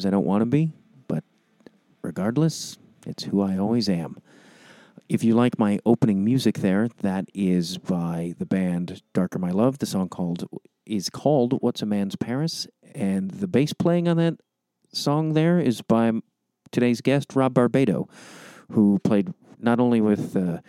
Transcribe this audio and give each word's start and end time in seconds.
Sometimes 0.00 0.14
I 0.14 0.16
don't 0.16 0.26
want 0.26 0.40
to 0.40 0.46
be, 0.46 0.72
but 1.08 1.24
regardless, 2.00 2.78
it's 3.06 3.24
who 3.24 3.42
I 3.42 3.58
always 3.58 3.86
am. 3.86 4.16
If 5.10 5.22
you 5.22 5.34
like 5.34 5.58
my 5.58 5.78
opening 5.84 6.24
music 6.24 6.60
there, 6.60 6.88
that 7.02 7.26
is 7.34 7.76
by 7.76 8.34
the 8.38 8.46
band 8.46 9.02
Darker 9.12 9.38
My 9.38 9.50
Love. 9.50 9.78
The 9.78 9.84
song 9.84 10.08
called 10.08 10.48
is 10.86 11.10
called 11.10 11.58
What's 11.60 11.82
a 11.82 11.86
Man's 11.86 12.16
Paris, 12.16 12.66
and 12.94 13.30
the 13.30 13.46
bass 13.46 13.74
playing 13.74 14.08
on 14.08 14.16
that 14.16 14.40
song 14.90 15.34
there 15.34 15.60
is 15.60 15.82
by 15.82 16.12
today's 16.70 17.02
guest 17.02 17.36
Rob 17.36 17.52
Barbato, 17.52 18.08
who 18.70 19.00
played 19.00 19.34
not 19.58 19.80
only 19.80 20.00
with 20.00 20.34
uh, 20.34 20.60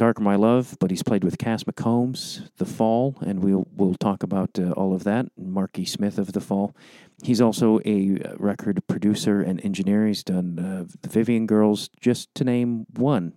Darker 0.00 0.22
My 0.22 0.34
Love, 0.34 0.78
but 0.80 0.90
he's 0.90 1.02
played 1.02 1.24
with 1.24 1.36
Cass 1.36 1.64
McCombs, 1.64 2.48
The 2.56 2.64
Fall, 2.64 3.18
and 3.20 3.44
we'll 3.44 3.66
we'll 3.76 3.96
talk 3.96 4.22
about 4.22 4.58
uh, 4.58 4.70
all 4.70 4.94
of 4.94 5.04
that. 5.04 5.26
Marky 5.36 5.84
Smith 5.84 6.16
of 6.16 6.32
The 6.32 6.40
Fall. 6.40 6.74
He's 7.22 7.38
also 7.38 7.80
a 7.84 8.18
uh, 8.18 8.34
record 8.38 8.82
producer 8.86 9.42
and 9.42 9.62
engineer. 9.62 10.06
He's 10.06 10.24
done 10.24 10.58
uh, 10.58 10.84
the 11.02 11.08
Vivian 11.10 11.46
Girls, 11.46 11.90
just 12.00 12.34
to 12.36 12.44
name 12.44 12.86
one. 12.96 13.34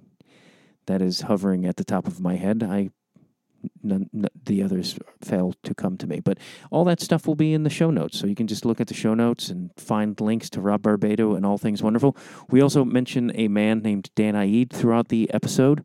That 0.85 1.01
is 1.01 1.21
hovering 1.23 1.65
at 1.65 1.75
the 1.75 1.83
top 1.83 2.07
of 2.07 2.21
my 2.21 2.37
head. 2.37 2.63
I 2.63 2.91
none, 3.83 4.09
none, 4.13 4.29
the 4.45 4.63
others 4.63 4.97
fail 5.21 5.55
to 5.63 5.75
come 5.75 5.97
to 5.97 6.07
me. 6.07 6.21
But 6.21 6.37
all 6.71 6.85
that 6.85 7.01
stuff 7.01 7.27
will 7.27 7.35
be 7.35 7.53
in 7.53 7.63
the 7.63 7.69
show 7.69 7.91
notes. 7.91 8.17
So 8.17 8.25
you 8.25 8.35
can 8.35 8.47
just 8.47 8.63
look 8.63 8.79
at 8.79 8.87
the 8.87 8.93
show 8.93 9.13
notes 9.13 9.49
and 9.49 9.71
find 9.75 10.17
links 10.21 10.49
to 10.51 10.61
Rob 10.61 10.83
Barbato 10.83 11.35
and 11.35 11.45
all 11.45 11.57
things 11.57 11.83
wonderful. 11.83 12.15
We 12.49 12.61
also 12.61 12.85
mention 12.85 13.33
a 13.35 13.49
man 13.49 13.79
named 13.79 14.11
Dan 14.15 14.35
Iead 14.35 14.71
throughout 14.71 15.09
the 15.09 15.29
episode. 15.33 15.83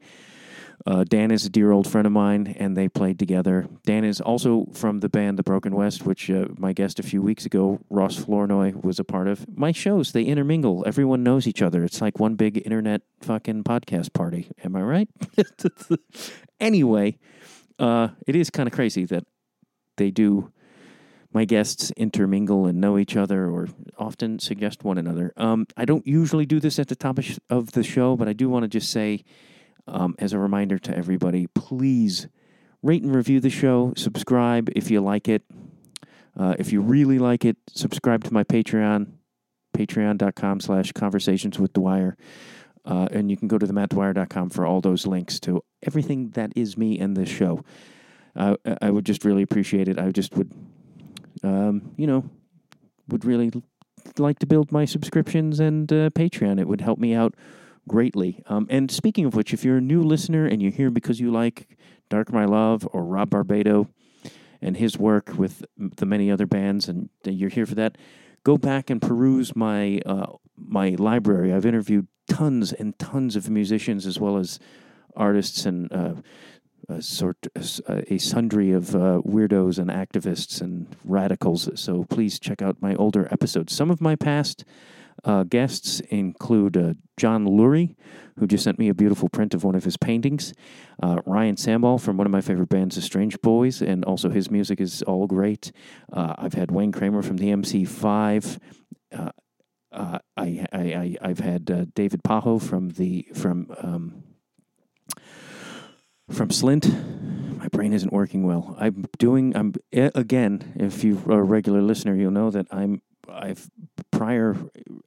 Uh, 0.88 1.04
Dan 1.04 1.30
is 1.30 1.44
a 1.44 1.50
dear 1.50 1.70
old 1.70 1.86
friend 1.86 2.06
of 2.06 2.14
mine, 2.14 2.56
and 2.58 2.74
they 2.74 2.88
played 2.88 3.18
together. 3.18 3.68
Dan 3.84 4.04
is 4.04 4.22
also 4.22 4.68
from 4.72 5.00
the 5.00 5.10
band 5.10 5.38
The 5.38 5.42
Broken 5.42 5.74
West, 5.74 6.06
which 6.06 6.30
uh, 6.30 6.46
my 6.56 6.72
guest 6.72 6.98
a 6.98 7.02
few 7.02 7.20
weeks 7.20 7.44
ago, 7.44 7.80
Ross 7.90 8.16
Flournoy, 8.16 8.72
was 8.72 8.98
a 8.98 9.04
part 9.04 9.28
of. 9.28 9.46
My 9.54 9.70
shows, 9.70 10.12
they 10.12 10.22
intermingle. 10.22 10.84
Everyone 10.86 11.22
knows 11.22 11.46
each 11.46 11.60
other. 11.60 11.84
It's 11.84 12.00
like 12.00 12.18
one 12.18 12.36
big 12.36 12.62
internet 12.64 13.02
fucking 13.20 13.64
podcast 13.64 14.14
party. 14.14 14.50
Am 14.64 14.74
I 14.76 14.80
right? 14.80 15.08
anyway, 16.60 17.18
uh, 17.78 18.08
it 18.26 18.34
is 18.34 18.48
kind 18.48 18.66
of 18.66 18.72
crazy 18.72 19.04
that 19.04 19.26
they 19.98 20.10
do. 20.10 20.50
My 21.34 21.44
guests 21.44 21.90
intermingle 21.98 22.64
and 22.64 22.80
know 22.80 22.96
each 22.96 23.14
other, 23.14 23.50
or 23.50 23.68
often 23.98 24.38
suggest 24.38 24.84
one 24.84 24.96
another. 24.96 25.34
Um, 25.36 25.66
I 25.76 25.84
don't 25.84 26.06
usually 26.06 26.46
do 26.46 26.60
this 26.60 26.78
at 26.78 26.88
the 26.88 26.96
top 26.96 27.18
of, 27.18 27.26
sh- 27.26 27.38
of 27.50 27.72
the 27.72 27.82
show, 27.82 28.16
but 28.16 28.26
I 28.26 28.32
do 28.32 28.48
want 28.48 28.62
to 28.62 28.68
just 28.68 28.90
say, 28.90 29.22
um, 29.88 30.14
as 30.18 30.32
a 30.32 30.38
reminder 30.38 30.78
to 30.78 30.96
everybody, 30.96 31.46
please 31.48 32.28
rate 32.82 33.02
and 33.02 33.14
review 33.14 33.40
the 33.40 33.50
show. 33.50 33.92
Subscribe 33.96 34.68
if 34.76 34.90
you 34.90 35.00
like 35.00 35.28
it. 35.28 35.42
Uh, 36.38 36.54
if 36.58 36.72
you 36.72 36.80
really 36.80 37.18
like 37.18 37.44
it, 37.44 37.56
subscribe 37.74 38.22
to 38.24 38.32
my 38.32 38.44
Patreon, 38.44 39.12
patreon.com 39.76 40.60
slash 40.60 40.92
conversations 40.92 41.58
with 41.58 41.72
Dwyer. 41.72 42.16
Uh, 42.84 43.08
and 43.10 43.30
you 43.30 43.36
can 43.36 43.48
go 43.48 43.58
to 43.58 43.66
themattdwyer.com 43.66 44.50
for 44.50 44.64
all 44.64 44.80
those 44.80 45.06
links 45.06 45.40
to 45.40 45.62
everything 45.82 46.30
that 46.30 46.52
is 46.54 46.78
me 46.78 46.98
and 46.98 47.16
this 47.16 47.28
show. 47.28 47.64
Uh, 48.36 48.56
I 48.80 48.90
would 48.90 49.04
just 49.04 49.24
really 49.24 49.42
appreciate 49.42 49.88
it. 49.88 49.98
I 49.98 50.12
just 50.12 50.36
would, 50.36 50.52
um, 51.42 51.92
you 51.96 52.06
know, 52.06 52.30
would 53.08 53.24
really 53.24 53.50
like 54.16 54.38
to 54.38 54.46
build 54.46 54.70
my 54.70 54.84
subscriptions 54.84 55.58
and 55.58 55.92
uh, 55.92 56.10
Patreon. 56.10 56.60
It 56.60 56.68
would 56.68 56.80
help 56.80 56.98
me 56.98 57.14
out 57.14 57.34
greatly. 57.88 58.42
Um, 58.46 58.66
and 58.70 58.90
speaking 58.90 59.24
of 59.24 59.34
which, 59.34 59.52
if 59.52 59.64
you're 59.64 59.78
a 59.78 59.80
new 59.80 60.02
listener 60.02 60.46
and 60.46 60.62
you're 60.62 60.72
here 60.72 60.90
because 60.90 61.18
you 61.18 61.30
like 61.32 61.76
Darker 62.08 62.32
My 62.32 62.44
Love 62.44 62.86
or 62.92 63.04
Rob 63.04 63.30
Barbato 63.30 63.88
and 64.62 64.76
his 64.76 64.98
work 64.98 65.32
with 65.36 65.64
the 65.76 66.06
many 66.06 66.30
other 66.30 66.46
bands, 66.46 66.88
and 66.88 67.08
you're 67.24 67.50
here 67.50 67.66
for 67.66 67.74
that, 67.74 67.98
go 68.44 68.56
back 68.56 68.90
and 68.90 69.02
peruse 69.02 69.56
my 69.56 70.00
uh, 70.06 70.26
my 70.56 70.90
library. 70.98 71.52
I've 71.52 71.66
interviewed 71.66 72.06
tons 72.28 72.72
and 72.72 72.98
tons 72.98 73.36
of 73.36 73.48
musicians 73.48 74.06
as 74.06 74.20
well 74.20 74.36
as 74.36 74.58
artists 75.16 75.66
and 75.66 75.92
uh, 75.92 76.14
a 76.88 77.02
sort 77.02 77.36
a 77.56 78.18
sundry 78.18 78.72
of 78.72 78.94
uh, 78.94 79.20
weirdos 79.24 79.78
and 79.78 79.90
activists 79.90 80.60
and 80.60 80.96
radicals. 81.04 81.68
So 81.74 82.04
please 82.04 82.38
check 82.38 82.62
out 82.62 82.80
my 82.80 82.94
older 82.94 83.28
episodes. 83.30 83.74
Some 83.74 83.90
of 83.90 84.00
my 84.00 84.16
past 84.16 84.64
uh, 85.24 85.44
guests 85.44 86.00
include 86.00 86.76
uh, 86.76 86.94
John 87.16 87.46
Lurie, 87.46 87.96
who 88.38 88.46
just 88.46 88.64
sent 88.64 88.78
me 88.78 88.88
a 88.88 88.94
beautiful 88.94 89.28
print 89.28 89.54
of 89.54 89.64
one 89.64 89.74
of 89.74 89.84
his 89.84 89.96
paintings. 89.96 90.52
Uh, 91.02 91.20
Ryan 91.26 91.56
Sambol 91.56 92.00
from 92.00 92.16
one 92.16 92.26
of 92.26 92.30
my 92.30 92.40
favorite 92.40 92.68
bands, 92.68 92.96
The 92.96 93.02
Strange 93.02 93.40
Boys, 93.40 93.82
and 93.82 94.04
also 94.04 94.30
his 94.30 94.50
music 94.50 94.80
is 94.80 95.02
all 95.02 95.26
great. 95.26 95.72
Uh, 96.12 96.34
I've 96.38 96.54
had 96.54 96.70
Wayne 96.70 96.92
Kramer 96.92 97.22
from 97.22 97.38
the 97.38 97.48
MC5. 97.48 98.58
Uh, 99.12 99.30
uh, 99.90 100.18
I, 100.36 100.66
I, 100.72 101.16
I, 101.22 101.28
have 101.28 101.38
had 101.40 101.94
David 101.94 102.22
Pajo 102.22 102.60
from 102.60 102.90
the 102.90 103.26
from 103.34 103.74
um, 103.78 104.22
from 106.30 106.50
Slint. 106.50 107.56
My 107.58 107.68
brain 107.68 107.92
isn't 107.92 108.12
working 108.12 108.46
well. 108.46 108.76
I'm 108.78 109.06
doing. 109.18 109.56
I'm 109.56 109.72
again. 109.92 110.74
If 110.76 111.02
you're 111.02 111.40
a 111.40 111.42
regular 111.42 111.80
listener, 111.80 112.14
you'll 112.14 112.30
know 112.30 112.50
that 112.50 112.66
I'm 112.70 113.00
I've 113.30 113.70
prior 114.10 114.56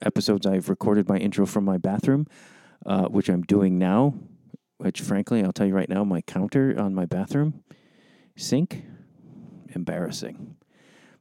episodes 0.02 0.46
I've 0.46 0.70
recorded 0.70 1.10
my 1.10 1.18
intro 1.18 1.46
from 1.46 1.66
my 1.66 1.78
bathroom, 1.78 2.28
uh, 2.86 3.06
which 3.06 3.30
I'm 3.30 3.42
doing 3.44 3.78
now. 3.78 4.16
Which, 4.78 5.02
frankly, 5.02 5.44
I'll 5.44 5.52
tell 5.52 5.68
you 5.68 5.76
right 5.76 5.90
now, 5.90 6.04
my 6.04 6.22
counter 6.22 6.74
on 6.80 6.96
my 6.96 7.06
bathroom 7.06 7.64
sink, 8.36 8.84
embarrassing. 9.76 10.56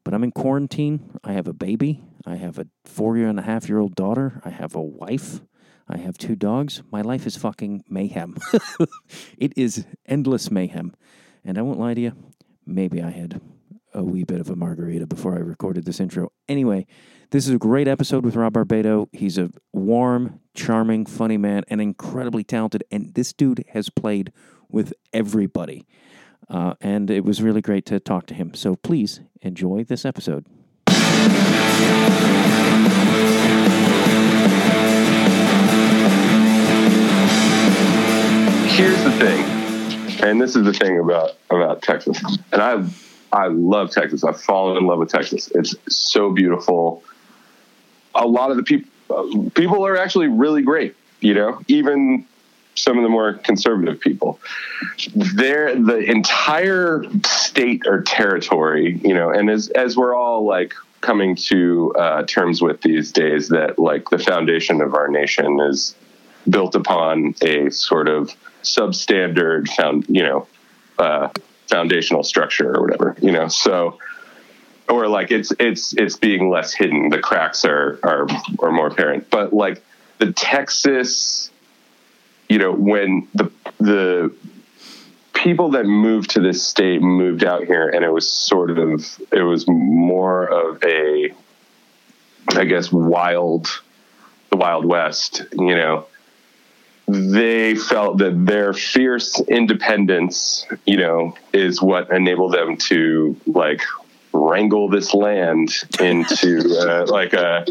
But 0.05 0.15
I'm 0.15 0.25
in 0.25 0.33
quarantine. 0.33 1.19
I 1.23 1.35
have 1.35 1.47
a 1.47 1.53
baby. 1.53 2.03
I 2.27 2.37
have 2.37 2.59
a 2.59 2.67
four 2.85 3.17
year 3.17 3.29
and 3.29 3.39
a 3.39 3.43
half 3.43 3.69
year 3.69 3.79
old 3.79 3.95
daughter. 3.95 4.41
I 4.45 4.51
have 4.51 4.75
a 4.75 4.81
wife. 4.81 5.43
I 5.87 5.99
have 5.99 6.17
two 6.17 6.37
dogs. 6.37 6.83
My 6.91 7.03
life 7.03 7.27
is 7.27 7.37
fucking 7.37 7.85
mayhem. 7.89 8.37
it 9.39 9.53
is 9.57 9.85
endless 10.07 10.51
mayhem. 10.51 10.95
And 11.45 11.59
I 11.59 11.63
won't 11.63 11.81
lie 11.81 11.95
to 11.95 12.01
you, 12.01 12.13
maybe 12.65 13.03
I 13.03 13.11
had 13.11 13.41
a 13.95 14.03
wee 14.03 14.25
bit 14.25 14.41
of 14.41 14.51
a 14.51 14.57
margarita 14.57 15.07
before 15.07 15.35
I 15.35 15.39
recorded 15.39 15.85
this 15.85 16.01
intro. 16.01 16.33
Anyway, 16.49 16.87
this 17.31 17.47
is 17.47 17.55
a 17.55 17.59
great 17.59 17.89
episode 17.89 18.25
with 18.25 18.37
Rob 18.37 18.55
Barbato. 18.55 19.09
He's 19.13 19.39
a 19.39 19.51
warm, 19.73 20.41
charming, 20.55 21.07
funny 21.07 21.37
man 21.37 21.65
and 21.69 21.81
incredibly 21.81 22.45
talented. 22.45 22.85
And 22.91 23.15
this 23.15 23.33
dude 23.33 23.65
has 23.71 23.91
played 23.91 24.33
with 24.69 24.93
everybody. 25.13 25.87
Uh, 26.49 26.75
and 26.81 27.11
it 27.11 27.25
was 27.25 27.43
really 27.43 27.61
great 27.61 27.87
to 27.87 28.01
talk 28.01 28.27
to 28.27 28.35
him. 28.35 28.55
So 28.55 28.77
please 28.77 29.21
enjoy 29.43 29.85
this 29.85 30.05
episode. 30.05 30.47
Here's 38.71 39.05
the 39.05 39.13
thing, 39.19 40.25
and 40.25 40.41
this 40.41 40.57
is 40.57 40.65
the 40.65 40.73
thing 40.73 40.99
about 40.99 41.33
about 41.51 41.83
Texas, 41.83 42.19
and 42.51 42.63
I 42.63 42.83
I 43.33 43.47
love 43.47 43.91
Texas. 43.91 44.25
I've 44.25 44.41
fallen 44.41 44.77
in 44.77 44.87
love 44.87 44.99
with 44.99 45.11
Texas. 45.11 45.51
It's 45.55 45.75
so 45.89 46.33
beautiful. 46.33 47.03
A 48.15 48.27
lot 48.27 48.51
of 48.51 48.57
the 48.57 48.63
people 48.63 48.91
people 49.55 49.87
are 49.87 49.97
actually 49.97 50.29
really 50.29 50.63
great. 50.63 50.97
You 51.21 51.35
know, 51.35 51.61
even 51.69 52.27
some 52.75 52.97
of 52.97 53.03
the 53.03 53.09
more 53.09 53.35
conservative 53.35 54.01
people. 54.01 54.41
There, 55.15 55.75
the 55.75 55.99
entire 55.99 57.05
state 57.25 57.83
or 57.87 58.03
territory, 58.03 59.01
you 59.05 59.15
know, 59.15 59.31
and 59.31 59.51
as 59.51 59.69
as 59.71 59.97
we're 59.97 60.15
all 60.15 60.45
like 60.45 60.75
coming 61.01 61.35
to 61.35 61.95
uh, 61.99 62.23
terms 62.25 62.61
with 62.61 62.83
these 62.83 63.13
days, 63.13 63.49
that 63.49 63.79
like 63.79 64.11
the 64.11 64.19
foundation 64.19 64.81
of 64.81 64.95
our 64.95 65.09
nation 65.09 65.61
is 65.61 65.95
built 66.49 66.75
upon 66.75 67.35
a 67.43 67.71
sort 67.71 68.09
of 68.09 68.35
substandard 68.63 69.69
found, 69.69 70.07
you 70.09 70.23
know, 70.23 70.47
uh, 70.99 71.29
foundational 71.69 72.23
structure 72.23 72.77
or 72.77 72.83
whatever, 72.83 73.10
you 73.23 73.33
know. 73.33 73.49
So, 73.49 73.99
or 74.89 75.09
like 75.09 75.31
it's 75.31 75.53
it's 75.59 75.95
it's 75.95 76.17
being 76.17 76.51
less 76.51 76.73
hidden. 76.73 77.11
The 77.11 77.19
cracks 77.19 77.65
are 77.65 77.99
are 78.03 78.27
are 78.61 78.73
more 78.73 78.89
apparent. 78.89 79.31
But 79.31 79.53
like 79.53 79.83
the 80.19 80.33
Texas, 80.33 81.51
you 82.49 82.59
know, 82.59 82.73
when 82.73 83.29
the 83.35 83.51
the 83.79 84.35
people 85.33 85.71
that 85.71 85.85
moved 85.85 86.31
to 86.31 86.41
this 86.41 86.63
state 86.63 87.01
moved 87.01 87.45
out 87.45 87.65
here, 87.65 87.89
and 87.89 88.05
it 88.05 88.11
was 88.11 88.31
sort 88.31 88.71
of 88.71 88.79
it 89.33 89.43
was 89.43 89.67
more 89.69 90.47
of 90.47 90.83
a, 90.85 91.33
I 92.49 92.65
guess, 92.65 92.93
wild, 92.93 93.69
the 94.51 94.57
Wild 94.57 94.85
West, 94.85 95.43
you 95.53 95.77
know 95.77 96.07
they 97.11 97.75
felt 97.75 98.19
that 98.19 98.47
their 98.47 98.73
fierce 98.73 99.41
independence, 99.49 100.67
you 100.87 100.97
know, 100.97 101.35
is 101.53 101.83
what 101.83 102.11
enabled 102.11 102.53
them 102.53 102.77
to 102.77 103.37
like 103.47 103.83
wrangle 104.33 104.89
this 104.89 105.13
land 105.13 105.71
into 105.99 106.79
uh, 106.79 107.07
like 107.09 107.33
a 107.33 107.67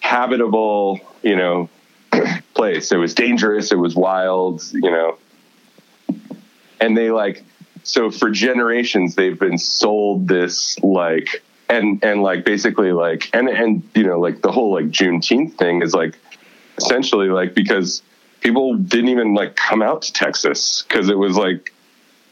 habitable, 0.00 1.00
you 1.22 1.36
know, 1.36 1.68
place. 2.54 2.92
It 2.92 2.96
was 2.96 3.14
dangerous. 3.14 3.72
It 3.72 3.78
was 3.78 3.94
wild, 3.94 4.62
you 4.72 4.90
know, 4.90 5.18
and 6.80 6.96
they 6.96 7.10
like 7.10 7.44
so 7.84 8.10
for 8.10 8.30
generations 8.30 9.14
they've 9.14 9.38
been 9.38 9.58
sold 9.58 10.28
this 10.28 10.78
like 10.80 11.42
and 11.68 12.02
and 12.04 12.22
like 12.22 12.44
basically 12.44 12.92
like 12.92 13.30
and 13.32 13.48
and 13.48 13.82
you 13.94 14.04
know 14.04 14.20
like 14.20 14.42
the 14.42 14.52
whole 14.52 14.72
like 14.72 14.86
Juneteenth 14.86 15.54
thing 15.54 15.82
is 15.82 15.94
like 15.94 16.18
essentially 16.78 17.28
like 17.28 17.54
because 17.54 18.02
people 18.42 18.74
didn't 18.74 19.08
even 19.08 19.34
like 19.34 19.56
come 19.56 19.82
out 19.82 20.02
to 20.02 20.12
Texas 20.12 20.82
because 20.82 21.08
it 21.08 21.16
was 21.16 21.36
like 21.36 21.72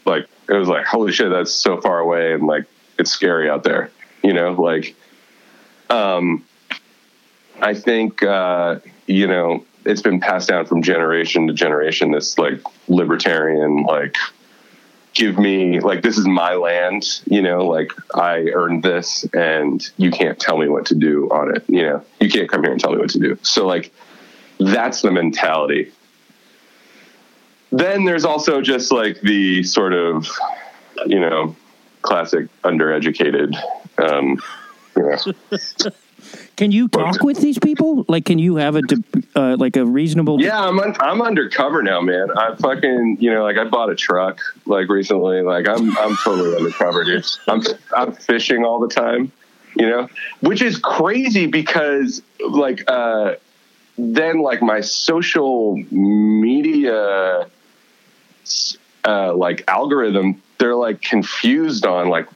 like 0.04 0.26
it 0.48 0.54
was 0.54 0.68
like 0.68 0.84
holy 0.84 1.12
shit 1.12 1.30
that's 1.30 1.52
so 1.52 1.80
far 1.80 2.00
away 2.00 2.32
and 2.32 2.46
like 2.46 2.64
it's 2.98 3.10
scary 3.10 3.48
out 3.48 3.62
there 3.62 3.90
you 4.22 4.32
know 4.32 4.52
like 4.52 4.94
um 5.88 6.44
I 7.60 7.74
think 7.74 8.22
uh 8.22 8.80
you 9.06 9.26
know 9.26 9.64
it's 9.86 10.02
been 10.02 10.20
passed 10.20 10.48
down 10.48 10.66
from 10.66 10.82
generation 10.82 11.46
to 11.46 11.54
generation 11.54 12.10
this 12.10 12.36
like 12.38 12.60
libertarian 12.88 13.84
like 13.84 14.16
give 15.14 15.38
me 15.38 15.80
like 15.80 16.02
this 16.02 16.18
is 16.18 16.26
my 16.26 16.54
land 16.54 17.20
you 17.26 17.42
know 17.42 17.66
like 17.66 17.90
i 18.14 18.44
earned 18.54 18.82
this 18.84 19.24
and 19.34 19.90
you 19.96 20.08
can't 20.08 20.38
tell 20.38 20.56
me 20.56 20.68
what 20.68 20.86
to 20.86 20.94
do 20.94 21.28
on 21.30 21.56
it 21.56 21.64
you 21.66 21.82
know 21.82 22.04
you 22.20 22.30
can't 22.30 22.48
come 22.48 22.62
here 22.62 22.70
and 22.70 22.80
tell 22.80 22.92
me 22.92 22.98
what 22.98 23.10
to 23.10 23.18
do. 23.18 23.36
So 23.42 23.66
like 23.66 23.92
that's 24.58 25.00
the 25.02 25.10
mentality 25.10 25.90
then 27.70 28.04
there's 28.04 28.24
also 28.24 28.60
just 28.60 28.92
like 28.92 29.20
the 29.20 29.62
sort 29.62 29.92
of 29.92 30.28
you 31.06 31.20
know 31.20 31.54
classic 32.02 32.48
undereducated 32.62 33.54
um 33.98 34.38
you 34.96 35.02
know 35.02 35.90
Can 36.56 36.70
you 36.70 36.88
talk 36.88 37.22
with 37.22 37.38
these 37.38 37.58
people? 37.58 38.04
Like, 38.06 38.26
can 38.26 38.38
you 38.38 38.56
have 38.56 38.76
a 38.76 38.82
de- 38.82 39.02
uh, 39.34 39.56
like 39.58 39.76
a 39.76 39.86
reasonable? 39.86 40.40
Yeah, 40.40 40.60
I'm 40.60 40.78
un- 40.78 40.96
I'm 41.00 41.22
undercover 41.22 41.82
now, 41.82 42.02
man. 42.02 42.30
I 42.36 42.54
fucking 42.56 43.16
you 43.20 43.32
know 43.32 43.42
like 43.42 43.56
I 43.56 43.64
bought 43.64 43.90
a 43.90 43.94
truck 43.94 44.38
like 44.66 44.88
recently. 44.90 45.40
Like 45.40 45.66
I'm 45.66 45.96
I'm 45.96 46.16
totally 46.18 46.54
undercover, 46.54 47.04
dude. 47.04 47.24
I'm 47.48 47.62
I'm 47.96 48.12
fishing 48.12 48.64
all 48.64 48.78
the 48.80 48.88
time, 48.88 49.32
you 49.76 49.88
know, 49.88 50.08
which 50.40 50.60
is 50.60 50.78
crazy 50.78 51.46
because 51.46 52.22
like 52.46 52.84
uh 52.88 53.36
then 53.96 54.42
like 54.42 54.60
my 54.60 54.82
social 54.82 55.76
media 55.90 57.48
uh 59.04 59.34
like 59.34 59.64
algorithm 59.68 60.40
they're 60.58 60.76
like 60.76 61.00
confused 61.00 61.86
on 61.86 62.08
like 62.08 62.26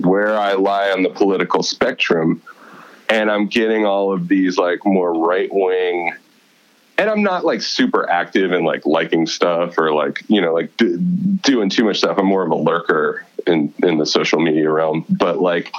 where 0.00 0.38
I 0.38 0.54
lie 0.54 0.90
on 0.90 1.02
the 1.02 1.10
political 1.10 1.62
spectrum 1.62 2.42
and 3.08 3.30
I'm 3.30 3.46
getting 3.46 3.84
all 3.84 4.12
of 4.12 4.28
these 4.28 4.58
like 4.58 4.84
more 4.84 5.12
right 5.12 5.48
wing 5.52 6.14
and 6.98 7.10
I'm 7.10 7.22
not 7.22 7.44
like 7.44 7.60
super 7.60 8.08
active 8.08 8.52
and 8.52 8.64
like 8.64 8.86
liking 8.86 9.26
stuff 9.26 9.76
or 9.78 9.92
like 9.92 10.22
you 10.28 10.40
know 10.40 10.54
like 10.54 10.76
do, 10.76 10.98
doing 10.98 11.68
too 11.68 11.84
much 11.84 11.98
stuff. 11.98 12.18
I'm 12.18 12.26
more 12.26 12.42
of 12.42 12.50
a 12.50 12.56
lurker 12.56 13.24
in 13.46 13.72
in 13.82 13.98
the 13.98 14.06
social 14.06 14.40
media 14.40 14.70
realm, 14.70 15.04
but 15.08 15.40
like 15.40 15.72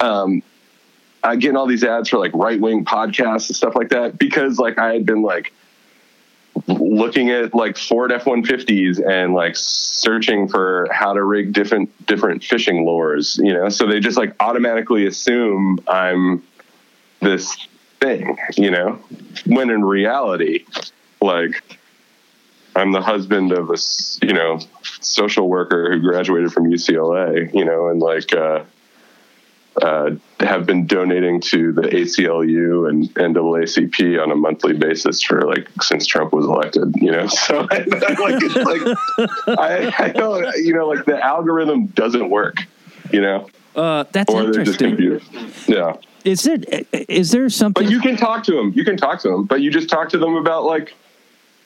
um 0.00 0.42
I 1.22 1.36
getting 1.36 1.56
all 1.56 1.66
these 1.66 1.84
ads 1.84 2.08
for 2.08 2.18
like 2.18 2.32
right 2.34 2.60
wing 2.60 2.84
podcasts 2.84 3.48
and 3.48 3.56
stuff 3.56 3.74
like 3.74 3.90
that 3.90 4.18
because 4.18 4.58
like 4.58 4.78
I 4.78 4.92
had 4.92 5.04
been 5.04 5.22
like 5.22 5.52
looking 6.66 7.30
at 7.30 7.54
like 7.54 7.76
Ford 7.76 8.12
F 8.12 8.26
one 8.26 8.44
fifties 8.44 8.98
and 8.98 9.34
like 9.34 9.56
searching 9.56 10.48
for 10.48 10.88
how 10.90 11.12
to 11.12 11.22
rig 11.22 11.52
different 11.52 12.06
different 12.06 12.42
fishing 12.42 12.84
lures, 12.84 13.38
you 13.42 13.52
know. 13.52 13.68
So 13.68 13.86
they 13.86 14.00
just 14.00 14.16
like 14.16 14.34
automatically 14.40 15.06
assume 15.06 15.78
I'm 15.88 16.42
this 17.20 17.56
thing, 18.00 18.36
you 18.56 18.70
know, 18.70 18.98
when 19.46 19.70
in 19.70 19.84
reality, 19.84 20.64
like 21.20 21.62
I'm 22.76 22.92
the 22.92 23.00
husband 23.00 23.52
of 23.52 23.70
a, 23.70 23.76
you 24.22 24.34
know, 24.34 24.60
social 25.00 25.48
worker 25.48 25.92
who 25.92 26.00
graduated 26.00 26.52
from 26.52 26.70
UCLA, 26.70 27.52
you 27.54 27.64
know, 27.64 27.88
and 27.88 28.00
like, 28.00 28.34
uh, 28.34 28.64
uh, 29.82 30.10
have 30.40 30.66
been 30.66 30.86
donating 30.86 31.40
to 31.40 31.72
the 31.72 31.82
ACLU 31.82 32.88
and 32.88 33.12
NAACP 33.14 34.22
on 34.22 34.30
a 34.30 34.34
monthly 34.34 34.72
basis 34.72 35.22
for 35.22 35.42
like 35.42 35.68
since 35.82 36.06
Trump 36.06 36.32
was 36.32 36.46
elected, 36.46 36.94
you 36.96 37.10
know. 37.10 37.26
So 37.36 37.66
I, 37.70 37.78
like, 37.86 38.56
like 38.56 39.58
I, 39.58 39.94
I 39.98 40.08
don't, 40.08 40.56
you 40.56 40.74
know, 40.74 40.88
like 40.88 41.04
the 41.04 41.22
algorithm 41.22 41.86
doesn't 41.86 42.30
work, 42.30 42.56
you 43.12 43.20
know. 43.20 43.48
Uh, 43.74 44.04
that's 44.10 44.32
or 44.32 44.44
they're 44.44 44.64
just 44.64 44.80
interesting. 44.80 45.20
confused. 45.20 45.68
Yeah. 45.68 45.96
Is 46.24 46.46
it? 46.46 46.88
Is 46.92 47.30
there 47.30 47.48
something? 47.50 47.84
But 47.84 47.92
you 47.92 48.00
can 48.00 48.16
talk 48.16 48.42
to 48.44 48.52
them. 48.52 48.72
You 48.74 48.84
can 48.84 48.96
talk 48.96 49.20
to 49.20 49.28
them, 49.28 49.44
but 49.44 49.60
you 49.60 49.70
just 49.70 49.88
talk 49.88 50.08
to 50.08 50.18
them 50.18 50.34
about 50.34 50.64
like 50.64 50.94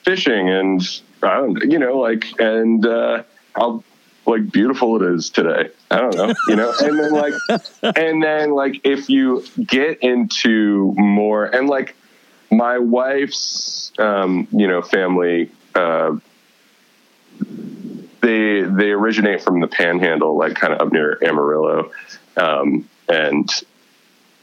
fishing 0.03 0.49
and 0.49 0.81
I 1.23 1.35
don't, 1.35 1.71
you 1.71 1.79
know, 1.79 1.97
like 1.97 2.25
and 2.39 2.85
uh, 2.85 3.23
how 3.55 3.83
like 4.25 4.51
beautiful 4.51 5.01
it 5.01 5.13
is 5.13 5.29
today. 5.29 5.69
I 5.89 5.97
don't 5.99 6.15
know, 6.15 6.33
you 6.47 6.55
know, 6.55 6.73
and 6.79 6.99
then 6.99 7.11
like, 7.11 7.33
and 7.97 8.23
then 8.23 8.51
like 8.51 8.81
if 8.83 9.09
you 9.09 9.43
get 9.65 9.99
into 9.99 10.93
more 10.97 11.45
and 11.45 11.67
like 11.67 11.95
my 12.51 12.77
wife's, 12.79 13.91
um, 13.97 14.47
you 14.51 14.67
know, 14.67 14.81
family, 14.81 15.51
uh, 15.73 16.17
they 18.21 18.61
they 18.61 18.91
originate 18.91 19.41
from 19.41 19.59
the 19.59 19.67
Panhandle, 19.67 20.37
like 20.37 20.55
kind 20.55 20.73
of 20.73 20.81
up 20.81 20.93
near 20.93 21.17
Amarillo, 21.23 21.91
um, 22.37 22.87
and 23.09 23.49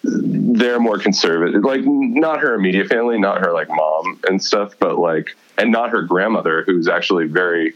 they're 0.03 0.81
more 0.81 0.99
conservative. 0.99 1.63
Like 1.63 1.83
not 1.85 2.41
her 2.41 2.55
immediate 2.55 2.89
family, 2.89 3.19
not 3.19 3.41
her 3.45 3.53
like 3.53 3.69
mom 3.69 4.21
and 4.29 4.43
stuff, 4.43 4.75
but 4.79 4.99
like 4.99 5.37
and 5.57 5.71
not 5.71 5.91
her 5.91 6.03
grandmother, 6.03 6.65
who's 6.65 6.89
actually 6.89 7.27
very 7.27 7.75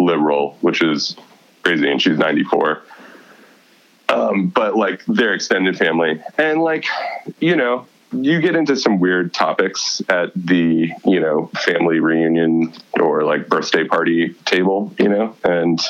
liberal, 0.00 0.56
which 0.60 0.82
is 0.82 1.16
crazy, 1.62 1.90
and 1.90 2.00
she's 2.00 2.18
ninety 2.18 2.44
four. 2.44 2.82
Um, 4.08 4.48
but 4.48 4.76
like 4.76 5.04
their 5.06 5.34
extended 5.34 5.78
family, 5.78 6.20
and 6.36 6.60
like 6.60 6.86
you 7.38 7.56
know, 7.56 7.86
you 8.12 8.40
get 8.40 8.56
into 8.56 8.76
some 8.76 8.98
weird 8.98 9.32
topics 9.32 10.02
at 10.08 10.32
the 10.34 10.90
you 11.04 11.20
know 11.20 11.46
family 11.54 12.00
reunion 12.00 12.72
or 12.98 13.22
like 13.22 13.48
birthday 13.48 13.84
party 13.84 14.34
table, 14.44 14.92
you 14.98 15.08
know, 15.08 15.36
and 15.44 15.80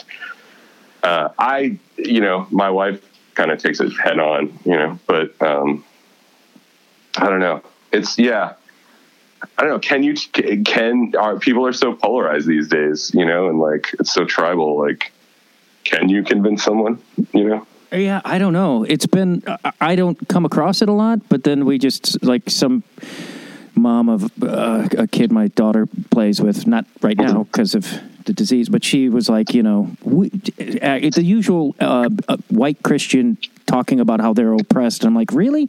uh, 1.02 1.30
I, 1.38 1.78
you 1.96 2.20
know, 2.20 2.46
my 2.50 2.70
wife 2.70 3.02
kind 3.34 3.50
of 3.50 3.58
takes 3.58 3.80
it 3.80 3.92
head 3.92 4.18
on, 4.18 4.58
you 4.64 4.76
know, 4.76 4.98
but 5.06 5.40
um, 5.40 5.84
I 7.16 7.28
don't 7.28 7.40
know. 7.40 7.62
It's 7.92 8.18
yeah. 8.18 8.54
I 9.56 9.62
don't 9.62 9.70
know. 9.70 9.78
Can 9.78 10.02
you 10.02 10.14
can 10.64 11.14
are 11.16 11.38
people 11.38 11.66
are 11.66 11.72
so 11.72 11.94
polarized 11.94 12.46
these 12.46 12.68
days, 12.68 13.10
you 13.14 13.24
know, 13.24 13.48
and 13.48 13.58
like 13.58 13.94
it's 13.98 14.12
so 14.12 14.24
tribal. 14.24 14.78
Like, 14.78 15.12
can 15.84 16.08
you 16.08 16.22
convince 16.22 16.62
someone, 16.62 17.00
you 17.32 17.48
know? 17.48 17.66
Yeah, 17.92 18.20
I 18.24 18.38
don't 18.38 18.52
know. 18.52 18.84
It's 18.84 19.06
been 19.06 19.42
I- 19.80 19.96
don't 19.96 20.28
come 20.28 20.44
across 20.44 20.82
it 20.82 20.88
a 20.88 20.92
lot, 20.92 21.28
but 21.28 21.44
then 21.44 21.64
we 21.64 21.78
just 21.78 22.22
like 22.22 22.48
some 22.48 22.84
mom 23.74 24.08
of 24.08 24.30
uh, 24.42 24.88
a 24.98 25.06
kid 25.06 25.32
my 25.32 25.48
daughter 25.48 25.86
plays 26.10 26.40
with, 26.40 26.66
not 26.66 26.84
right 27.00 27.16
now 27.16 27.44
because 27.44 27.74
of 27.74 27.86
the 28.26 28.32
disease, 28.32 28.68
but 28.68 28.84
she 28.84 29.08
was 29.08 29.28
like, 29.28 29.54
you 29.54 29.62
know, 29.62 29.90
we, 30.02 30.26
uh, 30.28 30.98
it's 31.00 31.16
the 31.16 31.24
usual 31.24 31.74
uh, 31.80 32.10
uh, 32.28 32.36
white 32.48 32.82
Christian 32.82 33.38
talking 33.66 33.98
about 33.98 34.20
how 34.20 34.34
they're 34.34 34.52
oppressed. 34.52 35.04
I'm 35.04 35.14
like, 35.14 35.32
really? 35.32 35.68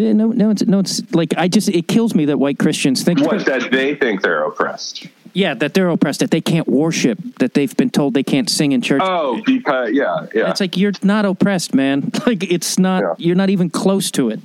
Eh, 0.00 0.12
No, 0.12 0.28
no, 0.28 0.50
it's, 0.50 0.62
no. 0.66 0.78
It's 0.80 1.02
like 1.14 1.34
I 1.36 1.48
just 1.48 1.68
it 1.68 1.86
kills 1.88 2.14
me 2.14 2.24
that 2.26 2.38
white 2.38 2.58
Christians 2.58 3.02
think 3.02 3.20
What 3.20 3.44
that 3.46 3.70
they 3.70 3.94
think 3.94 4.22
they're 4.22 4.42
oppressed. 4.44 5.06
yeah 5.32 5.54
that 5.54 5.74
they're 5.74 5.88
oppressed, 5.88 6.20
that 6.20 6.30
they 6.30 6.40
can't 6.40 6.66
worship, 6.68 7.18
that 7.38 7.54
they've 7.54 7.76
been 7.76 7.90
told 7.90 8.14
they 8.14 8.22
can't 8.24 8.48
sing 8.50 8.72
in 8.72 8.80
church. 8.82 9.02
Oh, 9.04 9.40
because 9.46 9.90
yeah, 9.92 10.26
yeah. 10.34 10.50
It's 10.50 10.60
like 10.60 10.76
you're 10.76 10.92
not 11.02 11.24
oppressed, 11.24 11.74
man. 11.74 12.10
Like 12.26 12.42
it's 12.50 12.78
not. 12.78 13.02
Yeah. 13.02 13.14
You're 13.18 13.36
not 13.36 13.50
even 13.50 13.70
close 13.70 14.10
to 14.12 14.30
it. 14.30 14.40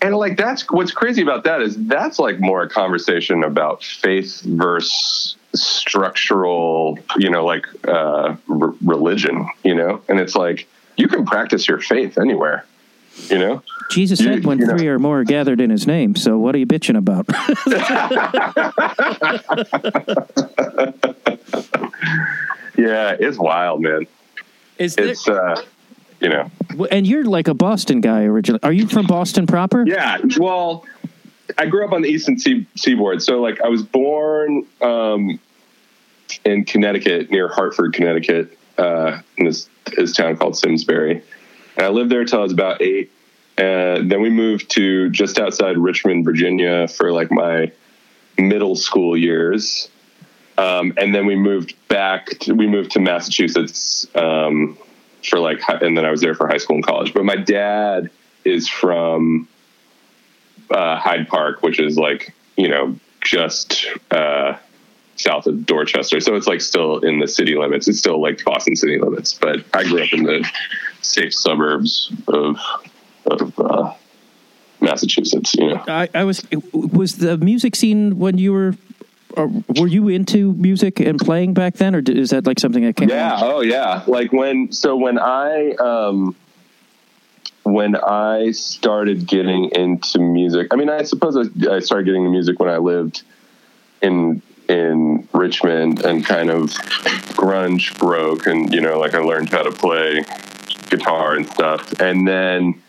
and 0.00 0.14
like 0.16 0.36
that's 0.36 0.62
what's 0.70 0.90
crazy 0.92 1.22
about 1.22 1.44
that 1.44 1.60
is 1.62 1.76
that's 1.86 2.18
like 2.18 2.40
more 2.40 2.62
a 2.62 2.68
conversation 2.68 3.44
about 3.44 3.84
faith 3.84 4.40
versus 4.42 5.36
structural 5.54 6.98
you 7.18 7.30
know 7.30 7.44
like 7.44 7.66
uh 7.86 8.34
r- 8.50 8.74
religion 8.82 9.46
you 9.62 9.74
know 9.74 10.00
and 10.08 10.18
it's 10.18 10.34
like 10.34 10.66
you 10.96 11.06
can 11.08 11.24
practice 11.26 11.68
your 11.68 11.78
faith 11.78 12.16
anywhere 12.18 12.64
you 13.28 13.38
know 13.38 13.62
Jesus 13.90 14.20
You- 14.20 14.26
said 14.34 14.44
when 14.44 14.58
you 14.58 14.66
know- 14.66 14.76
three 14.76 14.88
or 14.88 14.98
more 14.98 15.20
are 15.20 15.24
gathered 15.24 15.60
in 15.60 15.70
His 15.70 15.86
name. 15.86 16.14
So 16.16 16.38
what 16.38 16.54
are 16.54 16.58
you 16.58 16.66
bitching 16.66 16.96
about? 16.96 17.26
yeah 22.76 23.16
it's 23.18 23.38
wild 23.38 23.80
man 23.80 24.06
Is 24.78 24.96
it's 24.96 25.28
uh 25.28 25.60
you 26.20 26.28
know 26.28 26.50
and 26.90 27.06
you're 27.06 27.24
like 27.24 27.48
a 27.48 27.54
Boston 27.54 28.00
guy 28.00 28.22
originally. 28.24 28.60
Are 28.62 28.72
you 28.72 28.86
from 28.86 29.06
Boston 29.06 29.46
proper? 29.46 29.84
Yeah, 29.86 30.18
well, 30.38 30.86
I 31.58 31.66
grew 31.66 31.84
up 31.84 31.92
on 31.92 32.00
the 32.00 32.08
eastern 32.08 32.38
sea- 32.38 32.66
seaboard, 32.76 33.20
so 33.22 33.42
like 33.42 33.60
I 33.60 33.68
was 33.68 33.82
born 33.82 34.64
um, 34.80 35.38
in 36.46 36.64
Connecticut, 36.64 37.30
near 37.30 37.48
Hartford, 37.48 37.92
Connecticut, 37.92 38.56
uh, 38.78 39.18
in 39.36 39.44
this, 39.46 39.68
this 39.96 40.12
town 40.14 40.36
called 40.38 40.56
Simsbury, 40.56 41.22
and 41.76 41.86
I 41.86 41.88
lived 41.88 42.10
there 42.10 42.24
till 42.24 42.40
I 42.40 42.42
was 42.42 42.52
about 42.52 42.82
eight. 42.82 43.10
And 43.58 44.10
then 44.10 44.22
we 44.22 44.30
moved 44.30 44.70
to 44.72 45.10
just 45.10 45.38
outside 45.38 45.76
Richmond, 45.76 46.24
Virginia, 46.24 46.88
for 46.88 47.12
like 47.12 47.30
my 47.30 47.70
middle 48.38 48.76
school 48.76 49.16
years. 49.16 49.88
Um, 50.58 50.94
and 50.96 51.14
then 51.14 51.26
we 51.26 51.36
moved 51.36 51.74
back. 51.88 52.38
To, 52.40 52.54
we 52.54 52.66
moved 52.66 52.92
to 52.92 53.00
Massachusetts 53.00 54.06
um, 54.14 54.78
for 55.28 55.38
like, 55.38 55.60
and 55.68 55.96
then 55.96 56.04
I 56.04 56.10
was 56.10 56.20
there 56.20 56.34
for 56.34 56.46
high 56.46 56.58
school 56.58 56.76
and 56.76 56.84
college. 56.84 57.12
But 57.12 57.24
my 57.24 57.36
dad 57.36 58.10
is 58.44 58.68
from 58.68 59.48
uh, 60.70 60.98
Hyde 60.98 61.28
Park, 61.28 61.62
which 61.62 61.78
is 61.78 61.96
like 61.96 62.34
you 62.56 62.68
know 62.68 62.96
just 63.22 63.86
uh, 64.10 64.56
south 65.16 65.46
of 65.46 65.64
Dorchester. 65.66 66.20
So 66.20 66.34
it's 66.34 66.46
like 66.46 66.60
still 66.60 66.98
in 66.98 67.18
the 67.18 67.28
city 67.28 67.56
limits. 67.56 67.88
It's 67.88 67.98
still 67.98 68.20
like 68.20 68.44
Boston 68.44 68.76
city 68.76 68.98
limits. 68.98 69.34
But 69.34 69.64
I 69.74 69.84
grew 69.84 70.02
up 70.02 70.12
in 70.12 70.24
the 70.24 70.48
safe 71.12 71.34
suburbs 71.34 72.12
of 72.28 72.58
of 73.26 73.58
uh, 73.58 73.94
Massachusetts. 74.80 75.54
You 75.54 75.74
know. 75.74 75.84
I, 75.86 76.08
I 76.14 76.24
was 76.24 76.46
was 76.72 77.16
the 77.16 77.36
music 77.38 77.76
scene 77.76 78.18
when 78.18 78.38
you 78.38 78.52
were. 78.52 78.74
Or 79.34 79.50
were 79.80 79.86
you 79.86 80.08
into 80.08 80.52
music 80.52 81.00
and 81.00 81.18
playing 81.18 81.54
back 81.54 81.76
then, 81.76 81.94
or 81.94 82.00
is 82.00 82.28
that 82.30 82.46
like 82.46 82.60
something 82.60 82.84
that 82.84 82.96
came? 82.96 83.08
Yeah. 83.08 83.38
Oh, 83.40 83.62
yeah. 83.62 84.02
Like 84.06 84.30
when, 84.30 84.70
so 84.72 84.94
when 84.94 85.18
I, 85.18 85.70
um, 85.76 86.36
when 87.62 87.96
I 87.96 88.50
started 88.50 89.26
getting 89.26 89.70
into 89.70 90.18
music, 90.18 90.68
I 90.70 90.76
mean, 90.76 90.90
I 90.90 91.04
suppose 91.04 91.34
I, 91.38 91.76
I 91.76 91.80
started 91.80 92.04
getting 92.04 92.24
into 92.24 92.30
music 92.30 92.60
when 92.60 92.68
I 92.68 92.76
lived 92.76 93.22
in, 94.02 94.42
in 94.68 95.26
Richmond 95.32 96.04
and 96.04 96.22
kind 96.26 96.50
of 96.50 96.68
grunge 97.32 97.98
broke 97.98 98.46
and, 98.46 98.70
you 98.70 98.82
know, 98.82 98.98
like 98.98 99.14
I 99.14 99.20
learned 99.20 99.48
how 99.48 99.62
to 99.62 99.72
play 99.72 100.26
guitar 100.92 101.34
and 101.34 101.46
stuff. 101.48 102.00
And 102.00 102.28
then 102.28 102.80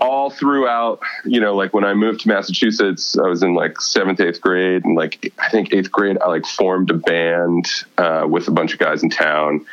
all 0.00 0.30
throughout, 0.30 1.00
you 1.24 1.40
know, 1.40 1.54
like 1.54 1.72
when 1.72 1.84
I 1.84 1.94
moved 1.94 2.20
to 2.20 2.28
Massachusetts, 2.28 3.16
I 3.16 3.28
was 3.28 3.42
in 3.42 3.54
like 3.54 3.80
seventh, 3.80 4.20
eighth 4.20 4.40
grade, 4.40 4.84
and 4.84 4.96
like 4.96 5.32
I 5.38 5.48
think 5.48 5.72
eighth 5.72 5.90
grade, 5.90 6.18
I 6.20 6.28
like 6.28 6.46
formed 6.46 6.90
a 6.90 6.94
band 6.94 7.66
uh, 7.96 8.26
with 8.28 8.48
a 8.48 8.50
bunch 8.50 8.72
of 8.72 8.78
guys 8.78 9.02
in 9.02 9.10
town, 9.10 9.64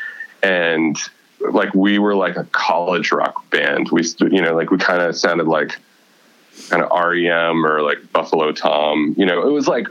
and 0.41 0.97
like 1.39 1.73
we 1.73 1.99
were 1.99 2.15
like 2.15 2.37
a 2.37 2.45
college 2.45 3.11
rock 3.11 3.49
band. 3.49 3.89
We, 3.91 4.03
you 4.19 4.41
know, 4.41 4.55
like 4.55 4.71
we 4.71 4.77
kind 4.77 5.01
of 5.01 5.15
sounded 5.17 5.47
like 5.47 5.77
kind 6.69 6.83
of 6.83 6.91
REM 6.91 7.65
or 7.65 7.81
like 7.81 8.11
Buffalo 8.13 8.51
Tom. 8.51 9.15
You 9.17 9.25
know, 9.25 9.47
it 9.47 9.51
was 9.51 9.67
like 9.67 9.87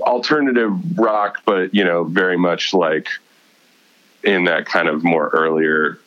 alternative 0.00 0.98
rock, 0.98 1.42
but 1.44 1.74
you 1.74 1.84
know, 1.84 2.04
very 2.04 2.36
much 2.36 2.74
like 2.74 3.08
in 4.24 4.44
that 4.44 4.66
kind 4.66 4.88
of 4.88 5.04
more 5.04 5.28
earlier 5.28 5.98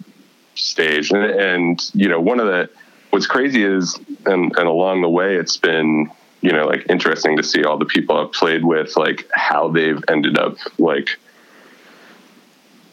stage. 0.55 1.11
And, 1.11 1.23
and 1.23 1.91
you 1.93 2.07
know, 2.07 2.19
one 2.19 2.39
of 2.39 2.47
the 2.47 2.69
what's 3.11 3.27
crazy 3.27 3.63
is, 3.63 3.99
and, 4.25 4.55
and 4.57 4.67
along 4.67 5.01
the 5.01 5.09
way, 5.09 5.35
it's 5.35 5.57
been, 5.57 6.09
you 6.41 6.51
know, 6.51 6.65
like 6.65 6.85
interesting 6.89 7.37
to 7.37 7.43
see 7.43 7.63
all 7.63 7.77
the 7.77 7.85
people 7.85 8.17
I've 8.17 8.31
played 8.31 8.63
with, 8.63 8.95
like 8.95 9.29
how 9.33 9.67
they've 9.67 10.01
ended 10.07 10.37
up 10.37 10.57
like, 10.79 11.19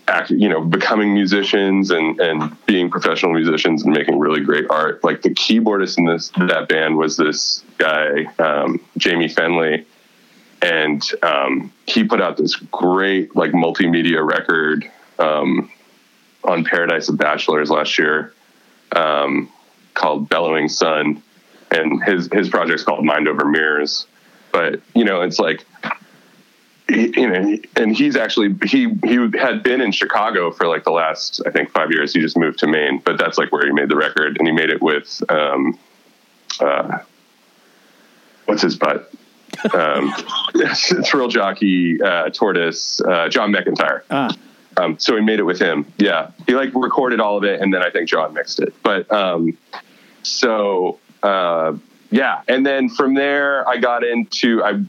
act, 0.09 0.31
you 0.31 0.49
know, 0.49 0.63
becoming 0.65 1.15
musicians 1.15 1.91
and, 1.91 2.19
and 2.19 2.57
being 2.67 2.91
professional 2.91 3.33
musicians 3.33 3.85
and 3.85 3.93
making 3.93 4.19
really 4.19 4.41
great 4.41 4.65
art. 4.71 5.05
Like 5.05 5.23
the 5.23 5.31
keyboardist 5.31 5.99
in 5.99 6.07
this, 6.07 6.31
that 6.49 6.67
band 6.69 6.97
was 6.97 7.17
this 7.17 7.63
guy, 7.77 8.25
um, 8.39 8.81
Jaime 9.03 9.29
Fennelly. 9.29 9.85
And, 10.63 11.03
um, 11.23 11.73
he 11.87 12.05
put 12.05 12.21
out 12.21 12.39
this 12.39 12.57
great 12.57 13.37
like 13.37 13.53
multimedia 13.53 14.27
record, 14.27 14.91
um, 15.19 15.71
on 16.45 16.65
Paradise 16.65 17.09
of 17.09 17.19
Bachelors 17.19 17.71
last 17.71 17.99
year. 17.99 18.33
Um, 18.93 19.51
called 19.99 20.29
Bellowing 20.29 20.69
Sun, 20.69 21.23
and 21.71 22.03
his 22.05 22.29
his 22.33 22.49
project's 22.49 22.85
called 22.85 23.05
Mind 23.05 23.29
Over 23.29 23.45
Mirrors. 23.45 24.07
But 24.53 24.81
you 24.95 25.05
know, 25.05 25.21
it's 25.21 25.39
like 25.39 25.67
you 26.89 27.29
know, 27.29 27.59
and 27.77 27.95
he's 27.95 28.17
actually 28.17 28.57
he 28.65 28.95
he 29.05 29.29
had 29.39 29.63
been 29.63 29.81
in 29.81 29.93
Chicago 29.93 30.51
for 30.51 30.67
like 30.67 30.85
the 30.85 30.91
last 30.93 31.43
I 31.47 31.51
think 31.51 31.71
five 31.71 31.91
years. 31.91 32.15
He 32.15 32.21
just 32.21 32.39
moved 32.39 32.61
to 32.61 32.67
Maine, 32.67 33.03
but 33.05 33.19
that's 33.19 33.37
like 33.37 33.53
where 33.53 33.67
he 33.67 33.73
made 33.73 33.89
the 33.91 33.97
record, 33.97 34.39
and 34.39 34.47
he 34.49 34.53
made 34.53 34.71
it 34.71 34.81
with 34.81 35.23
um, 35.29 35.79
uh, 36.61 36.99
what's 38.47 38.63
his 38.63 38.77
butt. 38.77 39.13
um, 39.75 40.15
real 41.15 41.29
jockey, 41.29 42.01
uh, 42.01 42.31
tortoise, 42.31 43.01
uh, 43.01 43.29
John 43.29 43.53
McEntire. 43.53 44.03
Ah. 44.11 44.35
Um, 44.79 44.99
so 44.99 45.15
we 45.15 45.21
made 45.21 45.41
it 45.41 45.45
with 45.45 45.61
him. 45.61 45.87
Yeah, 45.99 46.31
he 46.47 46.55
like 46.55 46.71
recorded 46.75 47.21
all 47.21 47.37
of 47.37 47.45
it, 47.45 47.61
and 47.61 47.75
then 47.75 47.83
I 47.83 47.91
think 47.91 48.09
John 48.09 48.33
mixed 48.33 48.61
it. 48.61 48.75
But 48.83 49.11
um, 49.13 49.59
so 50.23 50.99
uh, 51.23 51.77
yeah, 52.11 52.43
and 52.49 52.65
then 52.65 52.89
from 52.89 53.15
there 53.15 53.69
I 53.69 53.79
got 53.79 54.05
into 54.05 54.63
I 54.63 54.85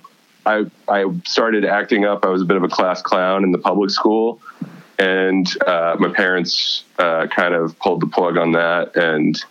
I 0.45 0.65
I 0.87 1.05
started 1.25 1.65
acting 1.65 2.05
up. 2.05 2.23
I 2.23 2.29
was 2.29 2.41
a 2.41 2.45
bit 2.45 2.57
of 2.57 2.63
a 2.63 2.69
class 2.69 3.01
clown 3.01 3.43
in 3.43 3.51
the 3.51 3.57
public 3.57 3.89
school, 3.89 4.39
and 4.99 5.47
uh, 5.65 5.95
my 5.99 6.09
parents 6.09 6.83
uh, 6.99 7.27
kind 7.27 7.55
of 7.55 7.77
pulled 7.79 8.01
the 8.01 8.07
plug 8.07 8.37
on 8.37 8.51
that, 8.51 8.95
and 8.95 9.43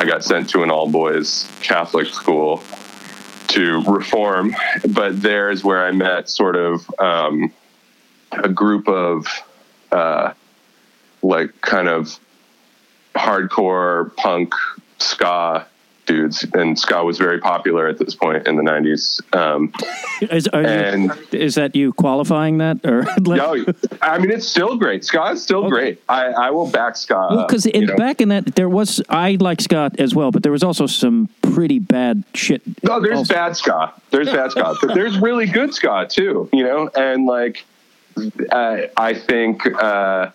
I 0.00 0.06
got 0.06 0.24
sent 0.24 0.50
to 0.50 0.62
an 0.64 0.70
all 0.70 0.90
boys 0.90 1.48
Catholic 1.62 2.08
school 2.08 2.62
to 3.48 3.82
reform. 3.84 4.56
But 4.88 5.22
there's 5.22 5.62
where 5.62 5.86
I 5.86 5.92
met 5.92 6.28
sort 6.28 6.56
of 6.56 6.90
um, 6.98 7.52
a 8.32 8.48
group 8.48 8.88
of 8.88 9.26
uh, 9.92 10.32
like 11.22 11.60
kind 11.60 11.88
of 11.88 12.18
hardcore 13.14 14.14
punk 14.16 14.54
ska 14.98 15.66
dudes, 16.06 16.44
and 16.54 16.78
ska 16.78 17.04
was 17.04 17.18
very 17.18 17.38
popular 17.38 17.86
at 17.86 17.98
this 17.98 18.14
point 18.14 18.46
in 18.48 18.56
the 18.56 18.62
'90s. 18.62 19.20
Um, 19.36 19.72
Is, 20.20 20.48
are 20.48 20.62
you- 20.62 21.12
is 21.30 21.54
that 21.54 21.76
you 21.76 21.92
qualifying 21.92 22.58
that, 22.58 22.84
or 22.84 23.06
no, 23.20 23.64
I 24.02 24.18
mean 24.18 24.32
it's 24.32 24.48
still 24.48 24.76
great. 24.76 25.04
Ska 25.04 25.30
is 25.30 25.42
still 25.42 25.68
great. 25.70 26.02
I, 26.08 26.24
I 26.26 26.50
will 26.50 26.68
back 26.68 26.96
ska. 26.96 27.44
because 27.46 27.64
know. 27.66 27.94
back 27.96 28.20
in 28.20 28.30
that 28.30 28.56
there 28.56 28.68
was 28.68 29.00
I 29.08 29.36
like 29.38 29.60
Scott 29.60 30.00
as 30.00 30.16
well, 30.16 30.32
but 30.32 30.42
there 30.42 30.50
was 30.50 30.64
also 30.64 30.88
some 30.88 31.28
pretty 31.42 31.78
bad 31.78 32.24
shit. 32.34 32.62
No, 32.82 32.98
there's 33.00 33.18
also. 33.18 33.32
bad 33.32 33.56
ska. 33.56 33.92
There's 34.10 34.28
bad 34.28 34.50
ska, 34.50 34.74
but 34.82 34.94
there's 34.94 35.18
really 35.20 35.46
good 35.46 35.72
ska 35.72 36.08
too. 36.10 36.48
You 36.52 36.64
know, 36.64 36.90
and 36.96 37.26
like 37.26 37.64
uh, 38.50 38.78
I 38.96 39.14
think, 39.14 39.66
uh, 39.66 40.30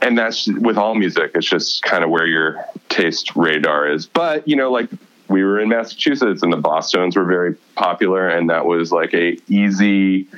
and 0.00 0.18
that's 0.18 0.46
with 0.46 0.76
all 0.76 0.94
music. 0.94 1.32
It's 1.34 1.48
just 1.48 1.82
kind 1.82 2.04
of 2.04 2.10
where 2.10 2.26
your 2.26 2.64
taste 2.88 3.36
radar 3.36 3.90
is. 3.90 4.06
But 4.06 4.46
you 4.46 4.56
know, 4.56 4.70
like 4.70 4.88
we 5.28 5.44
were 5.44 5.60
in 5.60 5.68
Massachusetts, 5.68 6.42
and 6.42 6.52
the 6.52 6.60
Bosstones 6.60 7.16
were 7.16 7.24
very 7.24 7.54
popular, 7.76 8.28
and 8.28 8.50
that 8.50 8.66
was 8.66 8.92
like 8.92 9.14
a 9.14 9.38
easy 9.48 10.28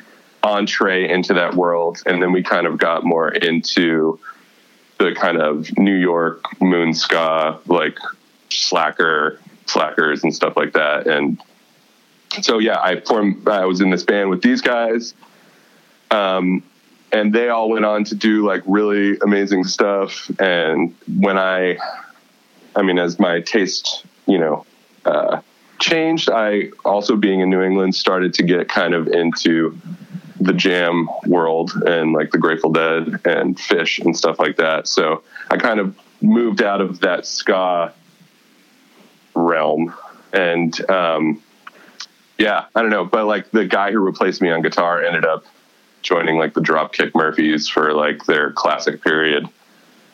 entree 0.43 1.09
into 1.09 1.35
that 1.35 1.55
world. 1.55 2.03
And 2.07 2.23
then 2.23 2.33
we 2.33 2.43
kind 2.43 2.67
of 2.67 2.79
got 2.79 3.05
more 3.05 3.33
into 3.33 4.21
the 4.99 5.15
kind 5.15 5.41
of 5.41 5.77
New 5.79 5.97
York 5.97 6.43
moon 6.61 6.95
ska, 6.95 7.59
like 7.67 7.99
slacker, 8.51 9.41
slackers 9.67 10.23
and 10.23 10.35
stuff 10.35 10.57
like 10.57 10.73
that. 10.75 11.07
And 11.07 11.41
so, 12.43 12.59
yeah, 12.59 12.81
I 12.81 13.01
formed, 13.01 13.49
I 13.49 13.65
was 13.65 13.81
in 13.81 13.91
this 13.91 14.03
band 14.03 14.31
with 14.31 14.43
these 14.43 14.61
guys. 14.61 15.15
Um, 16.11 16.63
and 17.13 17.33
they 17.33 17.49
all 17.49 17.71
went 17.71 17.85
on 17.85 18.05
to 18.05 18.15
do 18.15 18.45
like 18.45 18.63
really 18.67 19.19
amazing 19.19 19.65
stuff. 19.65 20.31
And 20.41 20.95
when 21.19 21.39
I, 21.39 21.79
I 22.75 22.83
mean, 22.83 22.99
as 22.99 23.19
my 23.19 23.41
taste, 23.41 24.05
you 24.27 24.39
know, 24.39 24.67
uh, 25.05 25.41
changed, 25.79 26.29
I 26.31 26.71
also 26.85 27.17
being 27.17 27.41
in 27.41 27.51
New 27.51 27.63
England 27.63 27.95
started 27.95 28.35
to 28.35 28.43
get 28.43 28.69
kind 28.69 28.95
of 28.95 29.07
into 29.09 29.79
the 30.41 30.53
jam 30.53 31.09
world 31.27 31.73
and 31.87 32.13
like 32.13 32.33
the 32.33 32.39
Grateful 32.39 32.73
Dead 32.73 33.21
and 33.25 33.57
Phish 33.57 34.05
and 34.05 34.17
stuff 34.17 34.39
like 34.41 34.57
that. 34.57 34.89
So 34.89 35.23
I 35.51 35.57
kind 35.57 35.79
of 35.79 35.97
moved 36.21 36.63
out 36.63 36.81
of 36.81 37.01
that 37.01 37.27
ska 37.27 37.93
realm 39.35 39.95
and 40.33 40.91
um, 40.91 41.43
yeah, 42.39 42.65
I 42.75 42.83
don't 42.83 42.91
know, 42.91 43.05
but 43.05 43.27
like 43.27 43.51
the 43.53 43.65
guy 43.65 43.93
who 43.93 44.01
replaced 44.01 44.43
me 44.43 44.51
on 44.51 44.63
guitar 44.63 45.03
ended 45.03 45.25
up 45.25 45.45
joining 46.05 46.39
like 46.39 46.55
the 46.55 46.61
Dropkick 46.61 47.13
Murphys 47.17 47.67
for 47.67 47.93
like 47.93 48.25
their 48.27 48.53
classic 48.53 49.03
period, 49.03 49.49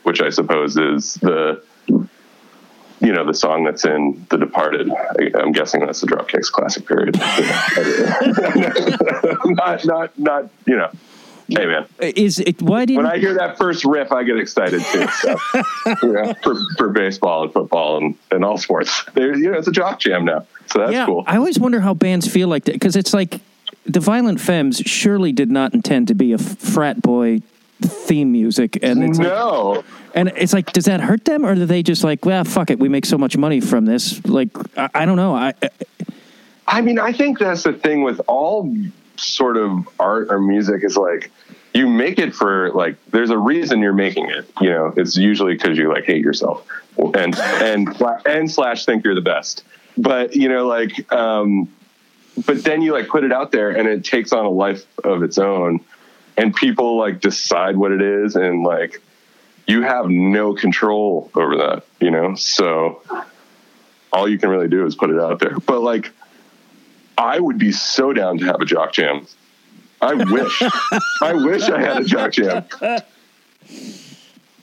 which 0.05 0.23
I 0.23 0.31
suppose 0.31 0.79
is 0.79 1.15
the 1.15 1.63
you 1.89 3.13
know 3.13 3.27
the 3.27 3.35
song 3.35 3.65
that's 3.65 3.85
in 3.85 4.27
The 4.31 4.39
Departed. 4.39 4.91
I, 4.91 5.31
I'm 5.39 5.53
guessing 5.53 5.81
that's 5.81 6.01
the 6.01 6.07
Dropkicks 6.07 6.51
classic 6.51 6.87
period. 6.87 7.19
not 9.57 9.85
not 9.85 10.19
not 10.19 10.49
you 10.67 10.79
know. 10.79 10.91
Hey 11.49 11.67
man, 11.67 11.85
Is 11.99 12.39
it 12.39 12.63
why 12.63 12.85
did 12.85 12.97
when 12.97 13.07
I 13.07 13.19
hear 13.19 13.35
that 13.35 13.59
first 13.59 13.85
riff, 13.85 14.13
I 14.13 14.23
get 14.23 14.39
excited 14.39 14.81
too. 14.93 15.09
So, 15.09 15.37
you 16.05 16.13
know, 16.13 16.33
for, 16.45 16.55
for 16.79 16.91
baseball 16.91 17.43
and 17.43 17.53
football 17.53 17.97
and, 17.97 18.15
and 18.31 18.45
all 18.45 18.57
sports, 18.57 19.03
there 19.15 19.37
you 19.37 19.51
know 19.51 19.59
it's 19.59 19.67
a 19.67 19.73
jock 19.73 19.99
jam 19.99 20.25
now, 20.25 20.47
so 20.67 20.79
that's 20.79 20.93
yeah, 20.93 21.07
cool. 21.07 21.25
I 21.27 21.39
always 21.39 21.59
wonder 21.59 21.81
how 21.81 21.93
bands 21.93 22.29
feel 22.29 22.47
like 22.47 22.67
that 22.67 22.75
because 22.75 22.95
it's 22.95 23.13
like 23.13 23.41
the 23.87 24.01
Violent 24.01 24.41
Femmes 24.41 24.79
surely 24.79 25.33
did 25.33 25.51
not 25.51 25.75
intend 25.75 26.09
to 26.09 26.15
be 26.15 26.33
a 26.33 26.39
frat 26.39 27.03
boy 27.03 27.43
theme 27.81 28.33
music, 28.33 28.79
and 28.83 29.03
it's 29.03 29.19
like, 29.19 29.29
no, 29.29 29.85
and 30.15 30.33
it's 30.37 30.53
like, 30.53 30.73
does 30.73 30.85
that 30.85 31.01
hurt 31.01 31.25
them, 31.25 31.47
or 31.47 31.55
do 31.55 31.65
they 31.67 31.83
just 31.83 32.05
like, 32.05 32.25
well, 32.25 32.45
fuck 32.45 32.71
it, 32.71 32.79
we 32.79 32.89
make 32.89 33.07
so 33.07 33.17
much 33.17 33.37
money 33.37 33.61
from 33.61 33.87
this? 33.87 34.25
Like, 34.27 34.51
I, 34.77 34.91
I 34.95 35.07
don't 35.07 35.17
know. 35.17 35.35
I, 35.35 35.55
I 35.63 35.69
I 36.67 36.81
mean, 36.83 37.01
I 37.01 37.13
think 37.13 37.41
that's 37.41 37.65
the 37.65 37.73
thing 37.73 38.03
with 38.03 38.21
all 38.29 38.73
sort 39.17 39.57
of 39.57 39.89
art 39.99 40.29
or 40.31 40.41
music 40.41 40.85
is 40.85 40.97
like 40.97 41.31
you 41.75 41.89
make 41.89 42.19
it 42.19 42.35
for 42.35 42.71
like 42.73 42.97
there's 43.11 43.31
a 43.31 43.39
reason 43.39 43.81
you're 43.81 43.93
making 43.93 44.29
it 44.31 44.51
you 44.61 44.71
know 44.71 44.93
it's 44.97 45.17
usually 45.17 45.53
because 45.55 45.77
you 45.77 45.93
like 45.93 46.05
hate 46.05 46.23
yourself 46.23 46.67
and 47.15 47.39
and 47.39 48.03
and 48.27 48.51
slash 48.51 48.87
think 48.87 49.05
you're 49.05 49.15
the 49.15 49.21
best 49.21 49.63
but 49.99 50.35
you 50.35 50.49
know 50.49 50.67
like 50.67 51.13
um 51.13 51.69
but 52.47 52.63
then 52.65 52.83
you 52.83 52.93
like 52.93 53.09
put 53.09 53.25
it 53.25 53.33
out 53.33 53.53
there 53.53 53.71
and 53.71 53.89
it 53.89 54.05
takes 54.05 54.33
on 54.33 54.45
a 54.45 54.51
life 54.51 54.85
of 55.05 55.23
its 55.23 55.39
own. 55.39 55.81
And 56.37 56.55
people 56.55 56.97
like 56.97 57.21
decide 57.21 57.77
what 57.77 57.93
it 57.93 58.01
is 58.01 58.37
and 58.37 58.63
like 58.63 59.03
you 59.67 59.83
have 59.83 60.09
no 60.09 60.55
control 60.55 61.31
over 61.35 61.57
that 61.57 61.85
you 62.01 62.11
know? 62.11 62.35
So 62.35 63.03
all 64.13 64.29
you 64.29 64.39
can 64.39 64.49
really 64.49 64.69
do 64.69 64.87
is 64.87 64.95
put 64.95 65.11
it 65.11 65.21
out 65.21 65.39
there. 65.39 65.59
But 65.59 65.81
like 65.81 66.11
i 67.19 67.39
would 67.39 67.59
be 67.59 67.73
so 67.73 68.13
down 68.13 68.39
to 68.39 68.47
have 68.47 68.61
a 68.61 68.65
jock 68.65 68.93
jam. 68.93 69.27
I 70.01 70.15
wish. 70.15 70.63
I 71.23 71.35
wish 71.35 71.63
i 71.63 71.79
had 71.81 72.03
a 72.03 72.05
jock 72.05 72.33
jam. 72.33 72.65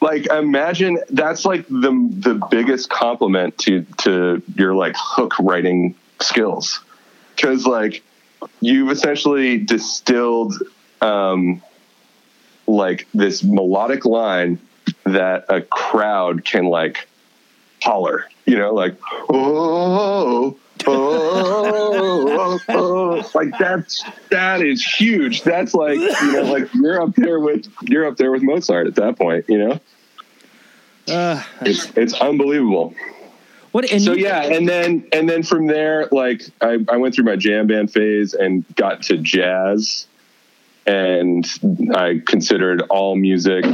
Like 0.01 0.27
imagine 0.27 0.99
that's 1.09 1.45
like 1.45 1.67
the 1.67 2.09
the 2.17 2.41
biggest 2.49 2.89
compliment 2.89 3.57
to 3.59 3.83
to 3.99 4.41
your 4.55 4.73
like 4.73 4.95
hook 4.97 5.33
writing 5.39 5.95
skills 6.19 6.81
because 7.37 7.65
like 7.65 8.03
you've 8.59 8.89
essentially 8.89 9.57
distilled 9.57 10.53
um 11.01 11.61
like 12.65 13.07
this 13.13 13.43
melodic 13.43 14.03
line 14.03 14.59
that 15.05 15.45
a 15.47 15.61
crowd 15.61 16.43
can 16.43 16.65
like 16.65 17.07
holler 17.81 18.25
you 18.45 18.57
know 18.57 18.73
like 18.73 18.95
oh 19.29 20.57
oh, 20.85 22.19
oh, 22.29 22.59
oh, 22.69 23.31
like 23.33 23.57
that's 23.59 24.03
that 24.29 24.61
is 24.61 24.83
huge. 24.83 25.41
That's 25.43 25.73
like 25.73 25.99
you 25.99 26.31
know 26.31 26.43
like 26.43 26.73
you're 26.73 27.01
up 27.01 27.15
there 27.15 27.39
with 27.39 27.67
you're 27.83 28.05
up 28.05 28.17
there 28.17 28.31
with 28.31 28.43
mozart 28.43 28.87
at 28.87 28.95
that 28.95 29.17
point 29.17 29.45
you 29.47 29.57
know? 29.57 29.79
Uh, 31.07 31.41
it's 31.61 31.91
it's 31.95 32.13
unbelievable 32.13 32.93
what? 33.71 33.91
And 33.91 34.01
so 34.01 34.13
you- 34.13 34.25
yeah 34.25 34.43
and 34.43 34.67
then 34.67 35.07
and 35.11 35.29
then 35.29 35.43
from 35.43 35.67
there 35.67 36.07
like 36.11 36.43
I, 36.61 36.77
I 36.89 36.97
went 36.97 37.15
through 37.15 37.25
my 37.25 37.35
jam 37.35 37.67
band 37.67 37.91
phase 37.91 38.33
and 38.33 38.65
got 38.75 39.03
to 39.03 39.17
jazz. 39.17 40.07
And 40.85 41.45
i 41.95 42.21
considered 42.25 42.81
all 42.89 43.15
music 43.17 43.65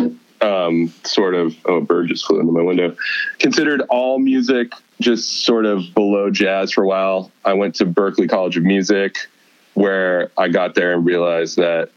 um, 0.42 0.92
sort 1.04 1.36
of 1.36 1.56
oh 1.66 1.76
a 1.76 1.82
bird 1.82 2.08
just 2.10 2.26
flew 2.26 2.40
into 2.40 2.52
my 2.52 2.62
window. 2.64 2.96
Considered 3.40 3.82
all 3.90 4.20
music 4.20 4.74
just 5.00 5.46
sort 5.46 5.66
of 5.66 5.94
below 5.94 6.30
jazz 6.30 6.72
for 6.74 6.84
a 6.84 6.88
while. 6.88 7.32
I 7.46 7.54
went 7.54 7.76
to 7.76 7.86
Berklee 7.86 8.30
college 8.30 8.58
of 8.58 8.64
music 8.64 9.28
where 9.76 10.30
i 10.38 10.48
got 10.48 10.76
there 10.76 10.94
and 10.94 11.04
realized 11.04 11.58
that 11.58 11.90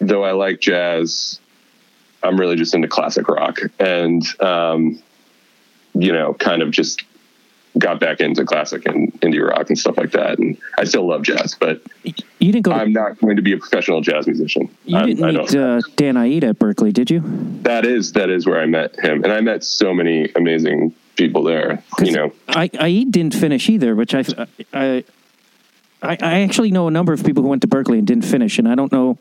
though 0.00 0.22
i 0.22 0.30
like 0.30 0.60
jazz 0.60 1.40
i'm 2.22 2.38
really 2.38 2.54
just 2.54 2.74
into 2.74 2.86
classic 2.86 3.26
rock. 3.28 3.58
And 3.80 4.22
um, 4.40 5.02
you 5.94 6.12
know 6.12 6.34
kind 6.34 6.62
of 6.62 6.70
just 6.70 7.02
got 7.76 8.00
back 8.00 8.20
into 8.20 8.44
classic 8.44 8.86
and 8.86 9.12
indie 9.20 9.46
rock 9.46 9.68
and 9.68 9.78
stuff 9.78 9.96
like 9.98 10.12
that. 10.12 10.38
And 10.38 10.56
I 10.78 10.84
still 10.84 11.06
love 11.06 11.22
jazz, 11.22 11.54
but 11.54 11.82
you 12.04 12.12
didn't 12.52 12.62
go. 12.62 12.72
To, 12.72 12.76
I'm 12.78 12.92
not 12.92 13.20
going 13.20 13.36
to 13.36 13.42
be 13.42 13.52
a 13.52 13.58
professional 13.58 14.00
jazz 14.00 14.26
musician. 14.26 14.68
you 14.84 15.00
didn't 15.02 15.22
I 15.24 15.32
meet 15.32 15.50
don't. 15.50 15.54
uh, 15.56 15.80
Dan 15.96 16.14
Iead 16.14 16.44
at 16.44 16.58
Berklee, 16.58 16.92
did 16.92 17.10
you? 17.10 17.22
that 17.62 17.84
is 17.84 18.12
that 18.12 18.30
is 18.30 18.46
where 18.46 18.60
I 18.60 18.66
met 18.66 18.98
him, 18.98 19.22
and 19.24 19.32
I 19.32 19.40
met 19.40 19.62
so 19.64 19.92
many 19.92 20.30
amazing 20.34 20.94
people 21.16 21.42
there. 21.42 21.82
You 22.00 22.12
know, 22.12 22.32
I, 22.48 22.70
I 22.78 23.04
didn't 23.10 23.34
finish 23.34 23.68
either, 23.68 23.94
which 23.94 24.14
I, 24.14 24.24
I, 24.72 25.04
I, 26.02 26.16
I 26.20 26.40
actually 26.40 26.70
know 26.70 26.86
a 26.88 26.90
number 26.92 27.12
of 27.12 27.24
people 27.24 27.42
who 27.42 27.48
went 27.48 27.62
to 27.62 27.68
Berklee 27.68 27.98
and 27.98 28.06
didn't 28.06 28.24
finish, 28.24 28.58
and 28.58 28.68
I 28.68 28.74
don't 28.74 28.92
know. 28.92 29.18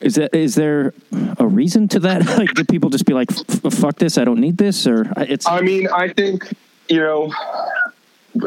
Is 0.00 0.14
that 0.14 0.32
is 0.34 0.54
there 0.54 0.94
a 1.38 1.46
reason 1.46 1.88
to 1.88 2.00
that? 2.00 2.24
Like, 2.38 2.54
do 2.54 2.64
people 2.64 2.88
just 2.90 3.04
be 3.04 3.14
like, 3.14 3.32
"F- 3.32 3.64
f- 3.64 3.74
"Fuck 3.74 3.96
this, 3.96 4.16
I 4.16 4.24
don't 4.24 4.38
need 4.40 4.56
this," 4.56 4.86
or 4.86 5.10
it's 5.16 5.46
I 5.48 5.60
mean, 5.60 5.88
I 5.88 6.08
think 6.08 6.48
you 6.88 6.98
know, 7.00 7.32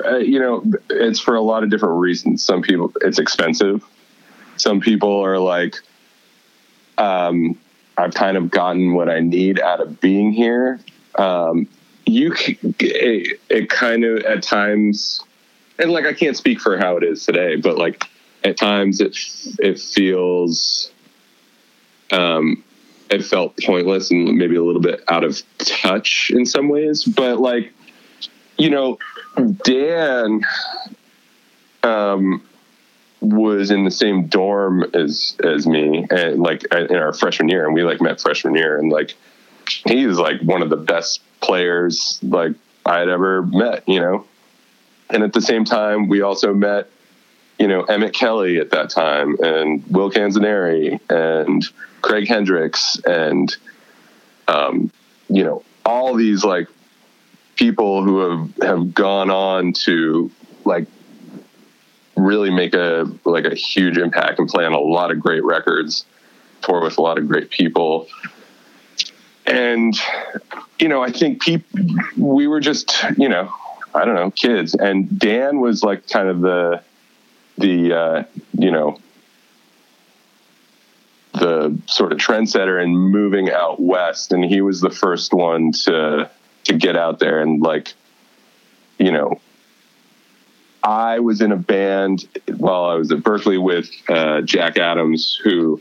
uh, 0.04 0.18
you 0.18 0.40
know, 0.40 0.64
it's 0.90 1.20
for 1.20 1.36
a 1.36 1.42
lot 1.42 1.64
of 1.64 1.70
different 1.70 2.00
reasons. 2.00 2.44
Some 2.44 2.62
people, 2.62 2.92
it's 3.02 3.20
expensive. 3.20 3.84
Some 4.58 4.80
people 4.80 5.22
are 5.22 5.38
like, 5.38 5.76
um, 6.98 7.58
I've 7.98 8.14
kind 8.14 8.38
of 8.38 8.50
gotten 8.50 8.94
what 8.94 9.10
I 9.10 9.20
need 9.20 9.60
out 9.60 9.80
of 9.80 10.00
being 10.00 10.32
here. 10.32 10.80
Um, 11.16 11.68
you, 12.06 12.34
it, 12.80 13.40
it 13.50 13.70
kind 13.70 14.04
of 14.04 14.24
at 14.24 14.44
times, 14.44 15.22
and 15.78 15.92
like 15.92 16.06
I 16.06 16.14
can't 16.14 16.38
speak 16.38 16.60
for 16.60 16.78
how 16.78 16.98
it 16.98 17.04
is 17.04 17.26
today, 17.26 17.56
but 17.56 17.78
like 17.78 18.06
at 18.44 18.58
times 18.58 19.02
it 19.02 19.18
it 19.60 19.80
feels, 19.80 20.92
um, 22.12 22.64
it 23.10 23.24
felt 23.24 23.58
pointless 23.58 24.10
and 24.10 24.38
maybe 24.38 24.56
a 24.56 24.64
little 24.64 24.82
bit 24.82 25.04
out 25.10 25.24
of 25.24 25.42
touch 25.60 26.32
in 26.34 26.46
some 26.46 26.70
ways. 26.70 27.04
But 27.04 27.40
like, 27.40 27.74
you 28.62 28.70
know, 28.70 29.00
Dan 29.64 30.42
um, 31.82 32.44
was 33.20 33.72
in 33.72 33.86
the 33.86 33.92
same 33.92 34.28
dorm 34.28 34.84
as 34.94 35.36
as 35.44 35.66
me, 35.66 36.06
and 36.12 36.40
like 36.40 36.64
in 36.72 36.96
our 36.96 37.12
freshman 37.12 37.50
year, 37.50 37.66
and 37.66 37.74
we 37.74 37.82
like 37.82 38.00
met 38.02 38.22
freshman 38.22 38.54
year, 38.54 38.78
and 38.78 38.92
like 38.92 39.16
he 39.88 40.06
was 40.06 40.20
like 40.20 40.42
one 40.42 40.62
of 40.62 40.70
the 40.70 40.78
best 40.78 41.22
players 41.42 42.20
like 42.22 42.54
I 42.86 43.00
had 43.00 43.10
ever 43.10 43.42
met, 43.42 43.88
you 43.90 44.00
know. 44.00 44.26
And 45.10 45.24
at 45.24 45.34
the 45.34 45.42
same 45.42 45.66
time, 45.66 46.08
we 46.08 46.22
also 46.22 46.54
met, 46.54 46.88
you 47.58 47.68
know, 47.68 47.82
Emmett 47.84 48.14
Kelly 48.14 48.60
at 48.60 48.70
that 48.70 48.92
time, 48.92 49.38
and 49.42 49.84
Will 49.88 50.12
Canzoneri, 50.12 51.00
and 51.10 51.66
Craig 52.04 52.28
Hendricks, 52.28 53.02
and 53.06 53.56
um, 54.48 54.92
you 55.30 55.44
know, 55.44 55.64
all 55.84 56.14
these 56.14 56.44
like 56.44 56.68
people 57.56 58.04
who 58.04 58.20
have 58.20 58.56
have 58.62 58.94
gone 58.94 59.30
on 59.30 59.74
to 59.74 60.32
like 60.66 60.88
really 62.16 62.50
make 62.50 62.74
a 62.74 63.10
like 63.26 63.46
a 63.46 63.56
huge 63.56 63.98
impact 63.98 64.40
and 64.40 64.48
play 64.48 64.66
on 64.66 64.74
a 64.74 64.80
lot 64.80 65.12
of 65.12 65.20
great 65.20 65.44
records, 65.44 66.06
tour 66.62 66.82
with 66.82 66.98
a 66.98 67.02
lot 67.02 67.18
of 67.18 67.28
great 67.28 67.50
people. 67.50 68.08
And 69.46 69.96
you 70.80 70.88
know, 70.88 71.04
I 71.04 71.12
think 71.12 71.42
people 71.42 71.80
we 72.18 72.48
were 72.48 72.60
just, 72.60 73.04
you 73.18 73.30
know, 73.30 73.54
I 73.94 74.06
don't 74.06 74.16
know, 74.16 74.32
kids. 74.32 74.76
And 74.76 75.20
Dan 75.20 75.60
was 75.60 75.84
like 75.84 76.08
kind 76.08 76.28
of 76.28 76.42
the 76.42 76.84
the 77.58 77.94
uh, 77.94 78.24
you 78.58 78.72
know, 78.72 79.00
the 81.34 81.78
sort 81.88 82.12
of 82.12 82.20
trendsetter 82.20 82.82
and 82.82 82.96
moving 82.96 83.50
out 83.50 83.80
west 83.80 84.32
and 84.32 84.44
he 84.44 84.62
was 84.62 84.82
the 84.82 84.90
first 84.90 85.34
one 85.34 85.72
to 85.72 86.30
to 86.66 86.74
get 86.74 86.96
out 86.96 87.20
there 87.20 87.42
and 87.42 87.62
like 87.62 87.94
you 88.98 89.12
know 89.12 89.40
I 90.84 91.20
was 91.20 91.42
in 91.42 91.52
a 91.52 91.58
band 91.58 92.28
while 92.58 92.86
I 92.86 92.96
was 92.96 93.12
at 93.12 93.20
Berklee 93.20 93.62
with 93.62 93.90
uh, 94.10 94.42
Jack 94.42 94.78
Adams, 94.78 95.40
who 95.44 95.80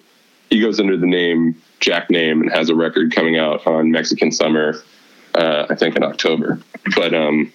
he 0.50 0.60
goes 0.60 0.78
under 0.78 0.96
the 0.96 1.06
name 1.06 1.60
Jack 1.80 2.10
Name 2.10 2.42
and 2.42 2.52
has 2.52 2.68
a 2.68 2.74
record 2.74 3.14
coming 3.14 3.38
out 3.38 3.66
on 3.66 3.90
Mexican 3.90 4.30
Summer, 4.30 4.82
uh, 5.34 5.66
I 5.70 5.74
think 5.74 5.96
in 5.96 6.02
October. 6.02 6.60
But 6.94 7.14
um, 7.14 7.52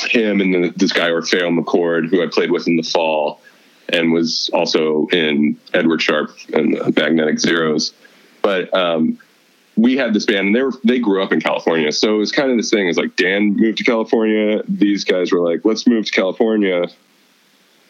him 0.00 0.40
and 0.40 0.54
then 0.54 0.72
this 0.76 0.92
guy 0.92 1.08
Orpheo 1.08 1.58
McCord, 1.58 2.08
who 2.10 2.22
I 2.22 2.26
played 2.26 2.50
with 2.50 2.68
in 2.68 2.76
the 2.76 2.82
fall, 2.82 3.40
and 3.88 4.12
was 4.12 4.50
also 4.52 5.06
in 5.06 5.56
Edward 5.72 6.02
Sharpe 6.02 6.36
and 6.52 6.74
the 6.74 6.92
Magnetic 7.00 7.38
Zeros. 7.38 7.94
But 8.42 8.72
um, 8.74 9.18
we 9.78 9.96
had 9.96 10.12
this 10.12 10.26
band 10.26 10.48
and 10.48 10.56
they 10.56 10.62
were 10.62 10.72
they 10.82 10.98
grew 10.98 11.22
up 11.22 11.32
in 11.32 11.40
California. 11.40 11.92
So 11.92 12.16
it 12.16 12.18
was 12.18 12.32
kind 12.32 12.50
of 12.50 12.56
this 12.56 12.70
thing 12.70 12.88
is 12.88 12.98
like 12.98 13.14
Dan 13.14 13.54
moved 13.56 13.78
to 13.78 13.84
California. 13.84 14.62
These 14.66 15.04
guys 15.04 15.30
were 15.30 15.40
like, 15.40 15.64
let's 15.64 15.86
move 15.86 16.04
to 16.06 16.10
California. 16.10 16.86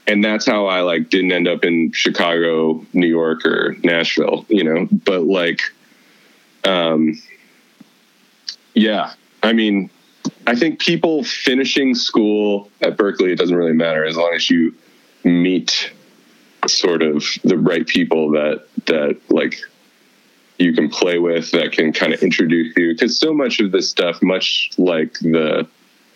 And 0.06 0.22
that's 0.22 0.46
how 0.46 0.66
I 0.66 0.82
like 0.82 1.08
didn't 1.08 1.32
end 1.32 1.48
up 1.48 1.64
in 1.64 1.92
Chicago, 1.92 2.84
New 2.92 3.06
York, 3.06 3.44
or 3.46 3.76
Nashville, 3.82 4.44
you 4.48 4.64
know. 4.64 4.86
But 4.92 5.22
like 5.22 5.62
um 6.64 7.18
yeah. 8.74 9.14
I 9.42 9.54
mean, 9.54 9.88
I 10.46 10.54
think 10.56 10.80
people 10.80 11.24
finishing 11.24 11.94
school 11.94 12.70
at 12.82 12.98
Berklee, 12.98 13.32
it 13.32 13.36
doesn't 13.36 13.56
really 13.56 13.72
matter 13.72 14.04
as 14.04 14.16
long 14.16 14.34
as 14.34 14.50
you 14.50 14.74
meet 15.24 15.90
sort 16.66 17.02
of 17.02 17.24
the 17.44 17.56
right 17.56 17.86
people 17.86 18.32
that 18.32 18.66
that 18.86 19.18
like 19.30 19.58
you 20.58 20.72
can 20.72 20.88
play 20.88 21.18
with 21.18 21.50
that 21.52 21.72
can 21.72 21.92
kind 21.92 22.12
of 22.12 22.22
introduce 22.22 22.76
you. 22.76 22.92
Because 22.92 23.18
so 23.18 23.32
much 23.32 23.60
of 23.60 23.72
this 23.72 23.88
stuff 23.88 24.22
much 24.22 24.70
like 24.76 25.14
the, 25.20 25.66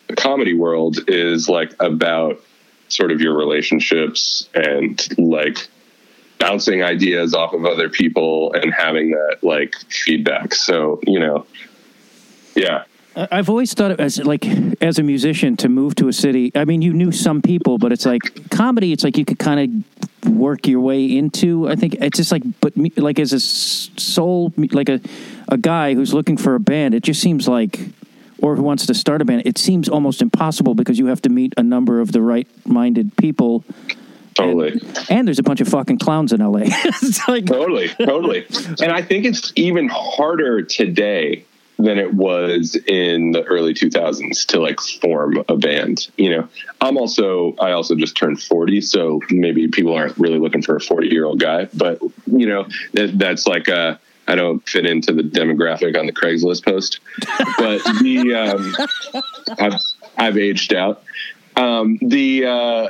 the 0.08 0.16
comedy 0.16 0.54
world 0.54 0.98
is 1.08 1.48
like 1.48 1.72
about 1.80 2.40
sort 2.88 3.10
of 3.10 3.20
your 3.20 3.36
relationships 3.36 4.48
and 4.54 5.06
like 5.18 5.68
bouncing 6.38 6.82
ideas 6.82 7.34
off 7.34 7.54
of 7.54 7.64
other 7.64 7.88
people 7.88 8.52
and 8.52 8.74
having 8.74 9.12
that 9.12 9.38
like 9.42 9.74
feedback. 9.88 10.54
So 10.54 11.00
you 11.06 11.20
know 11.20 11.46
yeah 12.54 12.84
I've 13.14 13.50
always 13.50 13.74
thought 13.74 13.90
of 13.90 14.00
as 14.00 14.18
like 14.18 14.46
as 14.80 14.98
a 14.98 15.02
musician 15.02 15.56
to 15.58 15.68
move 15.68 15.94
to 15.96 16.08
a 16.08 16.12
city. 16.12 16.50
I 16.54 16.64
mean, 16.64 16.82
you 16.82 16.92
knew 16.92 17.12
some 17.12 17.42
people, 17.42 17.78
but 17.78 17.92
it's 17.92 18.06
like 18.06 18.50
comedy. 18.50 18.92
It's 18.92 19.04
like 19.04 19.18
you 19.18 19.24
could 19.24 19.38
kind 19.38 19.84
of 20.24 20.30
work 20.30 20.66
your 20.66 20.80
way 20.80 21.04
into. 21.04 21.68
I 21.68 21.76
think 21.76 21.94
it's 21.94 22.16
just 22.16 22.32
like, 22.32 22.42
but 22.60 22.76
me, 22.76 22.92
like 22.96 23.18
as 23.18 23.32
a 23.32 23.40
soul, 23.40 24.52
like 24.56 24.88
a 24.88 25.00
a 25.48 25.58
guy 25.58 25.94
who's 25.94 26.14
looking 26.14 26.36
for 26.36 26.54
a 26.54 26.60
band, 26.60 26.94
it 26.94 27.02
just 27.02 27.20
seems 27.20 27.46
like, 27.46 27.80
or 28.38 28.56
who 28.56 28.62
wants 28.62 28.86
to 28.86 28.94
start 28.94 29.20
a 29.20 29.24
band, 29.24 29.42
it 29.44 29.58
seems 29.58 29.88
almost 29.88 30.22
impossible 30.22 30.74
because 30.74 30.98
you 30.98 31.06
have 31.06 31.20
to 31.22 31.28
meet 31.28 31.52
a 31.56 31.62
number 31.62 32.00
of 32.00 32.12
the 32.12 32.22
right 32.22 32.48
minded 32.66 33.14
people. 33.18 33.64
Totally. 34.34 34.72
And, 34.72 35.06
and, 35.10 35.28
there's 35.28 35.38
a 35.38 35.42
bunch 35.42 35.60
of 35.60 35.68
fucking 35.68 35.98
clowns 35.98 36.32
in 36.32 36.40
LA. 36.40 36.60
like, 37.28 37.44
totally, 37.44 37.88
totally. 37.88 38.46
And 38.80 38.90
I 38.90 39.02
think 39.02 39.26
it's 39.26 39.52
even 39.56 39.88
harder 39.88 40.62
today 40.62 41.44
than 41.82 41.98
it 41.98 42.14
was 42.14 42.76
in 42.86 43.32
the 43.32 43.42
early 43.44 43.74
2000s 43.74 44.46
to 44.46 44.60
like 44.60 44.80
form 44.80 45.42
a 45.48 45.56
band 45.56 46.08
you 46.16 46.30
know 46.30 46.48
i'm 46.80 46.96
also 46.96 47.54
i 47.60 47.72
also 47.72 47.94
just 47.94 48.16
turned 48.16 48.40
40 48.40 48.80
so 48.80 49.20
maybe 49.30 49.68
people 49.68 49.94
aren't 49.94 50.16
really 50.18 50.38
looking 50.38 50.62
for 50.62 50.76
a 50.76 50.80
40 50.80 51.08
year 51.08 51.24
old 51.24 51.40
guy 51.40 51.68
but 51.74 52.00
you 52.26 52.46
know 52.46 52.66
that, 52.92 53.18
that's 53.18 53.46
like 53.46 53.68
a 53.68 53.98
I 54.28 54.36
don't 54.36 54.66
fit 54.68 54.86
into 54.86 55.12
the 55.12 55.22
demographic 55.22 55.98
on 55.98 56.06
the 56.06 56.12
Craigslist 56.12 56.64
post, 56.64 57.00
but 57.58 57.82
the 58.00 58.34
um, 58.34 59.22
I've 59.58 59.80
I've 60.16 60.38
aged 60.38 60.72
out. 60.72 61.02
Um, 61.56 61.98
the 62.00 62.46
uh, 62.46 62.88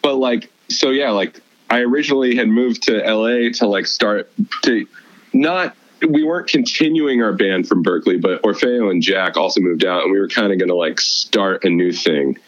but 0.00 0.14
like 0.14 0.50
so 0.68 0.90
yeah, 0.90 1.10
like 1.10 1.40
I 1.68 1.80
originally 1.80 2.36
had 2.36 2.48
moved 2.48 2.84
to 2.84 2.96
LA 2.98 3.50
to 3.58 3.66
like 3.66 3.86
start 3.86 4.32
to 4.64 4.86
not 5.32 5.76
we 6.08 6.22
weren't 6.24 6.48
continuing 6.48 7.22
our 7.22 7.32
band 7.32 7.68
from 7.68 7.84
Berklee, 7.84 8.20
but 8.20 8.42
Orpheo 8.42 8.90
and 8.90 9.02
Jack 9.02 9.36
also 9.36 9.60
moved 9.60 9.84
out, 9.84 10.02
and 10.02 10.12
we 10.12 10.18
were 10.18 10.28
kind 10.28 10.52
of 10.52 10.58
going 10.58 10.68
to 10.68 10.74
like 10.74 11.00
start 11.00 11.64
a 11.64 11.70
new 11.70 11.92
thing. 11.92 12.38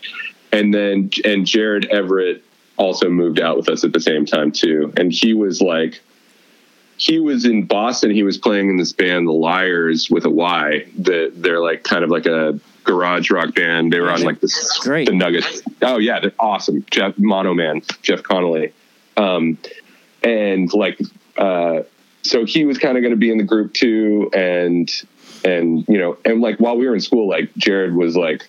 And 0.53 0.73
then 0.73 1.11
and 1.25 1.47
Jared 1.47 1.87
Everett 1.87 2.45
also 2.77 3.09
moved 3.09 3.41
out 3.41 3.57
with 3.57 3.69
us 3.69 3.85
at 3.85 3.93
the 3.93 4.01
same 4.01 4.27
time 4.27 4.53
too, 4.53 4.93
and 4.97 5.13
he 5.13 5.35
was 5.35 5.61
like 5.61 6.01
he 6.97 7.19
was 7.19 7.45
in 7.45 7.65
Boston. 7.65 8.11
He 8.11 8.23
was 8.23 8.39
playing 8.39 8.71
in 8.71 8.77
this 8.77 8.93
band, 8.93 9.27
The 9.27 9.33
Lyres, 9.33 10.09
with 10.11 10.25
a 10.25 10.31
Y. 10.31 10.87
That 10.99 11.33
they're 11.37 11.61
like 11.61 11.83
kind 11.85 12.05
of 12.05 12.11
like 12.11 12.27
a 12.27 12.59
garage 12.85 13.31
rock 13.31 13.55
band. 13.55 13.93
They 13.93 14.01
were 14.01 14.11
on 14.11 14.23
like 14.23 14.41
this 14.41 14.79
Great. 14.79 15.09
the 15.09 15.15
Nuggets. 15.15 15.63
Oh 15.81 15.99
yeah, 15.99 16.21
they're 16.21 16.33
awesome. 16.39 16.85
Jeff 16.91 17.17
Monoman, 17.17 17.83
Jeff 18.03 18.23
Conolly, 18.23 18.73
um, 19.17 19.59
and 20.23 20.73
like 20.73 21.01
uh, 21.37 21.83
so 22.23 22.45
he 22.45 22.65
was 22.65 22.79
kind 22.79 22.97
of 22.97 23.03
going 23.03 23.13
to 23.13 23.19
be 23.19 23.31
in 23.31 23.39
the 23.39 23.45
group 23.45 23.75
too, 23.75 24.31
and 24.33 24.91
and 25.45 25.85
you 25.89 25.99
know, 25.99 26.17
and 26.25 26.41
like 26.41 26.59
while 26.59 26.77
we 26.77 26.87
were 26.89 26.95
in 26.95 27.01
school, 27.01 27.29
like 27.29 27.55
Jared 27.57 27.95
was 27.95 28.17
like. 28.17 28.49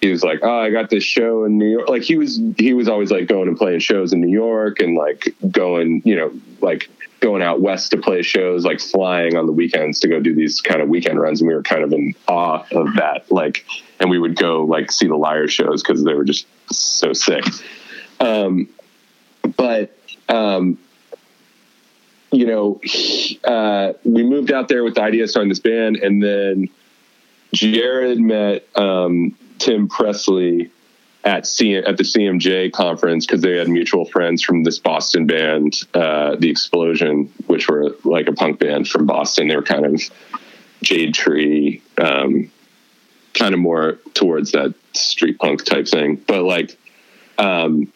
He 0.00 0.10
was 0.10 0.22
like, 0.22 0.40
"Oh, 0.42 0.58
I 0.58 0.68
got 0.68 0.90
this 0.90 1.02
show 1.02 1.44
in 1.44 1.56
New 1.56 1.70
York." 1.70 1.88
Like 1.88 2.02
he 2.02 2.18
was, 2.18 2.38
he 2.58 2.74
was 2.74 2.90
always 2.90 3.10
like 3.10 3.26
going 3.26 3.48
and 3.48 3.56
playing 3.56 3.78
shows 3.78 4.12
in 4.12 4.20
New 4.20 4.30
York, 4.30 4.80
and 4.80 4.94
like 4.94 5.34
going, 5.50 6.02
you 6.04 6.14
know, 6.14 6.30
like 6.60 6.90
going 7.24 7.40
out 7.40 7.62
west 7.62 7.90
to 7.90 7.96
play 7.96 8.20
shows, 8.20 8.66
like 8.66 8.80
flying 8.80 9.34
on 9.34 9.46
the 9.46 9.52
weekends 9.52 9.98
to 10.00 10.08
go 10.08 10.20
do 10.20 10.34
these 10.34 10.60
kind 10.60 10.82
of 10.82 10.90
weekend 10.90 11.18
runs. 11.18 11.40
And 11.40 11.48
we 11.48 11.54
were 11.54 11.62
kind 11.62 11.82
of 11.82 11.90
in 11.90 12.14
awe 12.28 12.62
of 12.72 12.94
that. 12.96 13.32
Like, 13.32 13.64
and 13.98 14.10
we 14.10 14.18
would 14.18 14.36
go 14.36 14.64
like 14.64 14.92
see 14.92 15.06
the 15.06 15.16
Lyre 15.16 15.48
shows 15.48 15.82
because 15.82 16.04
they 16.04 16.12
were 16.12 16.24
just 16.24 16.46
so 16.70 17.14
sick. 17.14 17.42
Um, 18.20 18.68
but, 19.56 19.96
um, 20.28 20.76
you 22.34 22.46
know, 22.46 22.80
uh, 23.44 23.92
we 24.04 24.22
moved 24.22 24.52
out 24.52 24.68
there 24.68 24.84
with 24.84 24.96
the 24.96 25.02
idea 25.02 25.24
of 25.24 25.30
starting 25.30 25.48
this 25.48 25.60
band, 25.60 25.96
and 25.96 26.22
then 26.22 26.68
Jared 27.52 28.20
met 28.20 28.66
um, 28.76 29.36
Tim 29.58 29.88
Presley 29.88 30.70
at 31.24 31.44
at 31.44 31.96
the 31.96 32.04
CMJ 32.04 32.72
conference 32.72 33.26
because 33.26 33.40
they 33.40 33.56
had 33.56 33.68
mutual 33.68 34.04
friends 34.04 34.42
from 34.42 34.62
this 34.64 34.78
Boston 34.78 35.26
band, 35.26 35.82
uh, 35.94 36.36
The 36.36 36.50
Explosion, 36.50 37.32
which 37.46 37.68
were 37.68 37.96
like 38.04 38.28
a 38.28 38.32
punk 38.32 38.58
band 38.58 38.88
from 38.88 39.06
Boston. 39.06 39.48
They 39.48 39.56
were 39.56 39.62
kind 39.62 39.86
of 39.86 40.02
Jade 40.82 41.14
Tree, 41.14 41.82
um, 41.98 42.50
kind 43.32 43.54
of 43.54 43.60
more 43.60 43.98
towards 44.12 44.52
that 44.52 44.74
street 44.92 45.38
punk 45.38 45.64
type 45.64 45.88
thing. 45.88 46.16
But 46.16 46.42
like, 46.42 46.76
um, 47.38 47.90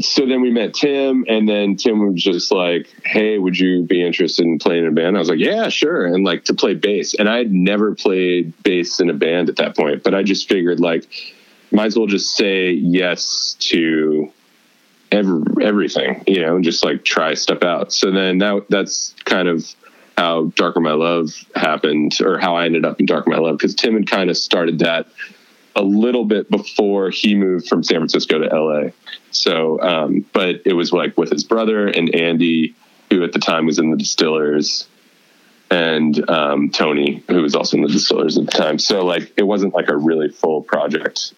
so 0.00 0.26
then 0.26 0.40
we 0.40 0.50
met 0.50 0.74
Tim, 0.74 1.24
and 1.28 1.48
then 1.48 1.76
Tim 1.76 2.12
was 2.12 2.22
just 2.22 2.50
like, 2.50 2.88
"Hey, 3.04 3.38
would 3.38 3.58
you 3.58 3.82
be 3.82 4.04
interested 4.04 4.44
in 4.44 4.58
playing 4.58 4.84
in 4.84 4.88
a 4.88 4.92
band?" 4.92 5.16
I 5.16 5.18
was 5.18 5.28
like, 5.28 5.38
"Yeah, 5.38 5.68
sure." 5.68 6.06
And 6.06 6.24
like 6.24 6.44
to 6.46 6.54
play 6.54 6.74
bass, 6.74 7.14
and 7.14 7.28
I 7.28 7.38
had 7.38 7.52
never 7.52 7.94
played 7.94 8.52
bass 8.62 9.00
in 9.00 9.10
a 9.10 9.14
band 9.14 9.48
at 9.48 9.56
that 9.56 9.76
point, 9.76 10.02
but 10.02 10.14
I 10.14 10.22
just 10.22 10.48
figured 10.48 10.80
like 10.80 11.06
might 11.70 11.86
as 11.86 11.96
well 11.96 12.06
just 12.06 12.36
say 12.36 12.70
yes 12.70 13.56
to 13.58 14.30
every, 15.10 15.42
everything, 15.64 16.22
you 16.26 16.40
know, 16.40 16.56
and 16.56 16.64
just 16.64 16.84
like 16.84 17.04
try 17.04 17.34
stuff 17.34 17.62
out. 17.62 17.92
So 17.92 18.10
then 18.10 18.38
that 18.38 18.66
that's 18.68 19.14
kind 19.24 19.48
of 19.48 19.66
how 20.16 20.52
Darker 20.56 20.80
My 20.80 20.92
Love 20.92 21.30
happened, 21.54 22.18
or 22.20 22.38
how 22.38 22.56
I 22.56 22.66
ended 22.66 22.84
up 22.84 23.00
in 23.00 23.06
Darker 23.06 23.30
My 23.30 23.38
Love, 23.38 23.58
because 23.58 23.74
Tim 23.74 23.94
had 23.94 24.08
kind 24.08 24.30
of 24.30 24.36
started 24.36 24.78
that 24.80 25.06
a 25.74 25.82
little 25.82 26.24
bit 26.24 26.50
before 26.50 27.10
he 27.10 27.34
moved 27.34 27.68
from 27.68 27.82
San 27.82 27.98
Francisco 27.98 28.38
to 28.38 28.46
LA. 28.46 28.90
So, 29.30 29.80
um, 29.80 30.24
but 30.32 30.62
it 30.64 30.74
was 30.74 30.92
like 30.92 31.16
with 31.16 31.30
his 31.30 31.44
brother 31.44 31.86
and 31.86 32.14
Andy, 32.14 32.74
who 33.10 33.24
at 33.24 33.32
the 33.32 33.38
time 33.38 33.66
was 33.66 33.78
in 33.78 33.90
the 33.90 33.96
Distillers, 33.96 34.86
and 35.70 36.28
um, 36.28 36.70
Tony, 36.70 37.22
who 37.28 37.42
was 37.42 37.54
also 37.54 37.78
in 37.78 37.82
the 37.82 37.88
Distillers 37.88 38.36
at 38.36 38.46
the 38.46 38.52
time. 38.52 38.78
So, 38.78 39.04
like, 39.04 39.32
it 39.36 39.44
wasn't 39.44 39.74
like 39.74 39.88
a 39.88 39.96
really 39.96 40.28
full 40.28 40.62
project 40.62 41.32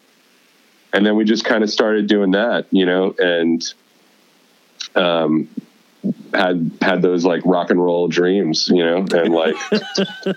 and 0.94 1.04
then 1.04 1.16
we 1.16 1.24
just 1.24 1.44
kind 1.44 1.64
of 1.64 1.70
started 1.70 2.06
doing 2.06 2.30
that, 2.30 2.66
you 2.70 2.86
know, 2.86 3.14
and 3.18 3.74
um, 4.94 5.48
had 6.32 6.70
had 6.80 7.02
those 7.02 7.24
like 7.24 7.42
rock 7.44 7.70
and 7.70 7.82
roll 7.82 8.06
dreams, 8.06 8.68
you 8.72 8.84
know, 8.84 8.98
and 9.12 9.34
like 9.34 9.56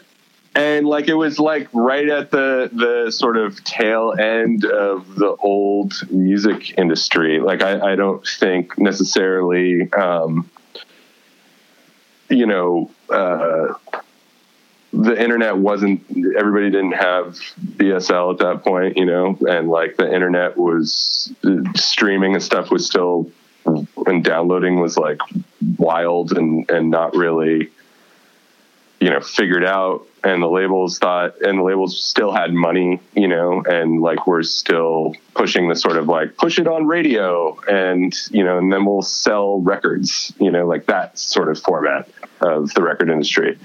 and 0.58 0.88
like 0.88 1.08
it 1.08 1.14
was 1.14 1.38
like 1.38 1.68
right 1.72 2.10
at 2.10 2.32
the 2.32 2.70
the 2.74 3.12
sort 3.12 3.38
of 3.38 3.64
tail 3.64 4.14
end 4.20 4.66
of 4.66 5.16
the 5.16 5.36
old 5.40 5.94
music 6.10 6.78
industry. 6.80 7.40
Like 7.40 7.62
I, 7.62 7.94
I 7.94 7.96
don't 7.96 8.26
think 8.26 8.78
necessarily 8.80 9.92
um, 9.94 10.50
you 12.28 12.48
know 12.48 12.90
uh, 13.10 13.76
the 14.92 15.22
internet 15.22 15.58
wasn't 15.58 16.04
everybody 16.36 16.72
didn't 16.72 16.94
have 16.94 17.38
DSL 17.78 18.34
at 18.34 18.40
that 18.40 18.64
point, 18.64 18.98
you 18.98 19.06
know, 19.06 19.38
and 19.48 19.70
like 19.70 19.98
the 19.98 20.12
internet 20.12 20.58
was 20.58 21.32
streaming 21.76 22.34
and 22.34 22.42
stuff 22.42 22.72
was 22.72 22.88
still 22.88 23.32
and 24.08 24.24
downloading 24.24 24.80
was 24.80 24.98
like 24.98 25.20
wild 25.78 26.36
and 26.36 26.68
and 26.72 26.90
not 26.90 27.16
really 27.16 27.70
you 29.00 29.10
know 29.10 29.20
figured 29.20 29.64
out 29.64 30.06
and 30.24 30.42
the 30.42 30.48
labels 30.48 30.98
thought 30.98 31.40
and 31.42 31.60
the 31.60 31.64
labels 31.64 32.04
still 32.04 32.32
had 32.32 32.54
money 32.54 33.00
you 33.16 33.28
know 33.28 33.64
and 33.64 34.02
like 34.02 34.26
we're 34.28 34.44
still 34.44 35.16
pushing 35.36 35.70
the 35.70 35.76
sort 35.76 35.98
of 35.98 36.08
like 36.08 36.36
push 36.38 36.58
it 36.60 36.68
on 36.68 36.86
radio 36.86 37.58
and 37.70 38.16
you 38.32 38.44
know 38.44 38.58
and 38.58 38.72
then 38.72 38.86
we'll 38.86 39.02
sell 39.02 39.60
records 39.62 40.34
you 40.40 40.50
know 40.50 40.66
like 40.66 40.86
that 40.88 41.18
sort 41.18 41.50
of 41.50 41.60
format 41.60 42.10
of 42.42 42.74
the 42.74 42.82
record 42.82 43.10
industry 43.10 43.58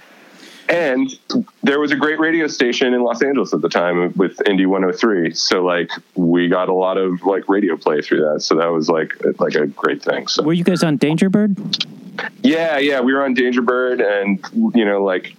and 0.68 1.18
there 1.62 1.80
was 1.80 1.90
a 1.90 1.96
great 1.96 2.18
radio 2.18 2.46
station 2.46 2.94
in 2.94 3.02
Los 3.02 3.20
Angeles 3.22 3.52
at 3.52 3.60
the 3.60 3.68
time 3.68 4.12
with 4.16 4.38
Indie 4.38 4.66
103. 4.66 5.34
So 5.34 5.64
like 5.64 5.90
we 6.14 6.48
got 6.48 6.68
a 6.68 6.72
lot 6.72 6.98
of 6.98 7.22
like 7.24 7.48
radio 7.48 7.76
play 7.76 8.00
through 8.00 8.20
that. 8.20 8.42
So 8.42 8.54
that 8.56 8.68
was 8.68 8.88
like 8.88 9.12
like 9.38 9.54
a 9.54 9.66
great 9.66 10.02
thing. 10.02 10.28
So 10.28 10.42
were 10.42 10.52
you 10.52 10.64
guys 10.64 10.82
on 10.82 10.98
Dangerbird? 10.98 12.01
Yeah, 12.42 12.78
yeah, 12.78 13.00
we 13.00 13.12
were 13.12 13.24
on 13.24 13.34
Dangerbird, 13.34 14.02
and 14.02 14.74
you 14.74 14.84
know 14.84 15.02
like 15.04 15.36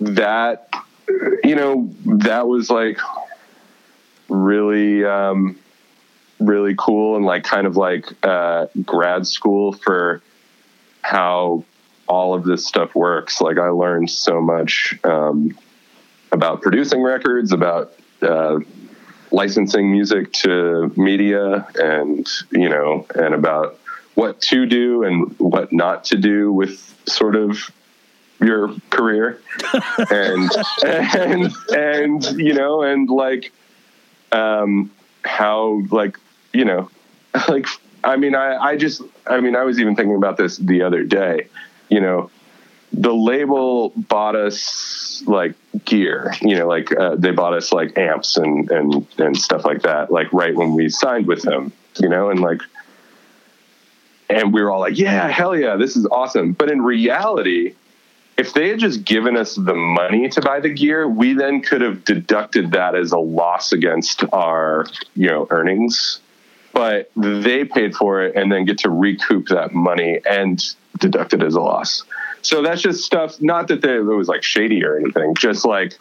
that. 0.00 0.68
You 1.44 1.56
know 1.56 1.90
that 2.06 2.46
was 2.46 2.70
like 2.70 2.98
really 4.28 5.04
um, 5.04 5.58
really 6.40 6.74
cool 6.76 7.16
and 7.16 7.24
like 7.24 7.44
kind 7.44 7.66
of 7.66 7.76
like 7.76 8.06
uh, 8.24 8.66
grad 8.84 9.26
school 9.26 9.72
for 9.72 10.22
how 11.02 11.64
all 12.06 12.34
of 12.34 12.44
this 12.44 12.66
stuff 12.66 12.94
works. 12.94 13.40
Like 13.40 13.58
I 13.58 13.68
learned 13.68 14.10
so 14.10 14.40
much 14.40 14.98
um, 15.04 15.56
about 16.30 16.62
producing 16.62 17.02
records, 17.02 17.52
about 17.52 17.92
uh, 18.22 18.58
licensing 19.30 19.90
music 19.90 20.32
to 20.32 20.92
media, 20.96 21.66
and 21.76 22.28
you 22.50 22.68
know, 22.68 23.06
and 23.14 23.34
about 23.34 23.78
what 24.14 24.40
to 24.42 24.66
do 24.66 25.04
and 25.04 25.38
what 25.38 25.72
not 25.72 26.04
to 26.04 26.16
do 26.16 26.52
with 26.52 26.78
sort 27.06 27.36
of 27.36 27.58
your 28.40 28.74
career, 28.90 29.40
and 30.10 30.50
and 30.84 31.52
and 31.74 32.24
you 32.38 32.54
know, 32.54 32.82
and 32.82 33.08
like 33.08 33.52
um, 34.32 34.90
how 35.24 35.82
like 35.90 36.18
you 36.52 36.64
know, 36.64 36.90
like 37.48 37.66
I 38.04 38.16
mean, 38.16 38.34
I 38.34 38.56
I 38.56 38.76
just 38.76 39.02
I 39.26 39.40
mean, 39.40 39.56
I 39.56 39.62
was 39.62 39.78
even 39.78 39.96
thinking 39.96 40.16
about 40.16 40.36
this 40.36 40.56
the 40.56 40.82
other 40.82 41.04
day 41.04 41.48
you 41.92 42.00
know, 42.00 42.30
the 42.94 43.12
label 43.14 43.90
bought 43.96 44.34
us 44.34 45.22
like 45.26 45.54
gear, 45.84 46.32
you 46.40 46.56
know, 46.56 46.66
like 46.66 46.90
uh, 46.96 47.16
they 47.16 47.30
bought 47.30 47.52
us 47.52 47.70
like 47.70 47.96
amps 47.98 48.38
and 48.38 48.70
and 48.70 49.06
and 49.18 49.36
stuff 49.36 49.64
like 49.66 49.82
that, 49.82 50.10
like 50.10 50.32
right 50.32 50.54
when 50.54 50.72
we 50.72 50.88
signed 50.88 51.26
with 51.26 51.42
them, 51.42 51.70
you 52.00 52.08
know, 52.08 52.30
and 52.30 52.40
like, 52.40 52.62
and 54.32 54.52
we 54.52 54.62
were 54.62 54.70
all 54.70 54.80
like, 54.80 54.98
yeah, 54.98 55.28
hell 55.28 55.56
yeah, 55.56 55.76
this 55.76 55.96
is 55.96 56.06
awesome. 56.06 56.52
But 56.52 56.70
in 56.70 56.82
reality, 56.82 57.74
if 58.36 58.54
they 58.54 58.70
had 58.70 58.78
just 58.78 59.04
given 59.04 59.36
us 59.36 59.54
the 59.54 59.74
money 59.74 60.28
to 60.30 60.40
buy 60.40 60.60
the 60.60 60.70
gear, 60.70 61.08
we 61.08 61.34
then 61.34 61.60
could 61.60 61.80
have 61.80 62.04
deducted 62.04 62.72
that 62.72 62.94
as 62.94 63.12
a 63.12 63.18
loss 63.18 63.72
against 63.72 64.24
our, 64.32 64.86
you 65.14 65.28
know, 65.28 65.46
earnings. 65.50 66.20
But 66.72 67.10
they 67.14 67.64
paid 67.64 67.94
for 67.94 68.22
it 68.22 68.34
and 68.34 68.50
then 68.50 68.64
get 68.64 68.78
to 68.78 68.90
recoup 68.90 69.48
that 69.48 69.72
money 69.72 70.20
and 70.28 70.62
deduct 70.98 71.34
it 71.34 71.42
as 71.42 71.54
a 71.54 71.60
loss. 71.60 72.04
So 72.40 72.62
that's 72.62 72.80
just 72.80 73.04
stuff. 73.04 73.40
Not 73.40 73.68
that 73.68 73.82
they, 73.82 73.96
it 73.96 74.00
was 74.00 74.28
like 74.28 74.42
shady 74.42 74.82
or 74.84 74.96
anything. 74.96 75.34
Just 75.34 75.64
like 75.64 75.92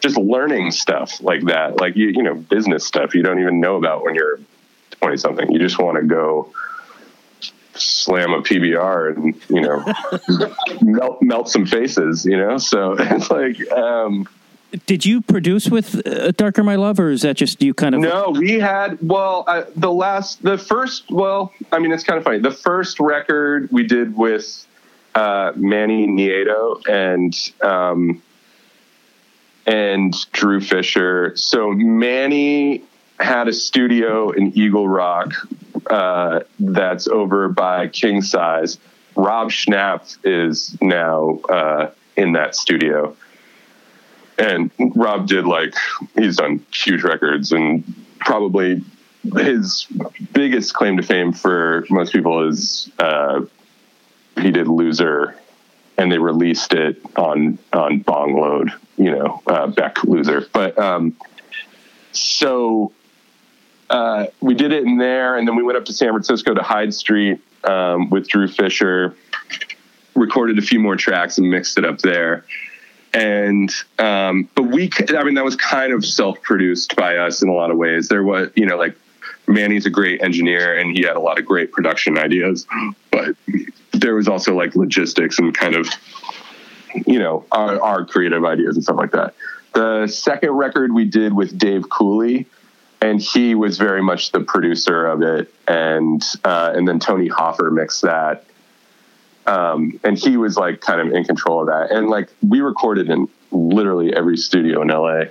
just 0.00 0.16
learning 0.16 0.70
stuff 0.70 1.20
like 1.22 1.44
that. 1.44 1.80
Like 1.80 1.96
you, 1.96 2.08
you 2.08 2.22
know, 2.22 2.34
business 2.34 2.86
stuff 2.86 3.14
you 3.14 3.22
don't 3.22 3.40
even 3.40 3.60
know 3.60 3.76
about 3.76 4.02
when 4.02 4.14
you're 4.14 4.40
twenty 4.92 5.18
something. 5.18 5.52
You 5.52 5.58
just 5.58 5.78
want 5.78 5.98
to 5.98 6.04
go 6.04 6.52
slam 7.80 8.32
a 8.32 8.42
PBR 8.42 9.16
and 9.16 9.42
you 9.48 9.60
know 9.60 9.84
melt 10.82 11.22
melt 11.22 11.48
some 11.48 11.66
faces. 11.66 12.24
You 12.24 12.36
know, 12.36 12.58
so 12.58 12.92
it's 12.98 13.30
like. 13.30 13.70
um 13.72 14.28
Did 14.86 15.06
you 15.06 15.22
produce 15.22 15.68
with 15.68 16.06
uh, 16.06 16.30
Darker 16.32 16.62
My 16.62 16.76
Love, 16.76 17.00
or 17.00 17.10
is 17.10 17.22
that 17.22 17.36
just 17.36 17.62
you 17.62 17.72
kind 17.74 17.94
of? 17.94 18.00
No, 18.00 18.30
we 18.30 18.60
had 18.60 18.98
well 19.00 19.44
uh, 19.46 19.64
the 19.76 19.92
last 19.92 20.42
the 20.42 20.58
first 20.58 21.10
well 21.10 21.52
I 21.72 21.78
mean 21.78 21.92
it's 21.92 22.04
kind 22.04 22.18
of 22.18 22.24
funny 22.24 22.38
the 22.38 22.50
first 22.50 23.00
record 23.00 23.68
we 23.72 23.86
did 23.86 24.16
with 24.16 24.66
uh, 25.14 25.52
Manny 25.56 26.06
Nieto 26.06 26.86
and 26.88 27.34
um, 27.62 28.22
and 29.66 30.14
Drew 30.32 30.60
Fisher. 30.60 31.36
So 31.36 31.72
Manny 31.72 32.84
had 33.20 33.48
a 33.48 33.52
studio 33.52 34.30
in 34.30 34.56
Eagle 34.56 34.88
Rock 34.88 35.32
uh, 35.90 36.40
that's 36.60 37.08
over 37.08 37.48
by 37.48 37.88
King 37.88 38.22
Size. 38.22 38.78
Rob 39.16 39.50
Schnapf 39.50 40.18
is 40.24 40.76
now 40.80 41.40
uh, 41.48 41.90
in 42.16 42.32
that 42.32 42.54
studio. 42.54 43.16
And 44.38 44.70
Rob 44.94 45.26
did 45.26 45.46
like, 45.46 45.74
he's 46.14 46.36
done 46.36 46.64
huge 46.72 47.02
records 47.02 47.50
and 47.50 47.82
probably 48.20 48.84
his 49.36 49.86
biggest 50.32 50.74
claim 50.74 50.96
to 50.96 51.02
fame 51.02 51.32
for 51.32 51.84
most 51.90 52.12
people 52.12 52.48
is 52.48 52.88
uh, 53.00 53.40
he 54.40 54.52
did 54.52 54.68
Loser 54.68 55.34
and 55.96 56.12
they 56.12 56.18
released 56.18 56.72
it 56.72 57.02
on, 57.16 57.58
on 57.72 57.98
Bong 57.98 58.34
Load, 58.40 58.70
you 58.96 59.10
know, 59.10 59.42
uh, 59.48 59.66
Beck 59.66 60.04
Loser. 60.04 60.46
But 60.52 60.78
um, 60.78 61.16
so 62.12 62.92
uh, 63.90 64.26
we 64.40 64.54
did 64.54 64.72
it 64.72 64.84
in 64.84 64.98
there, 64.98 65.36
and 65.36 65.46
then 65.46 65.56
we 65.56 65.62
went 65.62 65.78
up 65.78 65.84
to 65.86 65.92
San 65.92 66.10
Francisco 66.10 66.54
to 66.54 66.62
Hyde 66.62 66.92
Street 66.94 67.40
um, 67.64 68.10
with 68.10 68.28
Drew 68.28 68.48
Fisher, 68.48 69.14
recorded 70.14 70.58
a 70.58 70.62
few 70.62 70.80
more 70.80 70.96
tracks 70.96 71.38
and 71.38 71.50
mixed 71.50 71.78
it 71.78 71.84
up 71.84 71.98
there. 71.98 72.44
And 73.14 73.72
um, 73.98 74.48
but 74.54 74.64
we, 74.64 74.90
I 75.16 75.24
mean, 75.24 75.34
that 75.34 75.44
was 75.44 75.56
kind 75.56 75.92
of 75.92 76.04
self-produced 76.04 76.94
by 76.94 77.16
us 77.16 77.42
in 77.42 77.48
a 77.48 77.54
lot 77.54 77.70
of 77.70 77.78
ways. 77.78 78.08
There 78.08 78.22
was, 78.22 78.50
you 78.54 78.66
know, 78.66 78.76
like 78.76 78.96
Manny's 79.46 79.86
a 79.86 79.90
great 79.90 80.22
engineer 80.22 80.76
and 80.76 80.96
he 80.96 81.04
had 81.04 81.16
a 81.16 81.20
lot 81.20 81.38
of 81.38 81.46
great 81.46 81.72
production 81.72 82.18
ideas, 82.18 82.66
but 83.10 83.34
there 83.92 84.14
was 84.14 84.28
also 84.28 84.54
like 84.54 84.76
logistics 84.76 85.38
and 85.38 85.56
kind 85.56 85.74
of, 85.74 85.88
you 87.06 87.18
know, 87.18 87.46
our, 87.50 87.80
our 87.80 88.04
creative 88.04 88.44
ideas 88.44 88.76
and 88.76 88.84
stuff 88.84 88.96
like 88.96 89.12
that. 89.12 89.34
The 89.72 90.06
second 90.06 90.50
record 90.50 90.92
we 90.92 91.06
did 91.06 91.32
with 91.32 91.56
Dave 91.58 91.88
Cooley, 91.88 92.46
and 93.00 93.20
he 93.20 93.54
was 93.54 93.78
very 93.78 94.02
much 94.02 94.32
the 94.32 94.40
producer 94.40 95.06
of 95.06 95.22
it, 95.22 95.52
and 95.66 96.22
uh, 96.44 96.72
and 96.74 96.86
then 96.86 96.98
Tony 96.98 97.28
Hoffer 97.28 97.70
mixed 97.70 98.02
that, 98.02 98.44
um, 99.46 99.98
and 100.04 100.18
he 100.18 100.36
was 100.36 100.56
like 100.56 100.80
kind 100.80 101.00
of 101.00 101.14
in 101.14 101.24
control 101.24 101.60
of 101.60 101.66
that, 101.68 101.90
and 101.96 102.08
like 102.08 102.28
we 102.46 102.60
recorded 102.60 103.08
in 103.08 103.28
literally 103.50 104.14
every 104.14 104.36
studio 104.36 104.82
in 104.82 104.88
LA, 104.88 105.24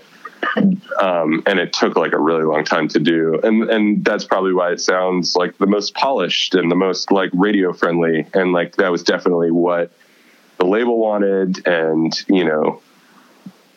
um, 1.00 1.44
and 1.46 1.60
it 1.60 1.74
took 1.74 1.96
like 1.96 2.14
a 2.14 2.20
really 2.20 2.44
long 2.44 2.64
time 2.64 2.88
to 2.90 3.00
do, 3.00 3.40
and 3.44 3.70
and 3.70 4.06
that's 4.06 4.24
probably 4.24 4.54
why 4.54 4.72
it 4.72 4.80
sounds 4.80 5.36
like 5.36 5.58
the 5.58 5.68
most 5.68 5.94
polished 5.94 6.56
and 6.56 6.72
the 6.72 6.76
most 6.76 7.12
like 7.12 7.30
radio 7.34 7.74
friendly, 7.74 8.26
and 8.34 8.54
like 8.54 8.78
that 8.78 8.92
was 8.92 9.04
definitely 9.04 9.52
what 9.52 9.92
the 10.58 10.66
label 10.66 10.98
wanted, 10.98 11.68
and 11.68 12.14
you 12.30 12.46
know 12.46 12.82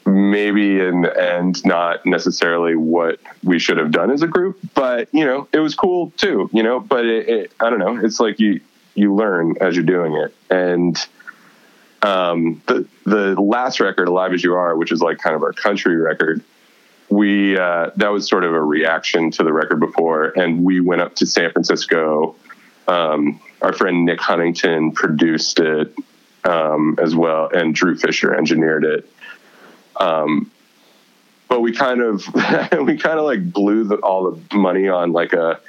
maybe 0.07 0.81
and 0.81 1.07
and 1.07 1.65
not 1.65 2.05
necessarily 2.07 2.75
what 2.75 3.21
we 3.45 3.59
should 3.59 3.77
have 3.77 3.91
done 3.91 4.11
as 4.11 4.23
a 4.23 4.27
group 4.27 4.59
but 4.75 5.09
you 5.13 5.25
know 5.25 5.47
it 5.53 5.59
was 5.59 5.75
cool 5.75 6.11
too 6.17 6.49
you 6.53 6.63
know 6.63 6.81
but 6.81 7.05
it, 7.05 7.29
it, 7.29 7.53
i 7.61 7.69
don't 7.69 7.79
know 7.79 7.97
it's 8.03 8.19
like 8.19 8.41
you 8.41 8.61
you 8.95 9.15
learn 9.15 9.57
as 9.61 9.77
you're 9.77 9.85
doing 9.85 10.15
it. 10.15 10.35
And 10.51 10.97
um 12.03 12.63
the 12.67 12.87
the 13.05 13.41
last 13.41 13.79
record 13.79 14.09
alive 14.09 14.33
as 14.33 14.43
you 14.43 14.55
are 14.55 14.75
which 14.75 14.91
is 14.91 15.03
like 15.03 15.19
kind 15.19 15.37
of 15.37 15.43
our 15.43 15.53
country 15.53 15.97
record 15.97 16.43
we 17.11 17.59
uh 17.59 17.91
that 17.97 18.09
was 18.09 18.27
sort 18.27 18.43
of 18.43 18.55
a 18.55 18.63
reaction 18.63 19.31
to 19.31 19.43
the 19.43 19.53
record 19.53 19.81
before. 19.81 20.33
And 20.37 20.65
we 20.65 20.81
went 20.81 21.03
up 21.03 21.17
to 21.17 21.27
san 21.27 21.53
francisco 21.53 22.35
um 22.89 23.39
our 23.61 23.73
friend 23.75 24.07
nick 24.07 24.21
huntington 24.21 24.93
produced 24.93 25.61
it 25.61 25.95
um 26.45 26.99
as 27.03 27.15
well 27.15 27.51
and 27.53 27.75
drew 27.75 27.97
fisher 27.97 28.35
engineered 28.35 28.85
it 28.85 29.11
um, 30.01 30.51
but 31.49 31.61
we 31.61 31.73
kind 31.73 32.01
of 32.01 32.27
we 32.85 32.97
kind 32.97 33.19
of 33.19 33.25
like 33.25 33.53
blew 33.53 33.85
the, 33.85 33.97
all 33.97 34.31
the 34.31 34.57
money 34.57 34.89
on 34.89 35.13
like 35.13 35.33
a 35.33 35.61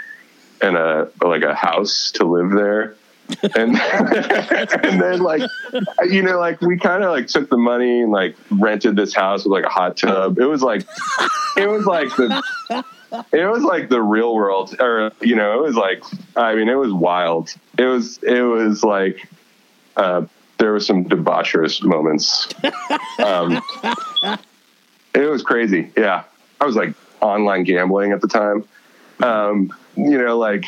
and 0.61 0.77
a 0.77 1.09
like 1.21 1.43
a 1.43 1.53
house 1.53 2.11
to 2.13 2.25
live 2.25 2.51
there. 2.51 2.95
And 3.55 3.75
and 4.83 5.01
then 5.01 5.19
like 5.21 5.41
you 6.09 6.21
know 6.21 6.39
like 6.39 6.61
we 6.61 6.77
kind 6.77 7.03
of 7.03 7.11
like 7.11 7.27
took 7.27 7.49
the 7.49 7.57
money 7.57 8.01
and 8.01 8.11
like 8.11 8.35
rented 8.49 8.95
this 8.95 9.13
house 9.13 9.43
with 9.43 9.51
like 9.51 9.65
a 9.65 9.69
hot 9.69 9.97
tub. 9.97 10.37
It 10.37 10.45
was 10.45 10.61
like 10.61 10.85
it 11.57 11.67
was 11.67 11.85
like 11.85 12.09
the 12.15 12.43
it 13.31 13.45
was 13.45 13.63
like 13.63 13.89
the 13.89 14.01
real 14.01 14.35
world 14.35 14.75
or 14.79 15.11
you 15.21 15.35
know 15.35 15.59
it 15.59 15.61
was 15.61 15.75
like 15.75 16.03
i 16.35 16.55
mean 16.55 16.69
it 16.69 16.75
was 16.75 16.93
wild. 16.93 17.53
It 17.77 17.85
was 17.85 18.17
it 18.21 18.41
was 18.41 18.83
like 18.83 19.27
uh 19.95 20.25
there 20.61 20.71
were 20.71 20.79
some 20.79 21.03
debaucherous 21.05 21.83
moments 21.83 22.47
um 23.19 23.61
it 25.13 25.29
was 25.29 25.43
crazy. 25.43 25.91
Yeah. 25.97 26.23
I 26.59 26.65
was 26.65 26.75
like 26.75 26.93
online 27.21 27.63
gambling 27.63 28.11
at 28.11 28.21
the 28.21 28.27
time. 28.27 28.65
Um, 29.21 29.73
you 29.95 30.17
know, 30.17 30.37
like, 30.37 30.65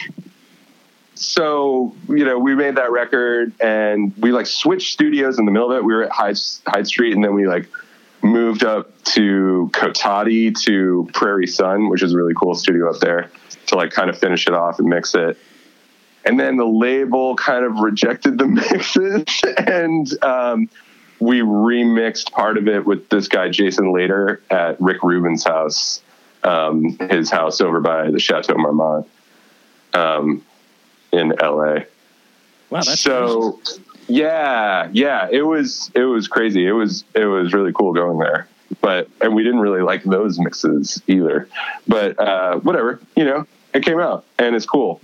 so, 1.15 1.95
you 2.09 2.25
know, 2.25 2.37
we 2.37 2.55
made 2.55 2.75
that 2.75 2.91
record 2.91 3.53
and 3.59 4.13
we 4.17 4.31
like 4.31 4.47
switched 4.47 4.93
studios 4.93 5.39
in 5.39 5.45
the 5.45 5.51
middle 5.51 5.71
of 5.71 5.77
it. 5.77 5.83
We 5.83 5.93
were 5.93 6.03
at 6.03 6.11
Hyde, 6.11 6.37
Hyde 6.67 6.87
Street 6.87 7.13
and 7.13 7.23
then 7.23 7.33
we 7.33 7.47
like 7.47 7.69
moved 8.21 8.63
up 8.63 9.03
to 9.03 9.69
Cotati 9.73 10.57
to 10.61 11.09
Prairie 11.13 11.47
Sun, 11.47 11.89
which 11.89 12.03
is 12.03 12.13
a 12.13 12.17
really 12.17 12.33
cool 12.33 12.55
studio 12.55 12.89
up 12.89 12.99
there 12.99 13.29
to 13.67 13.75
like 13.75 13.91
kind 13.91 14.09
of 14.09 14.17
finish 14.17 14.47
it 14.47 14.53
off 14.53 14.79
and 14.79 14.87
mix 14.87 15.13
it. 15.15 15.37
And 16.25 16.39
then 16.39 16.57
the 16.57 16.65
label 16.65 17.35
kind 17.35 17.65
of 17.65 17.79
rejected 17.79 18.37
the 18.37 18.47
mixes 18.47 19.41
and, 19.57 20.23
um, 20.23 20.69
we 21.23 21.39
remixed 21.39 22.31
part 22.31 22.57
of 22.57 22.67
it 22.67 22.85
with 22.85 23.07
this 23.07 23.29
guy 23.29 23.49
Jason 23.49 23.93
Lader 23.93 24.41
at 24.49 24.79
Rick 24.81 25.03
Rubin's 25.03 25.45
house, 25.45 26.01
um, 26.43 26.97
his 27.09 27.29
house 27.29 27.61
over 27.61 27.79
by 27.79 28.11
the 28.11 28.19
Chateau 28.19 28.55
Marmont 28.55 29.07
um, 29.93 30.43
in 31.13 31.29
LA. 31.29 31.83
Wow, 32.69 32.81
that's 32.81 32.99
so 32.99 33.59
yeah, 34.07 34.89
yeah, 34.91 35.29
it 35.31 35.43
was 35.43 35.91
it 35.95 36.03
was 36.03 36.27
crazy. 36.27 36.65
It 36.65 36.73
was 36.73 37.05
it 37.13 37.25
was 37.25 37.53
really 37.53 37.71
cool 37.71 37.93
going 37.93 38.17
there. 38.19 38.47
But 38.81 39.07
and 39.21 39.35
we 39.35 39.43
didn't 39.43 39.59
really 39.59 39.81
like 39.81 40.03
those 40.03 40.39
mixes 40.39 41.01
either. 41.07 41.47
But 41.87 42.19
uh, 42.19 42.57
whatever, 42.59 42.99
you 43.15 43.23
know, 43.23 43.45
it 43.73 43.85
came 43.85 43.99
out 43.99 44.25
and 44.39 44.55
it's 44.55 44.65
cool. 44.65 44.99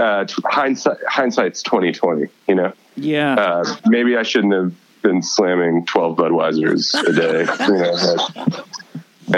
Uh, 0.00 0.26
hindsight, 0.46 0.98
hindsight's 1.06 1.62
twenty 1.62 1.92
twenty. 1.92 2.28
You 2.48 2.54
know. 2.56 2.72
yeah. 2.96 3.34
Uh, 3.34 3.76
maybe 3.86 4.16
I 4.16 4.22
shouldn't 4.22 4.54
have 4.54 4.72
been 5.02 5.22
slamming 5.22 5.86
12 5.86 6.16
Budweisers 6.16 6.94
a 7.08 7.12
day, 7.12 7.46
you 7.66 7.78
know, 7.78 8.64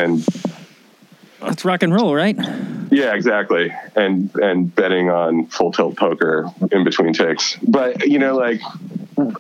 and 0.01 0.27
That's 1.41 1.65
rock 1.65 1.83
and 1.83 1.95
roll, 1.95 2.15
right? 2.15 2.37
yeah, 2.91 3.15
exactly. 3.15 3.73
And, 3.95 4.35
and 4.37 4.75
betting 4.75 5.09
on 5.11 5.47
full 5.47 5.71
tilt 5.73 5.97
poker 5.97 6.51
in 6.73 6.83
between 6.85 7.13
takes. 7.13 7.57
But, 7.63 8.07
you 8.07 8.19
know, 8.19 8.37
like, 8.37 8.61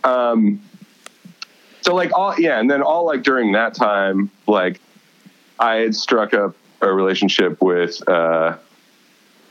um, 0.04 0.62
so 1.80 1.94
like 1.94 2.12
all, 2.14 2.38
yeah. 2.38 2.60
And 2.60 2.70
then 2.70 2.82
all 2.82 3.04
like 3.04 3.24
during 3.24 3.52
that 3.52 3.74
time, 3.74 4.30
like 4.46 4.80
I 5.58 5.76
had 5.76 5.96
struck 5.96 6.34
up 6.34 6.54
a 6.80 6.92
relationship 6.92 7.60
with, 7.60 8.00
uh, 8.08 8.56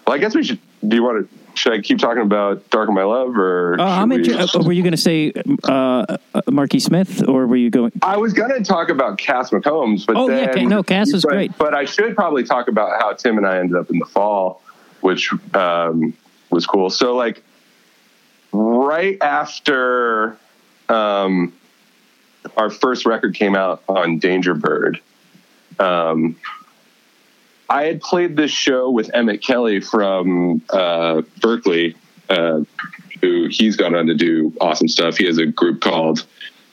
well, 0.07 0.15
I 0.15 0.17
guess 0.19 0.33
we 0.35 0.43
should, 0.43 0.59
do 0.87 0.95
you 0.95 1.03
want 1.03 1.29
to 1.29 1.37
should 1.55 1.73
I 1.73 1.79
keep 1.81 1.99
talking 1.99 2.21
about 2.21 2.69
Darker 2.69 2.91
My 2.91 3.03
Love 3.03 3.37
or? 3.37 3.79
Uh, 3.79 3.83
I'm 3.83 4.09
we- 4.09 4.15
inter- 4.17 4.39
uh, 4.53 4.63
were 4.63 4.71
you 4.73 4.83
going 4.83 4.91
to 4.91 4.97
say 4.97 5.31
uh, 5.63 6.17
uh, 6.33 6.41
Marky 6.49 6.79
Smith, 6.79 7.27
or 7.27 7.47
were 7.47 7.55
you 7.55 7.69
going? 7.69 7.91
I 8.01 8.17
was 8.17 8.33
gonna 8.33 8.63
talk 8.63 8.89
about 8.89 9.17
Cass 9.17 9.49
McCombs, 9.51 10.05
but 10.05 10.15
Oh, 10.15 10.29
yeah, 10.29 10.45
then, 10.45 10.53
Ca- 10.53 10.63
no, 10.67 10.83
Cass 10.83 11.09
is 11.13 11.23
but- 11.23 11.29
great. 11.31 11.57
But 11.57 11.73
I 11.73 11.85
should 11.85 12.15
probably 12.15 12.43
talk 12.43 12.67
about 12.67 13.01
how 13.01 13.13
Tim 13.13 13.37
and 13.37 13.45
I 13.47 13.59
ended 13.59 13.75
up 13.75 13.89
in 13.89 13.99
the 13.99 14.05
fall, 14.05 14.61
which 15.01 15.31
um, 15.53 16.13
was 16.49 16.65
cool. 16.65 16.89
So 16.89 17.15
like 17.15 17.43
right 18.51 19.17
after 19.21 20.37
um, 20.89 21.53
our 22.57 22.69
first 22.69 23.05
record 23.05 23.35
came 23.35 23.55
out 23.55 23.83
on 23.87 24.19
Dangerbird, 24.19 24.99
um, 25.79 26.35
I 27.71 27.85
had 27.85 28.01
played 28.01 28.35
this 28.35 28.51
show 28.51 28.89
with 28.89 29.09
Emmett 29.13 29.41
Kelly 29.41 29.79
from 29.79 30.61
uh, 30.71 31.21
Berklee, 31.39 31.95
uh, 32.27 32.63
who 33.21 33.47
he's 33.49 33.77
gone 33.77 33.95
on 33.95 34.07
to 34.07 34.13
do 34.13 34.53
awesome 34.59 34.89
stuff. 34.89 35.15
He 35.15 35.25
has 35.25 35.37
a 35.37 35.45
group 35.45 35.79
called 35.79 36.25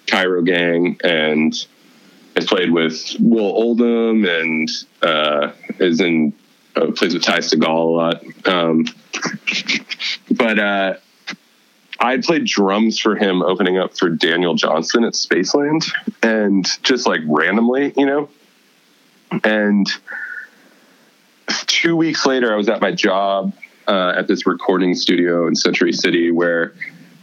Cairo 0.08 0.42
Gang 0.42 0.98
and 1.04 1.54
has 2.34 2.46
played 2.46 2.72
with 2.72 3.14
Will 3.20 3.44
Oldham 3.44 4.24
and 4.24 4.68
uh, 5.00 5.52
is 5.78 6.00
in 6.00 6.32
uh, 6.74 6.90
plays 6.90 7.14
with 7.14 7.22
Ty 7.22 7.38
Segall 7.38 7.84
a 7.84 7.90
lot. 7.90 8.24
Um, 8.48 8.84
but 10.32 10.58
uh, 10.58 10.94
I 12.00 12.16
played 12.16 12.44
drums 12.44 12.98
for 12.98 13.14
him 13.14 13.42
opening 13.42 13.78
up 13.78 13.96
for 13.96 14.10
Daniel 14.10 14.54
Johnston 14.54 15.04
at 15.04 15.12
Spaceland 15.12 15.88
and 16.24 16.66
just 16.82 17.06
like 17.06 17.20
randomly, 17.24 17.92
you 17.96 18.06
know. 18.06 18.28
And 19.44 19.86
two 21.80 21.94
weeks 21.94 22.26
later, 22.26 22.52
I 22.52 22.56
was 22.56 22.68
at 22.68 22.80
my 22.80 22.90
job 22.90 23.52
uh, 23.86 24.14
at 24.16 24.26
this 24.26 24.46
recording 24.46 24.94
studio 24.94 25.46
in 25.46 25.54
Century 25.54 25.92
City 25.92 26.32
where 26.32 26.74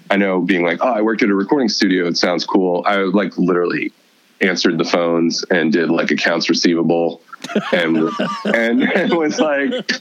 I 0.09 0.15
know 0.15 0.39
being 0.39 0.63
like, 0.63 0.79
oh, 0.81 0.87
I 0.87 1.01
worked 1.01 1.21
at 1.23 1.29
a 1.29 1.35
recording 1.35 1.67
studio. 1.67 2.07
It 2.07 2.17
sounds 2.17 2.45
cool. 2.45 2.83
I 2.87 2.97
like 2.99 3.37
literally 3.37 3.91
answered 4.39 4.77
the 4.77 4.85
phones 4.85 5.43
and 5.49 5.73
did 5.73 5.89
like 5.89 6.11
accounts 6.11 6.49
receivable 6.49 7.21
and 7.73 8.09
and, 8.45 8.83
and 8.83 9.13
was 9.17 9.39
like 9.39 9.91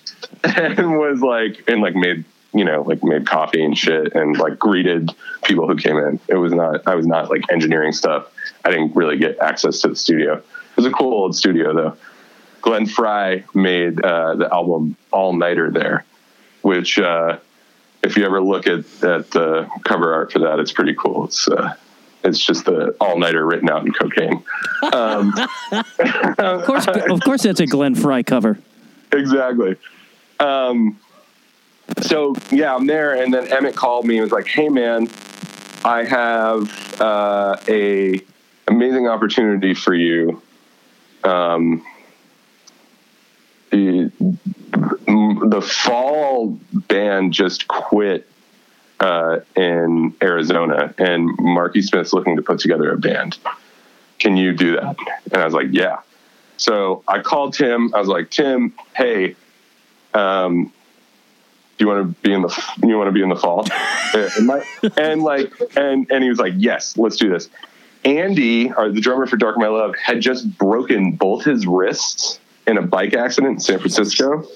and 0.44 0.98
was 0.98 1.20
like 1.20 1.68
and 1.68 1.80
like 1.80 1.94
made 1.94 2.24
you 2.52 2.64
know 2.64 2.82
like 2.82 3.02
made 3.02 3.26
coffee 3.26 3.64
and 3.64 3.76
shit 3.76 4.14
and 4.14 4.36
like 4.38 4.58
greeted 4.58 5.10
people 5.42 5.66
who 5.66 5.76
came 5.76 5.96
in. 5.96 6.20
It 6.28 6.36
was 6.36 6.52
not 6.52 6.86
I 6.86 6.94
was 6.94 7.06
not 7.06 7.28
like 7.28 7.42
engineering 7.50 7.92
stuff. 7.92 8.30
I 8.64 8.70
didn't 8.70 8.94
really 8.94 9.18
get 9.18 9.38
access 9.40 9.80
to 9.80 9.88
the 9.88 9.96
studio. 9.96 10.36
It 10.36 10.76
was 10.76 10.86
a 10.86 10.92
cool 10.92 11.12
old 11.12 11.34
studio 11.34 11.74
though. 11.74 11.96
Glenn 12.64 12.86
Frey 12.86 13.44
made 13.52 14.00
uh, 14.02 14.36
the 14.36 14.50
album 14.50 14.96
All 15.12 15.34
Nighter 15.34 15.70
there, 15.70 16.06
which 16.62 16.98
uh, 16.98 17.36
if 18.02 18.16
you 18.16 18.24
ever 18.24 18.40
look 18.40 18.66
at, 18.66 18.78
at 19.04 19.30
the 19.32 19.68
cover 19.84 20.14
art 20.14 20.32
for 20.32 20.38
that, 20.38 20.58
it's 20.58 20.72
pretty 20.72 20.94
cool. 20.94 21.26
It's 21.26 21.46
uh, 21.46 21.74
it's 22.24 22.42
just 22.42 22.64
the 22.64 22.96
all 23.02 23.18
nighter 23.18 23.44
written 23.44 23.68
out 23.68 23.84
in 23.84 23.92
cocaine. 23.92 24.42
Um, 24.94 25.34
Of 26.38 26.64
course, 26.64 26.86
of 26.86 27.20
course, 27.20 27.42
that's 27.42 27.60
a 27.60 27.66
Glenn 27.66 27.94
Frey 27.94 28.22
cover. 28.22 28.58
exactly. 29.12 29.76
Um, 30.40 30.98
so 32.00 32.34
yeah, 32.50 32.74
I'm 32.74 32.86
there, 32.86 33.22
and 33.22 33.32
then 33.32 33.52
Emmett 33.52 33.76
called 33.76 34.06
me 34.06 34.14
and 34.16 34.22
was 34.22 34.32
like, 34.32 34.46
"Hey, 34.46 34.70
man, 34.70 35.10
I 35.84 36.02
have 36.04 36.98
uh, 36.98 37.56
a 37.68 38.22
amazing 38.68 39.06
opportunity 39.06 39.74
for 39.74 39.94
you. 39.94 40.40
Um, 41.24 41.84
the, 43.74 45.62
fall 45.62 46.58
band 46.72 47.32
just 47.32 47.68
quit 47.68 48.28
uh, 49.00 49.40
in 49.56 50.14
Arizona, 50.22 50.94
and 50.98 51.30
Marky 51.38 51.82
Smith's 51.82 52.12
looking 52.12 52.36
to 52.36 52.42
put 52.42 52.60
together 52.60 52.92
a 52.92 52.98
band. 52.98 53.38
Can 54.18 54.36
you 54.36 54.52
do 54.52 54.76
that?" 54.76 54.96
And 55.32 55.42
I 55.42 55.44
was 55.44 55.54
like, 55.54 55.68
"Yeah." 55.70 56.00
So 56.56 57.02
I 57.08 57.20
called 57.20 57.54
Tim. 57.54 57.94
I 57.94 57.98
was 57.98 58.08
like, 58.08 58.30
"Tim, 58.30 58.72
hey, 58.94 59.34
um, 60.14 60.72
do 61.76 61.84
you 61.84 61.88
want 61.88 62.08
to 62.08 62.22
be 62.22 62.32
in 62.32 62.42
the 62.42 62.74
you 62.82 62.96
want 62.96 63.08
to 63.08 63.12
be 63.12 63.22
in 63.22 63.28
the 63.28 63.36
fall?" 63.36 63.66
and, 64.14 64.46
my, 64.46 64.64
and 64.96 65.22
like, 65.22 65.52
and 65.76 66.10
and 66.10 66.22
he 66.22 66.28
was 66.28 66.38
like, 66.38 66.54
"Yes, 66.56 66.96
let's 66.96 67.16
do 67.16 67.28
this." 67.28 67.48
Andy, 68.04 68.70
or 68.70 68.90
the 68.90 69.00
drummer 69.00 69.26
for 69.26 69.36
Darker 69.36 69.58
My 69.58 69.68
Love, 69.68 69.96
had 69.96 70.20
just 70.20 70.58
broken 70.58 71.12
both 71.12 71.44
his 71.44 71.66
wrists 71.66 72.38
in 72.66 72.78
a 72.78 72.82
bike 72.82 73.14
accident 73.14 73.54
in 73.54 73.60
San 73.60 73.78
Francisco. 73.78 74.46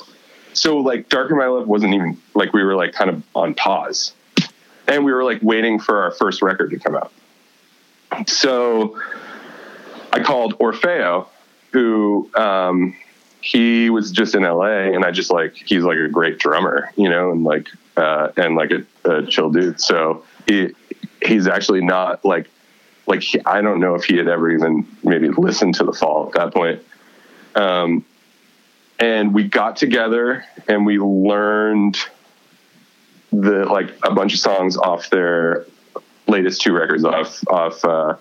So 0.53 0.79
like 0.79 1.09
Darker 1.09 1.37
My 1.37 1.47
Love 1.47 1.69
wasn't 1.69 1.95
even 1.95 2.19
like 2.35 2.53
we 2.53 2.63
were 2.63 2.75
like 2.75 2.93
kind 2.93 3.11
of 3.11 3.23
on 3.35 3.55
pause. 3.55 4.13
And 4.87 5.05
we 5.05 5.13
were 5.13 5.25
like 5.25 5.41
waiting 5.43 5.79
for 5.79 6.03
our 6.03 6.11
first 6.13 6.41
record 6.41 6.71
to 6.71 6.79
come 6.79 6.97
out. 6.97 7.13
So 8.27 8.99
I 10.13 10.21
called 10.21 10.59
Orpheo, 10.59 11.27
who 11.73 12.31
um, 12.35 12.97
he 13.41 13.91
was 13.91 14.11
just 14.11 14.35
in 14.35 14.43
LA 14.43 14.91
and 14.95 15.05
I 15.05 15.11
just 15.11 15.31
like 15.31 15.55
he's 15.55 15.85
like 15.85 15.99
a 15.99 16.09
great 16.09 16.39
drummer, 16.39 16.91
you 16.97 17.09
know, 17.09 17.31
and 17.31 17.45
like 17.45 17.69
uh, 17.97 18.29
and 18.37 18.57
like 18.57 18.71
a, 18.71 18.85
a 19.05 19.27
chill 19.27 19.51
dude. 19.51 19.81
So 19.81 20.25
he 20.47 20.75
he's 21.23 21.47
actually 21.47 21.83
not 21.83 22.25
like 22.25 22.49
like 23.07 23.23
I 23.47 23.61
don't 23.61 23.81
know 23.81 23.95
if 23.95 24.05
he 24.05 24.17
had 24.17 24.29
ever 24.29 24.51
even 24.51 24.87
maybe 25.05 25.29
listened 25.29 25.75
to 25.77 25.85
the 25.85 25.93
fall 25.93 26.27
at 26.27 26.33
that 26.33 26.55
point. 26.55 26.83
Um, 27.55 28.05
and 28.99 29.33
we 29.33 29.45
got 29.45 29.77
together 29.77 30.45
and 30.67 30.85
we 30.85 30.99
learned 30.99 31.99
the 33.33 33.65
like 33.65 33.95
a 34.03 34.13
bunch 34.13 34.35
of 34.35 34.41
songs 34.41 34.77
off 34.77 35.11
their 35.11 35.67
latest 36.27 36.63
two 36.63 36.73
records 36.73 37.05
off 37.05 37.47
off 37.49 37.85
uh, 37.85 38.17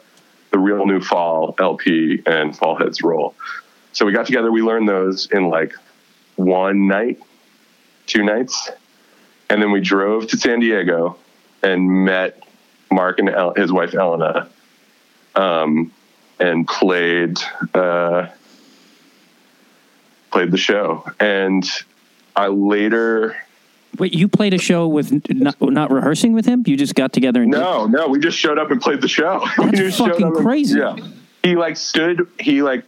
the 0.52 0.60
Real 0.60 0.86
New 0.86 1.02
Fall 1.02 1.56
LP 1.60 2.22
and 2.26 2.56
Fall 2.56 2.76
Heads 2.76 3.02
Roll. 3.02 3.36
So 3.92 4.06
we 4.06 4.12
got 4.12 4.26
together, 4.26 4.52
we 4.52 4.62
learned 4.62 4.88
those 4.88 5.28
in 5.32 5.50
like 5.50 5.74
one 6.36 6.88
night, 6.88 7.20
two 8.06 8.24
nights, 8.24 8.70
and 9.50 9.62
then 9.62 9.72
we 9.72 9.82
drove 9.82 10.28
to 10.28 10.38
San 10.38 10.60
Diego 10.60 11.18
and 11.64 12.06
met 12.06 12.44
Mark 12.92 13.20
and 13.20 13.30
his 13.58 13.72
wife 13.72 13.92
Eleni, 13.92 14.48
um, 15.36 15.92
and 16.40 16.68
played 16.68 17.38
uh, 17.74 18.28
played 20.38 20.52
the 20.52 20.58
show. 20.58 21.04
And 21.20 21.68
I 22.36 22.48
later 22.48 23.36
Wait, 23.98 24.14
you 24.14 24.28
played 24.28 24.54
a 24.54 24.60
show 24.60 24.88
with 24.88 25.12
not, 25.32 25.60
not 25.60 25.92
rehearsing 25.92 26.34
with 26.34 26.46
him? 26.46 26.62
You 26.68 26.78
just 26.78 26.94
got 26.94 27.12
together 27.12 27.42
and 27.42 27.52
did- 27.52 27.58
No, 27.58 27.88
no, 27.88 28.08
we 28.08 28.20
just 28.20 28.38
showed 28.38 28.60
up 28.60 28.70
and 28.70 28.80
played 28.80 29.02
the 29.02 29.08
show. 29.08 29.44
That's 29.58 29.98
fucking 29.98 30.24
up 30.24 30.36
and- 30.36 30.46
crazy. 30.46 30.78
yeah, 30.78 30.96
he 31.42 31.56
like 31.56 31.76
stood. 31.78 32.28
He 32.40 32.62
like 32.62 32.84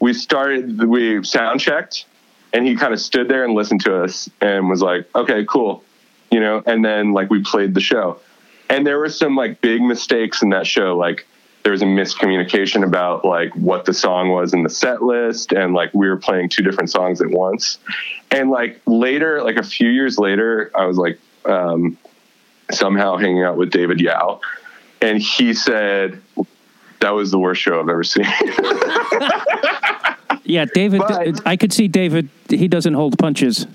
we 0.00 0.14
started. 0.14 0.82
We 0.84 1.22
sound 1.24 1.60
checked, 1.60 2.06
and 2.54 2.66
he 2.66 2.74
kind 2.76 2.94
of 2.94 3.00
stood 3.00 3.28
there 3.28 3.44
and 3.44 3.52
listened 3.52 3.82
to 3.82 4.02
us 4.02 4.30
and 4.40 4.70
was 4.70 4.80
like, 4.80 5.06
"Okay, 5.14 5.44
cool," 5.44 5.84
you 6.30 6.40
know. 6.40 6.62
And 6.64 6.82
then 6.82 7.12
like 7.12 7.28
we 7.28 7.42
played 7.42 7.74
the 7.74 7.80
show, 7.80 8.18
and 8.70 8.86
there 8.86 8.98
were 8.98 9.10
some 9.10 9.36
like 9.36 9.60
big 9.60 9.82
mistakes 9.82 10.40
in 10.40 10.48
that 10.50 10.66
show. 10.66 10.96
Like 10.96 11.26
there 11.66 11.72
was 11.72 11.82
a 11.82 11.84
miscommunication 11.84 12.84
about 12.84 13.24
like 13.24 13.52
what 13.56 13.86
the 13.86 13.92
song 13.92 14.28
was 14.28 14.54
in 14.54 14.62
the 14.62 14.70
set 14.70 15.02
list, 15.02 15.50
and 15.50 15.74
like 15.74 15.92
we 15.92 16.08
were 16.08 16.16
playing 16.16 16.48
two 16.48 16.62
different 16.62 16.90
songs 16.90 17.20
at 17.20 17.28
once. 17.28 17.78
And 18.30 18.50
like 18.52 18.80
later, 18.86 19.42
like 19.42 19.56
a 19.56 19.64
few 19.64 19.88
years 19.88 20.16
later, 20.16 20.70
I 20.76 20.86
was 20.86 20.96
like 20.96 21.18
um, 21.44 21.98
somehow 22.70 23.16
hanging 23.16 23.42
out 23.42 23.56
with 23.56 23.70
David 23.72 24.00
Yow, 24.00 24.40
and 25.02 25.20
he 25.20 25.54
said 25.54 26.22
that 27.00 27.10
was 27.10 27.32
the 27.32 27.38
worst 27.40 27.62
show 27.62 27.80
I've 27.80 27.88
ever 27.88 28.04
seen. 28.04 28.26
Yeah, 30.48 30.64
David. 30.72 31.00
But- 31.00 31.44
I 31.44 31.56
could 31.56 31.72
see 31.72 31.88
David. 31.88 32.28
He 32.48 32.68
doesn't 32.68 32.94
hold 32.94 33.18
punches. 33.18 33.66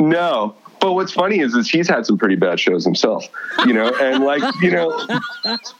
no. 0.00 0.56
But 0.80 0.92
what's 0.92 1.12
funny 1.12 1.40
is, 1.40 1.54
is 1.54 1.68
he's 1.68 1.88
had 1.88 2.06
some 2.06 2.18
pretty 2.18 2.36
bad 2.36 2.60
shows 2.60 2.84
himself, 2.84 3.26
you 3.66 3.72
know, 3.72 3.92
and 4.00 4.24
like, 4.24 4.42
you 4.62 4.70
know, 4.70 5.06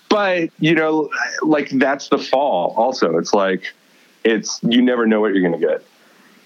but 0.09 0.51
you 0.59 0.75
know, 0.75 1.11
like 1.43 1.71
that's 1.71 2.09
the 2.09 2.19
fall 2.19 2.75
also. 2.77 3.17
It's 3.19 3.33
like, 3.33 3.73
it's, 4.25 4.61
you 4.63 4.83
never 4.83 5.07
know 5.07 5.21
what 5.21 5.35
you're 5.35 5.49
going 5.49 5.61
to 5.61 5.67
get. 5.67 5.85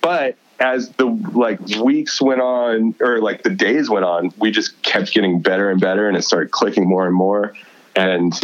But 0.01 0.37
as 0.61 0.91
the 0.91 1.07
like 1.07 1.61
weeks 1.83 2.21
went 2.21 2.41
on 2.41 2.95
or 3.01 3.21
like 3.21 3.43
the 3.43 3.51
days 3.51 3.89
went 3.89 4.05
on, 4.05 4.33
we 4.39 4.51
just 4.51 4.83
kept 4.83 5.13
getting 5.13 5.41
better 5.41 5.71
and 5.71 5.81
better 5.81 6.07
and 6.09 6.17
it 6.17 6.23
started 6.23 6.51
clicking 6.51 6.87
more 6.87 7.07
and 7.07 7.15
more. 7.15 7.55
And, 7.97 8.39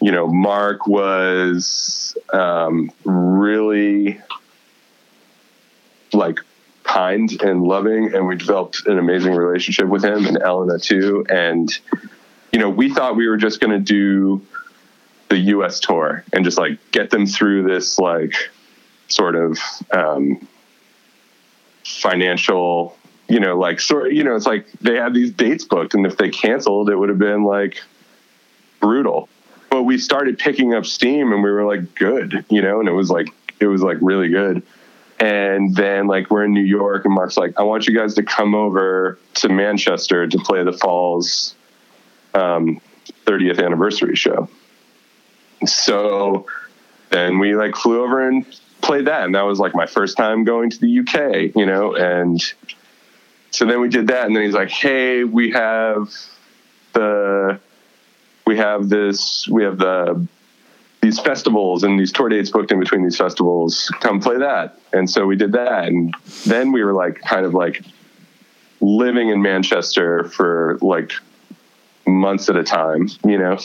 you 0.00 0.12
know, 0.12 0.26
Mark 0.26 0.86
was 0.86 2.16
um, 2.32 2.90
really 3.04 4.20
like 6.12 6.38
kind 6.92 7.40
and 7.42 7.62
loving 7.62 8.14
and 8.14 8.26
we 8.26 8.36
developed 8.36 8.86
an 8.86 8.98
amazing 8.98 9.34
relationship 9.34 9.86
with 9.86 10.04
him 10.04 10.26
and 10.26 10.38
Eleni 10.38 10.82
too 10.82 11.24
and 11.28 11.78
you 12.52 12.58
know 12.58 12.68
we 12.68 12.92
thought 12.92 13.16
we 13.16 13.28
were 13.28 13.36
just 13.36 13.60
going 13.60 13.70
to 13.70 13.78
do 13.78 14.44
the 15.28 15.38
US 15.54 15.78
tour 15.80 16.24
and 16.32 16.44
just 16.44 16.58
like 16.58 16.78
get 16.90 17.10
them 17.10 17.26
through 17.26 17.62
this 17.62 17.98
like 17.98 18.34
sort 19.08 19.36
of 19.36 19.58
um 19.92 20.46
financial 21.84 22.96
you 23.30 23.38
know, 23.38 23.56
like 23.56 23.80
sort 23.80 24.12
you 24.12 24.24
know, 24.24 24.34
it's 24.34 24.44
like 24.44 24.70
they 24.80 24.96
had 24.96 25.14
these 25.14 25.30
dates 25.30 25.64
booked, 25.64 25.94
and 25.94 26.04
if 26.04 26.16
they 26.16 26.30
canceled, 26.30 26.90
it 26.90 26.96
would 26.96 27.08
have 27.08 27.18
been 27.18 27.44
like 27.44 27.80
brutal. 28.80 29.28
But 29.70 29.84
we 29.84 29.98
started 29.98 30.36
picking 30.36 30.74
up 30.74 30.84
steam, 30.84 31.32
and 31.32 31.40
we 31.42 31.50
were 31.50 31.64
like 31.64 31.94
good, 31.94 32.44
you 32.48 32.60
know, 32.60 32.80
and 32.80 32.88
it 32.88 32.92
was 32.92 33.08
like 33.08 33.28
it 33.60 33.66
was 33.66 33.82
like 33.82 33.98
really 34.00 34.28
good. 34.28 34.64
And 35.20 35.76
then 35.76 36.06
like 36.06 36.30
we're 36.30 36.44
in 36.44 36.52
New 36.52 36.64
York, 36.64 37.04
and 37.04 37.14
Mark's 37.14 37.36
like, 37.36 37.52
I 37.58 37.62
want 37.62 37.86
you 37.86 37.94
guys 37.94 38.14
to 38.14 38.22
come 38.22 38.54
over 38.54 39.18
to 39.34 39.48
Manchester 39.50 40.26
to 40.26 40.38
play 40.38 40.64
the 40.64 40.72
Falls 40.72 41.54
um, 42.32 42.80
30th 43.26 43.62
anniversary 43.62 44.16
show. 44.16 44.48
So 45.66 46.46
then 47.10 47.38
we 47.38 47.54
like 47.54 47.76
flew 47.76 48.02
over 48.02 48.26
and 48.26 48.46
played 48.80 49.06
that, 49.06 49.24
and 49.24 49.34
that 49.34 49.42
was 49.42 49.58
like 49.58 49.74
my 49.74 49.86
first 49.86 50.16
time 50.16 50.44
going 50.44 50.70
to 50.70 50.80
the 50.80 51.00
UK, 51.00 51.54
you 51.54 51.66
know, 51.66 51.94
and 51.94 52.40
so 53.50 53.66
then 53.66 53.80
we 53.80 53.88
did 53.88 54.06
that, 54.06 54.26
and 54.26 54.34
then 54.34 54.44
he's 54.44 54.54
like, 54.54 54.70
"Hey, 54.70 55.24
we 55.24 55.50
have 55.50 56.08
the 56.92 57.60
we 58.46 58.56
have 58.56 58.88
this 58.88 59.46
we 59.48 59.64
have 59.64 59.78
the 59.78 60.26
these 61.10 61.18
festivals 61.20 61.82
and 61.82 61.98
these 61.98 62.12
tour 62.12 62.28
dates 62.28 62.50
booked 62.50 62.70
in 62.70 62.78
between 62.78 63.02
these 63.02 63.16
festivals. 63.16 63.92
Come 64.00 64.20
play 64.20 64.38
that." 64.38 64.78
And 64.92 65.08
so 65.10 65.26
we 65.26 65.36
did 65.36 65.52
that, 65.52 65.84
and 65.88 66.14
then 66.46 66.72
we 66.72 66.84
were 66.84 66.92
like 66.92 67.20
kind 67.20 67.44
of 67.44 67.54
like 67.54 67.82
living 68.80 69.28
in 69.28 69.42
Manchester 69.42 70.24
for 70.24 70.78
like 70.80 71.12
months 72.06 72.48
at 72.48 72.56
a 72.56 72.64
time, 72.64 73.08
you 73.24 73.38
know, 73.38 73.58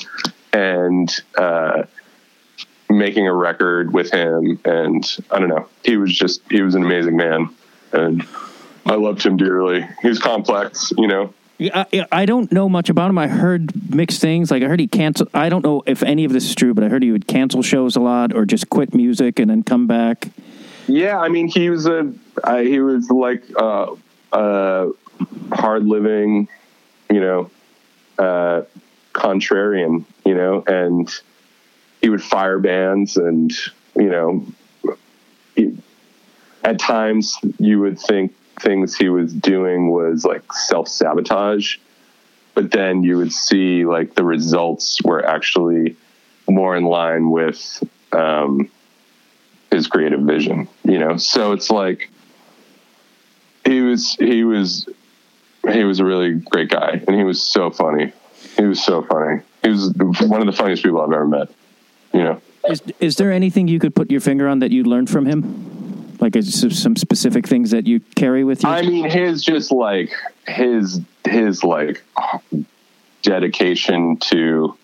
and 0.53 1.09
uh, 1.37 1.83
making 2.89 3.27
a 3.27 3.33
record 3.33 3.93
with 3.93 4.11
him. 4.11 4.59
And 4.65 5.05
I 5.31 5.39
don't 5.39 5.49
know, 5.49 5.67
he 5.83 5.97
was 5.97 6.17
just 6.17 6.41
he 6.49 6.61
was 6.61 6.75
an 6.75 6.83
amazing 6.83 7.15
man, 7.15 7.49
and 7.91 8.27
I 8.85 8.95
loved 8.95 9.23
him 9.23 9.37
dearly. 9.37 9.87
He 10.01 10.07
was 10.07 10.19
complex, 10.19 10.91
you 10.97 11.07
know. 11.07 11.33
I, 11.59 12.05
I 12.11 12.25
don't 12.25 12.51
know 12.51 12.67
much 12.67 12.89
about 12.89 13.09
him. 13.09 13.17
I 13.17 13.27
heard 13.27 13.93
mixed 13.93 14.19
things. 14.19 14.51
Like 14.51 14.61
I 14.63 14.67
heard 14.67 14.79
he 14.79 14.87
cancel. 14.87 15.27
I 15.33 15.49
don't 15.49 15.63
know 15.63 15.83
if 15.85 16.03
any 16.03 16.25
of 16.25 16.33
this 16.33 16.45
is 16.45 16.55
true, 16.55 16.73
but 16.73 16.83
I 16.83 16.89
heard 16.89 17.01
he 17.01 17.11
would 17.11 17.27
cancel 17.27 17.61
shows 17.61 17.95
a 17.95 18.01
lot 18.01 18.33
or 18.33 18.45
just 18.45 18.69
quit 18.69 18.93
music 18.93 19.39
and 19.39 19.49
then 19.49 19.63
come 19.63 19.87
back. 19.87 20.29
Yeah, 20.87 21.17
I 21.17 21.29
mean, 21.29 21.47
he 21.47 21.69
was 21.69 21.87
a 21.87 22.13
uh, 22.43 22.57
he 22.57 22.79
was 22.79 23.09
like 23.09 23.43
uh, 23.57 23.95
uh, 24.31 24.89
hard 25.51 25.85
living, 25.85 26.47
you 27.09 27.21
know, 27.21 27.49
uh, 28.19 28.63
contrarian, 29.13 30.03
you 30.25 30.35
know, 30.35 30.63
and 30.67 31.09
he 32.01 32.09
would 32.09 32.21
fire 32.21 32.59
bands, 32.59 33.17
and 33.17 33.51
you 33.95 34.09
know, 34.09 34.45
he, 35.55 35.77
at 36.63 36.79
times 36.79 37.39
you 37.57 37.79
would 37.79 37.99
think 37.99 38.35
things 38.59 38.95
he 38.95 39.09
was 39.09 39.33
doing 39.33 39.89
was 39.89 40.25
like 40.25 40.51
self 40.53 40.87
sabotage, 40.87 41.77
but 42.53 42.71
then 42.71 43.03
you 43.03 43.17
would 43.17 43.31
see 43.31 43.85
like 43.85 44.15
the 44.15 44.23
results 44.23 45.01
were 45.03 45.25
actually 45.25 45.95
more 46.47 46.75
in 46.75 46.85
line 46.85 47.31
with 47.31 47.83
um, 48.11 48.69
his 49.71 49.87
creative 49.87 50.21
vision, 50.21 50.67
you 50.83 50.99
know. 50.99 51.17
So 51.17 51.51
it's 51.51 51.69
like 51.69 52.09
he 53.65 53.81
was 53.81 54.15
he 54.15 54.43
was 54.43 54.87
he 55.71 55.83
was 55.83 55.99
a 55.99 56.05
really 56.05 56.33
great 56.33 56.69
guy, 56.69 57.01
and 57.07 57.15
he 57.15 57.23
was 57.23 57.41
so 57.41 57.69
funny. 57.69 58.13
He 58.57 58.63
was 58.63 58.83
so 58.83 59.01
funny. 59.01 59.41
He 59.63 59.69
was 59.69 59.91
one 60.21 60.41
of 60.41 60.47
the 60.47 60.53
funniest 60.53 60.83
people 60.83 61.01
I've 61.01 61.11
ever 61.11 61.27
met. 61.27 61.49
You 62.13 62.23
know. 62.23 62.41
Is 62.69 62.81
is 62.99 63.15
there 63.17 63.31
anything 63.31 63.67
you 63.67 63.79
could 63.79 63.95
put 63.95 64.09
your 64.09 64.21
finger 64.21 64.47
on 64.47 64.59
that 64.59 64.71
you 64.71 64.83
learned 64.83 65.09
from 65.09 65.25
him? 65.25 65.74
Like 66.19 66.35
is 66.35 66.59
some 66.81 66.95
specific 66.95 67.47
things 67.47 67.71
that 67.71 67.87
you 67.87 67.99
carry 68.15 68.43
with 68.43 68.63
you? 68.63 68.69
I 68.69 68.81
mean, 68.81 69.09
his 69.09 69.43
just 69.43 69.71
like 69.71 70.11
his 70.47 71.01
his 71.25 71.63
like 71.63 72.03
dedication 73.21 74.17
to 74.17 74.77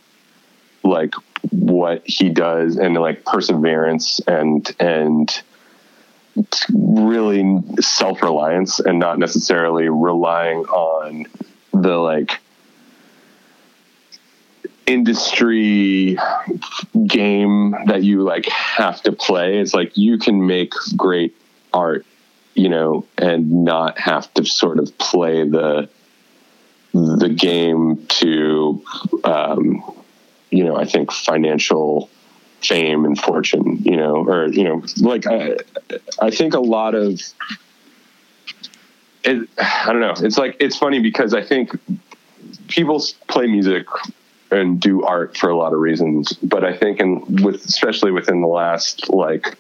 like 0.83 1.13
what 1.51 2.03
he 2.05 2.29
does 2.29 2.77
and 2.77 2.95
like 2.95 3.25
perseverance 3.25 4.19
and 4.27 4.75
and 4.79 5.43
really 6.73 7.61
self-reliance 7.79 8.79
and 8.79 8.99
not 8.99 9.19
necessarily 9.19 9.89
relying 9.89 10.59
on 10.65 11.25
the 11.73 11.97
like 11.97 12.39
industry 14.91 16.17
game 17.07 17.75
that 17.87 18.03
you 18.03 18.23
like 18.23 18.45
have 18.47 19.01
to 19.03 19.11
play. 19.11 19.59
It's 19.59 19.73
like 19.73 19.97
you 19.97 20.17
can 20.17 20.45
make 20.45 20.73
great 20.95 21.35
art 21.73 22.05
you 22.53 22.69
know 22.69 23.05
and 23.17 23.63
not 23.63 23.97
have 23.97 24.33
to 24.33 24.45
sort 24.45 24.79
of 24.79 24.97
play 24.97 25.47
the 25.47 25.89
the 26.93 27.29
game 27.29 28.05
to 28.07 28.83
um 29.23 29.81
you 30.49 30.63
know 30.63 30.75
i 30.75 30.85
think 30.85 31.11
financial 31.11 32.09
fame 32.61 33.05
and 33.05 33.17
fortune 33.17 33.77
you 33.83 33.95
know 33.95 34.15
or 34.27 34.47
you 34.47 34.63
know 34.63 34.83
like 34.97 35.25
i 35.27 35.55
i 36.21 36.29
think 36.29 36.53
a 36.53 36.59
lot 36.59 36.93
of 36.93 37.19
it, 39.23 39.47
i 39.59 39.85
don't 39.85 40.01
know. 40.01 40.15
It's 40.17 40.37
like 40.37 40.57
it's 40.59 40.77
funny 40.77 40.99
because 40.99 41.33
i 41.33 41.43
think 41.43 41.71
people 42.67 43.01
play 43.27 43.47
music 43.47 43.85
and 44.51 44.79
do 44.79 45.03
art 45.03 45.37
for 45.37 45.49
a 45.49 45.55
lot 45.55 45.73
of 45.73 45.79
reasons. 45.79 46.33
But 46.33 46.63
i 46.63 46.75
think 46.75 46.99
in 46.99 47.43
with 47.43 47.65
especially 47.65 48.11
within 48.11 48.41
the 48.41 48.47
last 48.47 49.09
like 49.09 49.57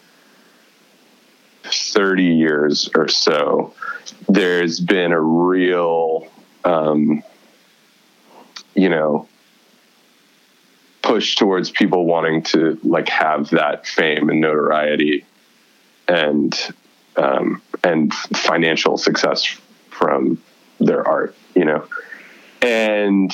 30 1.63 2.23
years 2.23 2.89
or 2.95 3.07
so 3.07 3.73
there's 4.27 4.79
been 4.79 5.11
a 5.11 5.21
real 5.21 6.27
um 6.65 7.23
you 8.75 8.89
know 8.89 9.27
push 11.01 11.35
towards 11.35 11.71
people 11.71 12.05
wanting 12.05 12.43
to 12.43 12.79
like 12.83 13.07
have 13.09 13.49
that 13.51 13.87
fame 13.87 14.29
and 14.29 14.41
notoriety 14.41 15.25
and 16.07 16.73
um 17.15 17.61
and 17.83 18.13
financial 18.13 18.97
success 18.97 19.45
from 19.89 20.41
their 20.79 21.07
art 21.07 21.35
you 21.55 21.65
know? 21.65 21.85
And 22.61 23.31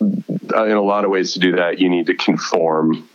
in 0.00 0.76
a 0.76 0.82
lot 0.82 1.04
of 1.04 1.10
ways 1.10 1.34
to 1.34 1.38
do 1.38 1.56
that, 1.56 1.78
you 1.78 1.88
need 1.88 2.06
to 2.06 2.14
conform 2.14 3.08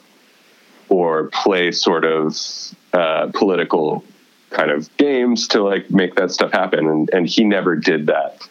or 0.90 1.30
play 1.34 1.72
sort 1.72 2.06
of 2.06 2.38
uh, 2.94 3.32
political 3.34 4.04
kind 4.52 4.72
of 4.72 4.96
games 4.98 5.48
to 5.50 5.64
like 5.64 5.90
make 5.90 6.16
that 6.16 6.32
stuff 6.32 6.52
happen. 6.52 6.88
And, 6.88 7.10
and 7.12 7.28
he 7.28 7.44
never 7.44 7.76
did 7.76 8.08
that, 8.08 8.48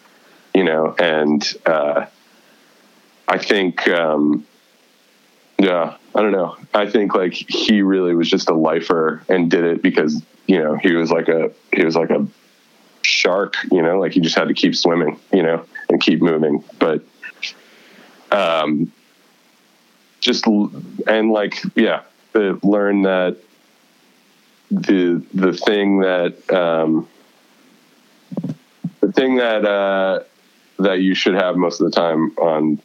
you 0.53 0.65
know, 0.65 0.95
and 0.99 1.43
uh, 1.65 2.07
I 3.29 3.39
think, 3.39 3.89
um, 3.89 4.47
yeah, 5.59 5.97
I 6.15 6.21
don't 6.21 6.33
know. 6.33 6.57
I 6.75 6.91
think 6.91 7.15
like 7.15 7.33
he 7.33 7.83
really 7.83 8.15
was 8.15 8.29
just 8.29 8.51
a 8.51 8.55
lifer 8.55 9.23
and 9.29 9.51
did 9.51 9.65
it 9.65 9.83
because, 9.83 10.23
you 10.47 10.59
know, 10.59 10.77
he 10.77 10.93
was 10.95 11.11
like 11.11 11.29
a, 11.29 11.53
he 11.73 11.85
was 11.85 11.97
like 11.97 12.11
a 12.11 12.27
shark, 13.03 13.55
you 13.71 13.81
know, 13.81 13.99
like 13.99 14.13
he 14.13 14.21
just 14.21 14.37
had 14.37 14.49
to 14.49 14.55
keep 14.55 14.75
swimming, 14.77 15.19
you 15.33 15.43
know, 15.43 15.65
and 15.89 16.01
keep 16.01 16.21
moving. 16.21 16.65
But, 16.79 17.03
um, 18.35 18.93
just 20.21 20.47
and 21.07 21.31
like 21.31 21.63
yeah, 21.75 22.03
learn 22.35 23.03
that 23.03 23.37
the 24.71 25.25
the 25.33 25.53
thing 25.53 26.01
that 26.01 26.53
um, 26.53 27.09
the 29.01 29.13
thing 29.13 29.37
that 29.37 29.65
uh, 29.65 30.25
that 30.79 31.01
you 31.01 31.15
should 31.15 31.35
have 31.35 31.57
most 31.57 31.81
of 31.81 31.91
the 31.91 31.93
time 31.93 32.31
on 32.39 32.81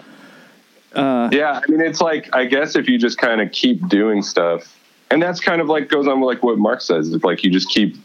uh, 0.94 1.28
yeah. 1.32 1.60
I 1.62 1.70
mean, 1.70 1.80
it's 1.80 2.00
like 2.00 2.34
I 2.34 2.44
guess 2.46 2.76
if 2.76 2.88
you 2.88 2.98
just 2.98 3.18
kind 3.18 3.40
of 3.40 3.50
keep 3.52 3.88
doing 3.88 4.22
stuff, 4.22 4.78
and 5.10 5.22
that's 5.22 5.40
kind 5.40 5.60
of 5.60 5.68
like 5.68 5.88
goes 5.88 6.06
on 6.08 6.20
with 6.20 6.26
like 6.28 6.42
what 6.42 6.58
Mark 6.58 6.80
says. 6.80 7.12
It's 7.12 7.24
like 7.24 7.44
you 7.44 7.50
just 7.50 7.68
keep 7.70 7.96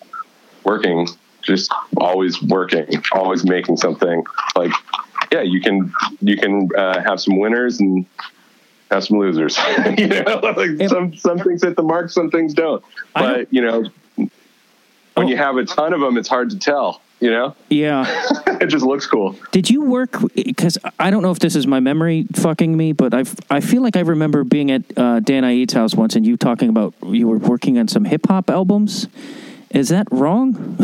working, 0.63 1.07
just 1.47 1.71
always 1.95 2.41
working, 2.43 2.85
always 3.13 3.45
making 3.45 3.77
something. 3.77 4.23
Like, 4.55 4.73
yeah, 5.31 5.41
you 5.41 5.61
can 5.61 5.93
you 6.21 6.37
can 6.37 6.69
uh, 6.77 7.01
have 7.01 7.19
some 7.19 7.39
winners 7.39 7.79
and 7.79 8.05
have 8.91 9.05
some 9.05 9.17
losers. 9.17 9.57
you 9.97 10.07
know, 10.07 10.39
like 10.57 10.89
some 10.89 11.15
some 11.15 11.39
things 11.39 11.63
hit 11.63 11.75
the 11.75 11.83
mark, 11.83 12.11
some 12.11 12.29
things 12.29 12.53
don't. 12.53 12.83
But 13.13 13.51
you 13.51 13.61
know, 13.61 13.85
when 15.15 15.27
you 15.27 15.37
have 15.37 15.55
a 15.57 15.65
ton 15.65 15.93
of 15.93 16.01
them, 16.01 16.17
it's 16.17 16.29
hard 16.29 16.51
to 16.51 16.59
tell. 16.59 17.01
You 17.19 17.31
know, 17.31 17.55
yeah. 17.69 18.05
it 18.61 18.67
just 18.67 18.85
looks 18.85 19.07
cool. 19.07 19.35
Did 19.51 19.71
you 19.71 19.81
work? 19.81 20.17
Because 20.35 20.77
I 20.99 21.09
don't 21.09 21.23
know 21.23 21.31
if 21.31 21.39
this 21.39 21.55
is 21.55 21.65
my 21.65 21.79
memory 21.79 22.27
fucking 22.35 22.77
me, 22.77 22.91
but 22.91 23.13
I 23.13 23.23
I 23.49 23.61
feel 23.61 23.81
like 23.81 23.95
I 23.95 24.01
remember 24.01 24.43
being 24.43 24.69
at 24.69 24.83
uh, 24.95 25.19
Dan 25.21 25.43
Iead's 25.43 25.73
house 25.73 25.95
once 25.95 26.15
and 26.15 26.27
you 26.27 26.37
talking 26.37 26.69
about 26.69 26.93
you 27.03 27.27
were 27.27 27.39
working 27.39 27.79
on 27.79 27.87
some 27.87 28.05
hip 28.05 28.27
hop 28.27 28.49
albums. 28.49 29.07
Is 29.71 29.89
that 29.89 30.07
wrong? 30.11 30.77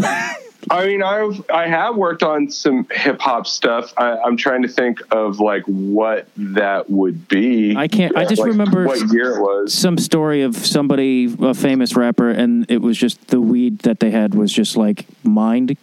I 0.69 0.87
mean, 0.87 1.03
I've 1.03 1.43
I 1.49 1.67
have 1.67 1.95
worked 1.95 2.23
on 2.23 2.49
some 2.49 2.87
hip 2.91 3.19
hop 3.19 3.47
stuff. 3.47 3.93
I, 3.97 4.17
I'm 4.17 4.37
trying 4.37 4.61
to 4.63 4.67
think 4.67 5.01
of 5.11 5.39
like 5.39 5.63
what 5.65 6.27
that 6.37 6.89
would 6.89 7.27
be. 7.27 7.75
I 7.75 7.87
can't- 7.87 8.15
I 8.17 8.25
just 8.25 8.41
Like, 8.41 8.51
remember- 8.51 8.85
what 8.85 9.11
year 9.11 9.37
it 9.37 9.41
was. 9.41 9.73
some 9.73 9.97
story 9.97 10.41
of 10.41 10.55
somebody, 10.55 11.33
a 11.41 11.53
famous 11.53 11.95
rapper, 11.95 12.29
and 12.29 12.65
it 12.69 12.81
was 12.81 12.97
just 12.97 13.27
the 13.27 13.41
weed 13.41 13.79
that 13.79 13.99
they 13.99 14.11
had 14.11 14.35
was 14.35 14.51
just 14.51 14.77
like 14.77 15.05
mind, 15.23 15.75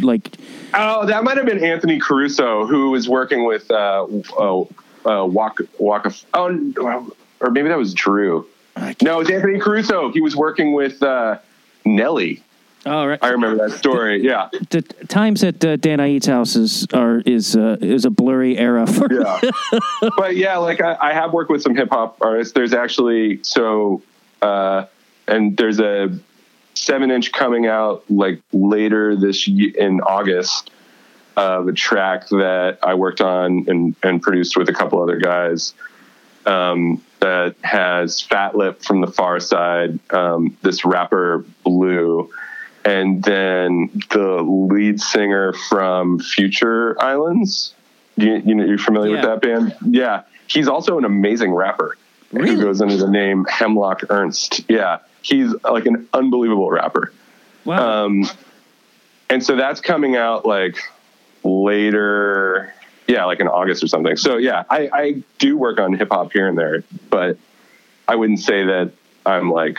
like 0.00 0.36
Oh, 0.74 1.06
that 1.06 1.24
might 1.24 1.36
have 1.36 1.46
been 1.46 1.62
Anthony 1.62 1.98
Caruso 1.98 2.66
who 2.66 2.90
was 2.90 3.08
working 3.08 3.44
with 3.44 3.70
uh, 3.70 4.06
uh, 4.38 4.60
uh 5.04 5.24
Waka 5.24 5.64
Waka. 5.78 6.12
Oh, 6.34 7.10
or 7.40 7.50
maybe 7.50 7.68
that 7.68 7.78
was 7.78 7.94
Drew. 7.94 8.46
No, 9.02 9.16
it 9.16 9.18
was 9.18 9.30
Anthony 9.30 9.58
Caruso. 9.58 10.12
He 10.12 10.20
was 10.20 10.36
working 10.36 10.72
with 10.72 11.02
uh, 11.02 11.38
Nelly. 11.84 12.42
All 12.86 13.08
right. 13.08 13.18
I 13.20 13.30
remember 13.30 13.68
that 13.68 13.76
story. 13.76 14.22
Yeah, 14.24 14.48
The 14.70 14.82
times 14.82 15.42
at 15.44 15.62
uh, 15.64 15.76
Dan 15.76 15.98
Iead's 15.98 16.26
house 16.26 16.56
is 16.56 16.86
are 16.94 17.20
is 17.26 17.56
uh, 17.56 17.76
is 17.80 18.04
a 18.04 18.10
blurry 18.10 18.56
era 18.56 18.86
for 18.86 19.12
yeah. 19.12 19.40
but 20.16 20.36
yeah, 20.36 20.56
like 20.58 20.80
I, 20.80 20.96
I 21.00 21.12
have 21.12 21.32
worked 21.32 21.50
with 21.50 21.62
some 21.62 21.74
hip 21.74 21.90
hop 21.90 22.18
artists. 22.20 22.54
There's 22.54 22.72
actually 22.72 23.42
so, 23.42 24.02
uh, 24.42 24.86
and 25.26 25.56
there's 25.56 25.80
a 25.80 26.18
seven 26.74 27.10
inch 27.10 27.32
coming 27.32 27.66
out 27.66 28.04
like 28.08 28.40
later 28.52 29.16
this 29.16 29.48
ye- 29.48 29.74
in 29.76 30.00
August 30.00 30.70
of 31.36 31.68
a 31.68 31.72
track 31.72 32.28
that 32.28 32.78
I 32.82 32.94
worked 32.94 33.20
on 33.20 33.64
and, 33.68 33.96
and 34.02 34.22
produced 34.22 34.56
with 34.56 34.68
a 34.68 34.72
couple 34.72 35.02
other 35.02 35.18
guys. 35.18 35.74
Um, 36.46 37.02
that 37.20 37.56
has 37.62 38.22
Fatlip 38.22 38.82
from 38.84 39.00
the 39.00 39.08
Pharcyde, 39.08 39.98
um, 40.14 40.56
this 40.62 40.84
rapper 40.84 41.44
Blu, 41.64 42.30
and 42.88 43.22
then 43.22 43.90
the 44.10 44.42
lead 44.42 44.98
singer 45.00 45.52
from 45.52 46.18
Future 46.18 47.00
Islands. 47.02 47.74
You, 48.16 48.36
you 48.36 48.54
know, 48.54 48.64
you're 48.64 48.78
familiar 48.78 49.12
with 49.12 49.22
that 49.22 49.42
band? 49.42 49.76
Yeah, 49.82 50.22
he's 50.48 50.68
also 50.68 50.96
an 50.98 51.04
amazing 51.04 51.52
rapper 51.52 51.96
Really? 52.32 52.54
who 52.56 52.62
goes 52.62 52.80
under 52.80 52.96
the 52.96 53.10
name 53.10 53.44
Hemlock 53.44 54.04
Ernst. 54.10 54.62
Yeah, 54.68 54.98
he's 55.22 55.54
like 55.62 55.86
an 55.86 56.08
unbelievable 56.14 56.70
rapper. 56.70 57.12
wow. 57.64 58.06
Um, 58.06 58.24
and 59.30 59.44
so 59.44 59.54
that's 59.56 59.80
coming 59.82 60.16
out 60.16 60.46
like 60.46 60.78
later, 61.44 62.72
yeah, 63.06 63.26
like 63.26 63.40
in 63.40 63.48
August 63.48 63.84
or 63.84 63.88
something. 63.88 64.16
So 64.16 64.38
yeah, 64.38 64.64
I, 64.70 64.88
I 64.92 65.22
do 65.38 65.58
work 65.58 65.78
on 65.78 65.92
hip 65.92 66.08
hop 66.10 66.32
here 66.32 66.48
and 66.48 66.56
there, 66.56 66.82
but 67.10 67.36
I 68.08 68.16
wouldn't 68.16 68.40
say 68.40 68.64
that 68.64 68.92
I'm 69.26 69.50
like 69.50 69.78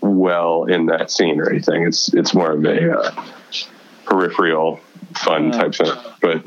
well 0.00 0.64
in 0.64 0.86
that 0.86 1.10
scene 1.10 1.40
or 1.40 1.50
anything. 1.50 1.86
It's 1.86 2.12
it's 2.14 2.34
more 2.34 2.52
of 2.52 2.64
a 2.64 2.98
uh, 2.98 3.24
peripheral 4.06 4.80
fun 5.16 5.52
Uh, 5.54 5.58
type 5.58 5.74
thing. 5.74 5.92
But 6.20 6.42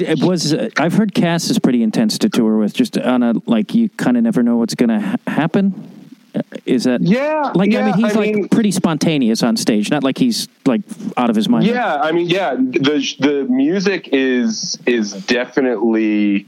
It 0.00 0.22
was. 0.22 0.54
Uh, 0.54 0.70
I've 0.78 0.94
heard 0.94 1.14
Cass 1.14 1.50
is 1.50 1.58
pretty 1.58 1.82
intense 1.82 2.16
to 2.18 2.28
tour 2.30 2.56
with. 2.56 2.72
Just 2.74 2.96
on 2.98 3.22
a 3.22 3.34
like, 3.46 3.74
you 3.74 3.88
kind 3.90 4.16
of 4.16 4.22
never 4.22 4.42
know 4.42 4.56
what's 4.56 4.74
going 4.74 4.88
to 4.88 5.00
ha- 5.00 5.16
happen. 5.26 5.90
Uh, 6.34 6.40
Is 6.64 6.84
that 6.84 7.02
Yeah, 7.02 7.52
Like, 7.54 7.74
I 7.74 7.82
mean, 7.84 7.94
he's 7.94 8.16
I 8.16 8.18
like 8.18 8.34
mean- 8.34 8.48
pretty 8.48 8.70
spontaneous 8.72 9.42
on 9.42 9.56
stage. 9.56 9.90
Not 9.90 10.02
like 10.02 10.16
he's 10.18 10.48
like 10.64 10.80
out 11.16 11.28
of 11.30 11.36
his 11.36 11.48
mind. 11.50 11.66
Yeah, 11.66 11.96
I 11.96 12.12
mean, 12.12 12.28
yeah, 12.28 12.54
the 12.54 13.14
the 13.20 13.46
music 13.50 14.08
is 14.12 14.78
is 14.86 15.12
definitely 15.12 16.46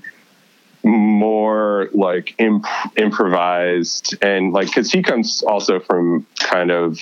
more 0.87 1.89
like 1.93 2.35
imp- 2.39 2.65
improvised 2.97 4.17
and 4.23 4.53
like 4.53 4.69
because 4.69 4.91
he 4.93 5.03
comes 5.03 5.43
also 5.43 5.81
from 5.81 6.25
kind 6.39 6.71
of 6.71 7.01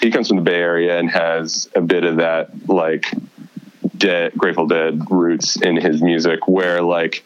he 0.00 0.10
comes 0.12 0.28
from 0.28 0.36
the 0.36 0.42
Bay 0.42 0.60
Area 0.60 0.98
and 0.98 1.10
has 1.10 1.68
a 1.74 1.80
bit 1.80 2.04
of 2.04 2.16
that 2.18 2.68
like 2.68 3.12
dead 3.96 4.32
Grateful 4.38 4.68
Dead 4.68 5.02
roots 5.10 5.60
in 5.60 5.76
his 5.76 6.00
music 6.00 6.46
where 6.46 6.80
like 6.80 7.24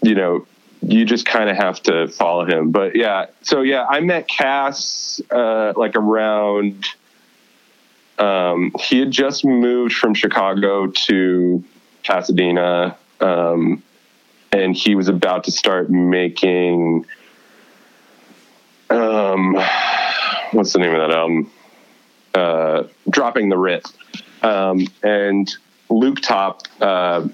you 0.00 0.14
know 0.14 0.46
you 0.80 1.04
just 1.04 1.26
kind 1.26 1.50
of 1.50 1.56
have 1.56 1.82
to 1.82 2.08
follow 2.08 2.46
him. 2.46 2.70
But 2.70 2.96
yeah 2.96 3.26
so 3.42 3.60
yeah 3.60 3.84
I 3.84 4.00
met 4.00 4.26
Cass 4.28 5.20
uh, 5.30 5.74
like 5.76 5.94
around 5.94 6.86
um, 8.18 8.72
he 8.80 9.00
had 9.00 9.10
just 9.10 9.44
moved 9.44 9.94
from 9.94 10.14
Chicago 10.14 10.86
to 10.86 11.64
Pasadena, 12.04 12.96
um, 13.20 13.82
and 14.52 14.76
he 14.76 14.94
was 14.94 15.08
about 15.08 15.44
to 15.44 15.50
start 15.50 15.90
making. 15.90 17.06
Um, 18.90 19.54
what's 20.52 20.74
the 20.74 20.78
name 20.78 20.94
of 20.94 21.08
that 21.08 21.16
album? 21.16 21.50
Uh, 22.34 22.84
Dropping 23.08 23.48
the 23.48 23.56
Writ. 23.56 23.86
Um, 24.42 24.86
and 25.02 25.50
Luke 25.88 26.20
Top 26.20 26.62
uh, 26.80 27.26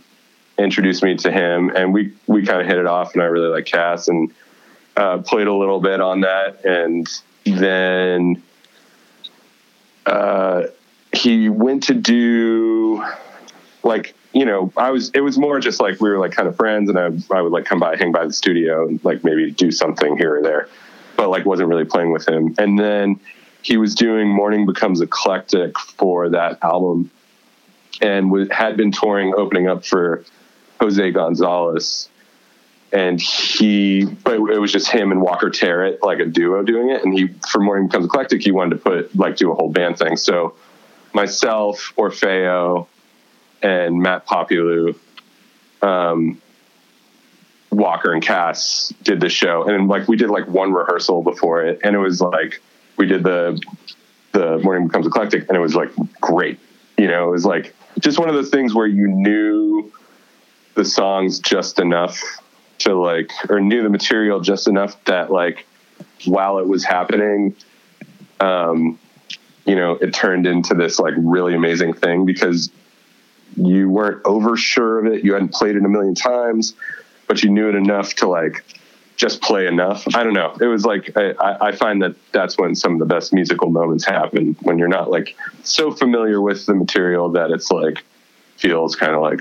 introduced 0.57 1.03
me 1.03 1.17
to 1.17 1.31
him, 1.31 1.71
and 1.75 1.93
we 1.93 2.13
we 2.27 2.45
kind 2.45 2.61
of 2.61 2.67
hit 2.67 2.77
it 2.77 2.87
off, 2.87 3.15
and 3.15 3.23
I 3.23 3.27
really 3.27 3.49
like 3.49 3.67
Cass, 3.67 4.09
and 4.09 4.33
uh, 4.97 5.19
played 5.19 5.47
a 5.47 5.55
little 5.55 5.81
bit 5.81 6.01
on 6.01 6.21
that, 6.21 6.65
and 6.65 7.09
then 7.45 8.43
uh, 10.07 10.65
he 11.13 11.49
went 11.49 11.85
to 11.85 11.95
do 11.95 13.05
like 13.83 14.15
you 14.39 14.45
know 14.45 14.73
I 14.77 14.91
was 14.91 15.11
it 15.11 15.21
was 15.21 15.37
more 15.39 15.59
just 15.59 15.81
like 15.81 16.01
we 16.01 16.09
were 16.09 16.19
like 16.19 16.33
kind 16.33 16.49
of 16.49 16.57
friends 16.57 16.89
and 16.89 16.99
I, 16.99 17.07
I 17.35 17.43
would 17.43 17.53
like 17.53 17.65
come 17.65 17.81
by 17.81 17.97
hang 17.97 18.13
by 18.13 18.25
the 18.25 18.33
studio 18.33 18.87
and 18.87 19.05
like 19.05 19.25
maybe 19.25 19.51
do 19.51 19.71
something 19.71 20.17
here 20.17 20.39
or 20.39 20.43
there 20.43 20.69
but 21.19 21.29
like 21.29 21.45
wasn't 21.45 21.69
really 21.69 21.85
playing 21.85 22.13
with 22.13 22.27
him. 22.27 22.55
And 22.59 22.79
then 22.79 23.21
he 23.63 23.77
was 23.77 23.95
doing 23.95 24.29
morning 24.29 24.65
becomes 24.65 25.01
eclectic 25.01 25.77
for 25.79 26.31
that 26.31 26.63
album 26.63 27.11
and 28.01 28.31
was, 28.31 28.49
had 28.51 28.77
been 28.77 28.93
touring 28.93 29.35
opening 29.35 29.69
up 29.69 29.85
for 29.85 30.25
Jose 30.81 31.11
Gonzalez. 31.11 32.09
And 32.93 33.21
he 33.21 34.05
but 34.05 34.35
it 34.35 34.61
was 34.61 34.73
just 34.73 34.89
him 34.89 35.11
and 35.11 35.21
Walker 35.21 35.51
Terrett 35.51 35.99
like 36.03 36.21
a 36.21 36.25
duo 36.25 36.63
doing 36.63 36.89
it. 36.91 37.05
And 37.05 37.13
he 37.13 37.29
for 37.51 37.61
Morning 37.61 37.89
Becomes 37.89 38.07
Eclectic 38.07 38.41
he 38.43 38.53
wanted 38.53 38.77
to 38.77 38.83
put 38.83 39.15
like 39.17 39.37
do 39.37 39.51
a 39.51 39.55
whole 39.55 39.71
band 39.71 39.99
thing. 39.99 40.17
So 40.17 40.55
myself 41.13 41.93
Orpheo 41.99 42.87
and 43.63 44.01
Matt 44.01 44.27
Populu 44.27 44.97
um 45.83 46.41
Walker 47.71 48.13
and 48.13 48.23
Cass 48.23 48.93
did 49.03 49.21
the 49.21 49.29
show, 49.29 49.69
and 49.69 49.89
like 49.89 50.09
we 50.09 50.17
did 50.17 50.31
like 50.31 50.47
one 50.49 50.73
rehearsal 50.73 51.23
before 51.23 51.65
it, 51.65 51.81
and 51.85 51.95
it 51.95 51.99
was 51.99 52.21
like 52.21 52.61
we 52.97 53.07
did 53.07 53.23
the 53.23 53.61
the 54.33 54.59
morning 54.59 54.87
becomes 54.87 55.07
eclectic, 55.07 55.49
and 55.49 55.57
it 55.57 55.61
was 55.61 55.75
like 55.75 55.91
great. 56.21 56.59
You 56.97 57.09
know, 57.09 57.29
it 57.29 57.31
was 57.31 57.45
like 57.45 57.75
just 58.01 58.19
one 58.19 58.29
of 58.29 58.35
those 58.35 58.51
things 58.51 58.75
where 58.75 58.87
you 58.87 59.07
knew 59.09 59.93
the 60.75 60.85
songs 60.85 61.41
just 61.41 61.79
enough 61.79 62.21
to 62.79 62.95
like, 62.95 63.33
or 63.49 63.61
knew 63.61 63.83
the 63.83 63.89
material 63.89 64.41
just 64.41 64.69
enough 64.69 65.03
that 65.05 65.31
like 65.31 65.67
while 66.25 66.59
it 66.59 66.67
was 66.67 66.85
happening, 66.85 67.55
um, 68.41 68.99
you 69.67 69.77
know, 69.77 69.93
it 69.93 70.15
turned 70.15 70.47
into 70.47 70.75
this 70.75 70.99
like 70.99 71.15
really 71.17 71.55
amazing 71.55 71.93
thing 71.93 72.25
because 72.25 72.71
you 73.59 73.89
weren't 73.91 74.25
over 74.25 74.57
sure 74.57 74.99
of 74.99 75.13
it. 75.13 75.25
You 75.25 75.33
hadn't 75.35 75.53
played 75.53 75.77
it 75.77 75.85
a 75.85 75.89
million 75.89 76.15
times, 76.15 76.75
but 77.27 77.43
you 77.43 77.51
knew 77.51 77.69
it 77.69 77.75
enough 77.75 78.15
to 78.17 78.29
like 78.29 78.65
just 79.17 79.43
play 79.43 79.67
enough. 79.67 80.05
I 80.15 80.23
don't 80.23 80.33
know. 80.33 80.57
It 80.61 80.67
was 80.67 80.85
like 80.85 81.17
I, 81.17 81.35
I 81.61 81.73
find 81.73 82.03
that 82.03 82.15
that's 82.33 82.57
when 82.57 82.75
some 82.75 82.95
of 82.95 82.99
the 83.01 83.07
best 83.07 83.33
musical 83.33 83.69
moments 83.69 84.05
happen 84.05 84.57
when 84.63 84.79
you're 84.79 84.89
not 84.89 85.11
like 85.11 85.37
so 85.65 85.91
familiar 85.91 86.41
with 86.41 86.67
the 86.67 86.75
material 86.75 87.31
that 87.31 87.51
it's 87.51 87.71
like 87.71 88.05
feels 88.57 88.95
kind 88.95 89.13
of 89.13 89.21
like 89.21 89.41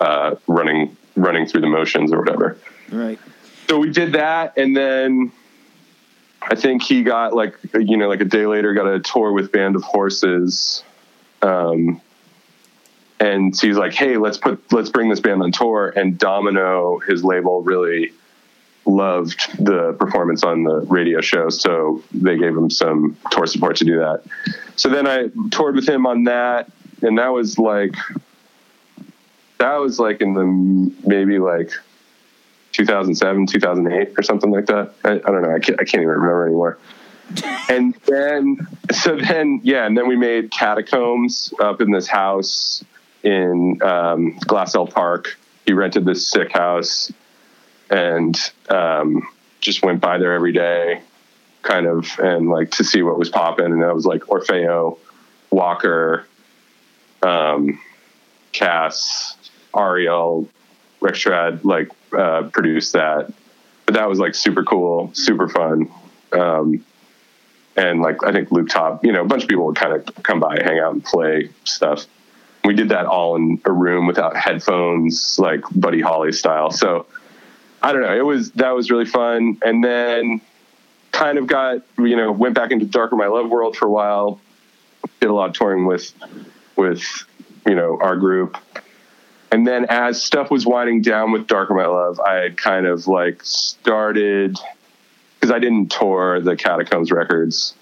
uh, 0.00 0.36
running 0.46 0.96
running 1.14 1.46
through 1.46 1.60
the 1.60 1.68
motions 1.68 2.12
or 2.12 2.18
whatever. 2.18 2.56
Right. 2.90 3.18
So 3.68 3.78
we 3.78 3.90
did 3.90 4.12
that, 4.12 4.56
and 4.56 4.76
then 4.76 5.30
I 6.42 6.54
think 6.54 6.82
he 6.82 7.02
got 7.02 7.34
like 7.34 7.56
you 7.74 7.96
know 7.98 8.08
like 8.08 8.20
a 8.20 8.26
day 8.26 8.46
later 8.46 8.72
got 8.72 8.86
a 8.86 9.00
tour 9.00 9.32
with 9.32 9.52
Band 9.52 9.76
of 9.76 9.82
Horses. 9.82 10.82
Um, 11.42 12.00
and 13.20 13.56
so 13.56 13.66
he's 13.66 13.76
like, 13.76 13.92
"Hey, 13.92 14.16
let's 14.16 14.38
put 14.38 14.72
let's 14.72 14.90
bring 14.90 15.08
this 15.08 15.20
band 15.20 15.42
on 15.42 15.52
tour." 15.52 15.92
And 15.94 16.18
Domino, 16.18 16.98
his 16.98 17.24
label, 17.24 17.62
really 17.62 18.12
loved 18.86 19.64
the 19.64 19.94
performance 19.94 20.42
on 20.42 20.64
the 20.64 20.80
radio 20.80 21.20
show, 21.20 21.48
so 21.48 22.02
they 22.12 22.36
gave 22.36 22.56
him 22.56 22.70
some 22.70 23.16
tour 23.30 23.46
support 23.46 23.76
to 23.76 23.84
do 23.84 23.98
that. 23.98 24.22
So 24.76 24.88
then 24.88 25.06
I 25.06 25.28
toured 25.50 25.76
with 25.76 25.88
him 25.88 26.06
on 26.06 26.24
that, 26.24 26.70
and 27.02 27.18
that 27.18 27.28
was 27.28 27.58
like 27.58 27.94
that 29.58 29.76
was 29.76 29.98
like 29.98 30.20
in 30.20 30.34
the 30.34 30.44
maybe 31.06 31.38
like 31.38 31.70
2007, 32.72 33.46
2008 33.46 34.14
or 34.18 34.22
something 34.22 34.50
like 34.50 34.66
that. 34.66 34.92
I, 35.04 35.12
I 35.12 35.18
don't 35.18 35.42
know. 35.42 35.54
I 35.54 35.60
can't, 35.60 35.80
I 35.80 35.84
can't 35.84 36.02
even 36.02 36.08
remember 36.08 36.46
anymore. 36.46 36.78
and 37.70 37.94
then, 38.06 38.66
so 38.92 39.16
then, 39.16 39.60
yeah, 39.62 39.86
and 39.86 39.96
then 39.96 40.08
we 40.08 40.16
made 40.16 40.50
catacombs 40.50 41.54
up 41.60 41.80
in 41.80 41.90
this 41.90 42.06
house 42.06 42.84
in 43.24 43.80
um, 43.82 44.38
Glassell 44.40 44.92
Park. 44.92 45.36
He 45.66 45.72
rented 45.72 46.04
this 46.04 46.28
sick 46.28 46.52
house 46.52 47.12
and 47.90 48.38
um, 48.68 49.26
just 49.60 49.82
went 49.82 50.00
by 50.00 50.18
there 50.18 50.34
every 50.34 50.52
day, 50.52 51.00
kind 51.62 51.86
of, 51.86 52.06
and 52.18 52.50
like 52.50 52.70
to 52.72 52.84
see 52.84 53.02
what 53.02 53.18
was 53.18 53.30
popping. 53.30 53.66
And 53.66 53.82
that 53.82 53.94
was 53.94 54.04
like 54.04 54.20
Orpheo, 54.22 54.98
Walker, 55.50 56.26
um, 57.22 57.80
Cass, 58.52 59.36
Ariel, 59.74 60.48
Rechtshaid, 61.00 61.64
like 61.64 61.88
uh, 62.16 62.44
produced 62.52 62.92
that. 62.92 63.32
But 63.86 63.94
that 63.94 64.08
was 64.08 64.18
like 64.18 64.34
super 64.34 64.64
cool, 64.64 65.10
super 65.14 65.48
fun. 65.48 65.90
Um, 66.32 66.84
and 67.76 68.00
like 68.00 68.24
I 68.24 68.32
think 68.32 68.50
Luke 68.52 68.68
Top, 68.68 69.04
you 69.04 69.12
know, 69.12 69.22
a 69.22 69.26
bunch 69.26 69.42
of 69.42 69.48
people 69.48 69.66
would 69.66 69.76
kind 69.76 69.94
of 69.94 70.22
come 70.22 70.40
by, 70.40 70.58
hang 70.62 70.78
out, 70.78 70.92
and 70.92 71.04
play 71.04 71.50
stuff. 71.64 72.06
We 72.64 72.74
did 72.74 72.88
that 72.88 73.06
all 73.06 73.36
in 73.36 73.60
a 73.66 73.72
room 73.72 74.06
without 74.06 74.36
headphones, 74.36 75.38
like 75.38 75.62
Buddy 75.74 76.00
Holly 76.00 76.32
style. 76.32 76.70
So 76.70 77.06
I 77.82 77.92
don't 77.92 78.00
know. 78.00 78.16
It 78.16 78.24
was 78.24 78.50
that 78.52 78.74
was 78.74 78.90
really 78.90 79.04
fun, 79.04 79.58
and 79.62 79.84
then 79.84 80.40
kind 81.12 81.36
of 81.36 81.46
got 81.46 81.82
you 81.98 82.16
know 82.16 82.32
went 82.32 82.54
back 82.54 82.70
into 82.70 82.86
Darker 82.86 83.16
My 83.16 83.26
Love 83.26 83.50
world 83.50 83.76
for 83.76 83.86
a 83.86 83.90
while. 83.90 84.40
Did 85.20 85.28
a 85.28 85.34
lot 85.34 85.50
of 85.50 85.54
touring 85.54 85.84
with 85.84 86.12
with 86.76 87.04
you 87.66 87.74
know 87.74 87.98
our 88.00 88.16
group, 88.16 88.56
and 89.52 89.66
then 89.66 89.84
as 89.90 90.22
stuff 90.22 90.50
was 90.50 90.64
winding 90.64 91.02
down 91.02 91.30
with 91.30 91.46
Darker 91.46 91.74
My 91.74 91.86
Love, 91.86 92.18
I 92.20 92.36
had 92.36 92.56
kind 92.56 92.86
of 92.86 93.06
like 93.06 93.42
started 93.44 94.58
because 95.34 95.50
I 95.50 95.58
didn't 95.58 95.90
tour 95.90 96.40
the 96.40 96.56
Catacombs 96.56 97.12
records, 97.12 97.74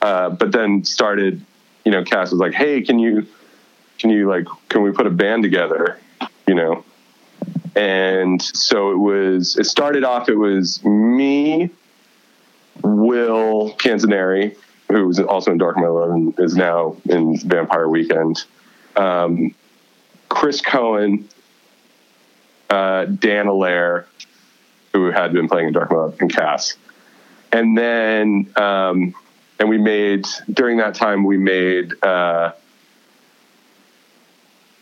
uh, 0.00 0.30
but 0.30 0.52
then 0.52 0.84
started. 0.84 1.44
You 1.84 1.90
know, 1.92 2.04
Cass 2.04 2.30
was 2.30 2.38
like, 2.38 2.52
"Hey, 2.52 2.82
can 2.82 2.98
you 2.98 3.26
can 4.00 4.10
you 4.10 4.28
like 4.28 4.46
can 4.68 4.82
we 4.82 4.90
put 4.90 5.06
a 5.06 5.10
band 5.10 5.42
together?" 5.42 5.98
You 6.46 6.54
know, 6.54 6.84
and 7.76 8.42
so 8.42 8.90
it 8.90 8.98
was 8.98 9.56
it 9.56 9.64
started 9.64 10.04
off 10.04 10.28
it 10.28 10.36
was 10.36 10.82
me 10.84 11.70
will 12.82 13.72
canzoneri 13.76 14.56
who 14.88 15.06
was 15.06 15.20
also 15.20 15.52
in 15.52 15.58
darker 15.58 15.80
my 15.80 15.86
love 15.86 16.10
and 16.10 16.34
is 16.40 16.56
now 16.56 16.96
in 17.08 17.38
vampire 17.38 17.88
weekend 17.88 18.44
um, 18.96 19.54
chris 20.28 20.60
cohen 20.60 21.28
uh, 22.70 23.04
dan 23.04 23.46
allaire 23.46 24.06
who 24.92 25.10
had 25.10 25.32
been 25.32 25.48
playing 25.48 25.68
in 25.68 25.72
darker 25.72 25.94
my 25.94 26.00
love 26.00 26.16
and 26.20 26.32
cass 26.32 26.76
and 27.52 27.76
then 27.78 28.50
um, 28.56 29.14
and 29.58 29.68
we 29.68 29.78
made 29.78 30.26
during 30.52 30.78
that 30.78 30.94
time 30.94 31.22
we 31.22 31.36
made 31.36 31.92
uh, 32.02 32.52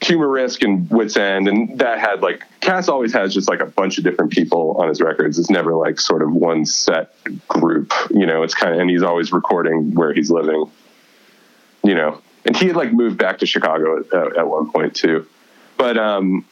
humor 0.09 0.29
risk 0.29 0.63
and 0.63 0.89
wits 0.91 1.17
end 1.17 1.49
and 1.49 1.79
that 1.79 1.99
had 1.99 2.23
like 2.23 2.45
cass 2.61 2.89
always 2.89 3.13
has 3.13 3.35
just 3.35 3.49
like 3.49 3.61
a 3.61 3.67
bunch 3.67 3.99
of 3.99 4.05
different 4.05 4.33
people 4.33 4.77
on 4.81 4.89
his 4.89 5.01
records. 5.01 5.39
It's 5.39 5.51
never 5.51 5.75
like 5.75 6.01
sort 6.01 6.23
of 6.23 6.33
one 6.33 6.65
set 6.65 7.13
group 7.47 7.93
you 8.11 8.27
know? 8.27 8.43
It's 8.43 8.55
kind 8.55 8.75
of 8.75 8.81
and 8.81 8.91
he's 8.91 9.03
always 9.03 9.33
recording 9.33 9.95
where 9.95 10.13
he's 10.13 10.31
living 10.31 10.65
you 11.85 11.95
know? 11.95 12.21
And 12.45 12.57
he 12.57 12.67
had 12.67 12.77
like 12.77 12.93
moved 12.93 13.19
back 13.19 13.39
to 13.39 13.47
chicago 13.47 13.99
at, 13.99 14.39
at 14.39 14.49
one 14.49 14.73
point 14.73 14.97
too. 14.97 15.27
But 15.77 15.99
um 15.99 16.45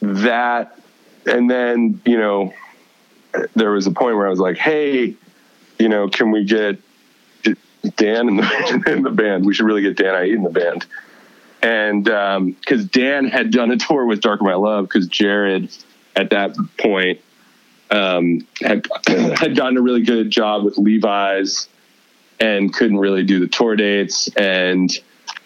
that 0.00 0.78
and 1.26 1.50
then 1.50 2.00
you 2.06 2.16
know 2.16 2.54
there 3.54 3.72
was 3.72 3.86
a 3.86 3.90
point 3.90 4.16
where 4.16 4.26
i 4.26 4.30
was 4.30 4.38
like 4.38 4.56
hey 4.56 5.14
you 5.78 5.88
know 5.88 6.08
can 6.08 6.30
we 6.30 6.44
get 6.44 6.78
dan 7.96 8.28
in 8.28 8.36
the, 8.36 8.82
in 8.92 9.02
the 9.02 9.10
band? 9.10 9.44
We 9.44 9.54
should 9.54 9.66
really 9.66 9.82
get 9.82 9.96
dan 9.96 10.14
i 10.14 10.24
in 10.24 10.42
the 10.42 10.50
band 10.50 10.86
and 11.62 12.04
because 12.04 12.82
um, 12.82 12.90
Dan 12.92 13.26
had 13.26 13.50
done 13.50 13.70
a 13.70 13.76
tour 13.88 14.04
with 14.04 14.20
Darker 14.20 14.44
My 14.44 14.54
Love, 14.54 14.88
because 14.88 15.06
Jared 15.08 15.70
at 16.14 16.30
that 16.30 16.56
point 16.78 17.20
um, 17.90 18.46
had 18.60 18.86
had 19.06 19.56
gotten 19.56 19.76
a 19.76 19.82
really 19.82 20.02
good 20.02 20.30
job 20.30 20.64
with 20.64 20.78
Levi's 20.78 21.68
and 22.38 22.72
couldn't 22.72 22.98
really 22.98 23.22
do 23.22 23.40
the 23.40 23.46
tour 23.46 23.76
dates, 23.76 24.28
and 24.36 24.90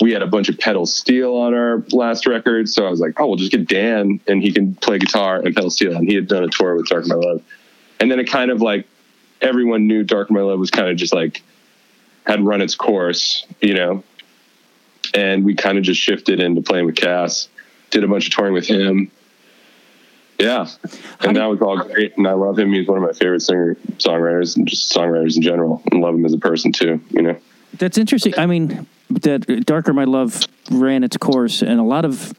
we 0.01 0.13
had 0.13 0.23
a 0.23 0.27
bunch 0.27 0.49
of 0.49 0.59
pedal 0.59 0.87
steel 0.87 1.37
on 1.37 1.55
our 1.55 1.85
last 1.93 2.27
record, 2.27 2.69
so 2.69 2.87
I 2.87 2.91
was 2.91 3.01
like, 3.01 3.21
oh, 3.21 3.27
we'll 3.27 3.37
just 3.37 3.53
get 3.53 3.69
Dan 3.69 4.21
and 4.27 4.43
he 4.43 4.53
can 4.53 4.75
play 4.75 4.99
guitar 4.99 5.37
and 5.37 5.55
pedal 5.55 5.71
steel, 5.71 5.97
and 5.97 6.09
he 6.09 6.15
had 6.15 6.27
done 6.27 6.43
a 6.43 6.49
tour 6.49 6.77
with 6.77 6.87
Darker 6.87 7.09
My 7.09 7.15
Love, 7.17 7.43
and 8.01 8.11
then 8.11 8.19
it 8.19 8.25
kind 8.25 8.51
of 8.51 8.61
like 8.61 8.87
everyone 9.41 9.87
knew 9.87 10.03
Darker 10.03 10.33
My 10.33 10.41
Love 10.41 10.59
was 10.59 10.71
kind 10.71 10.89
of 10.89 10.97
just 10.97 11.13
like 11.13 11.43
had 12.27 12.45
run 12.45 12.61
its 12.61 12.75
course, 12.75 13.47
you 13.61 13.75
know, 13.75 14.05
and 15.15 15.45
we 15.45 15.55
kind 15.55 15.79
of 15.79 15.85
just 15.85 16.01
shifted 16.01 16.41
into 16.41 16.63
playing 16.63 16.87
with 16.87 16.97
Cass. 16.97 17.49
Did 17.91 18.05
a 18.05 18.09
bunch 18.09 18.27
of 18.27 18.35
touring 18.35 18.55
with 18.55 18.67
him. 18.67 19.11
Yeah, 20.39 20.69
and 21.21 21.37
that 21.37 21.47
was 21.47 21.61
all 21.61 21.77
great, 21.77 22.17
and 22.17 22.27
I 22.27 22.33
love 22.33 22.59
him. 22.59 22.73
He's 22.73 22.89
one 22.89 22.97
of 22.97 23.05
my 23.05 23.13
favorite 23.13 23.43
singer 23.43 23.77
songwriters 23.99 24.57
and 24.57 24.67
just 24.67 24.91
songwriters 24.91 25.37
in 25.37 25.43
general, 25.43 25.83
and 25.91 26.01
love 26.01 26.15
him 26.15 26.25
as 26.25 26.33
a 26.33 26.39
person 26.39 26.73
too. 26.73 27.01
You 27.11 27.23
know, 27.23 27.37
that's 27.77 27.99
interesting. 27.99 28.33
I 28.39 28.47
mean, 28.47 28.87
that 29.11 29.65
Darker 29.67 29.93
My 29.93 30.05
Love 30.05 30.41
ran 30.71 31.05
its 31.05 31.19
course, 31.19 31.61
and 31.61 31.79
a 31.79 31.83
lot 31.83 32.07
of 32.07 32.33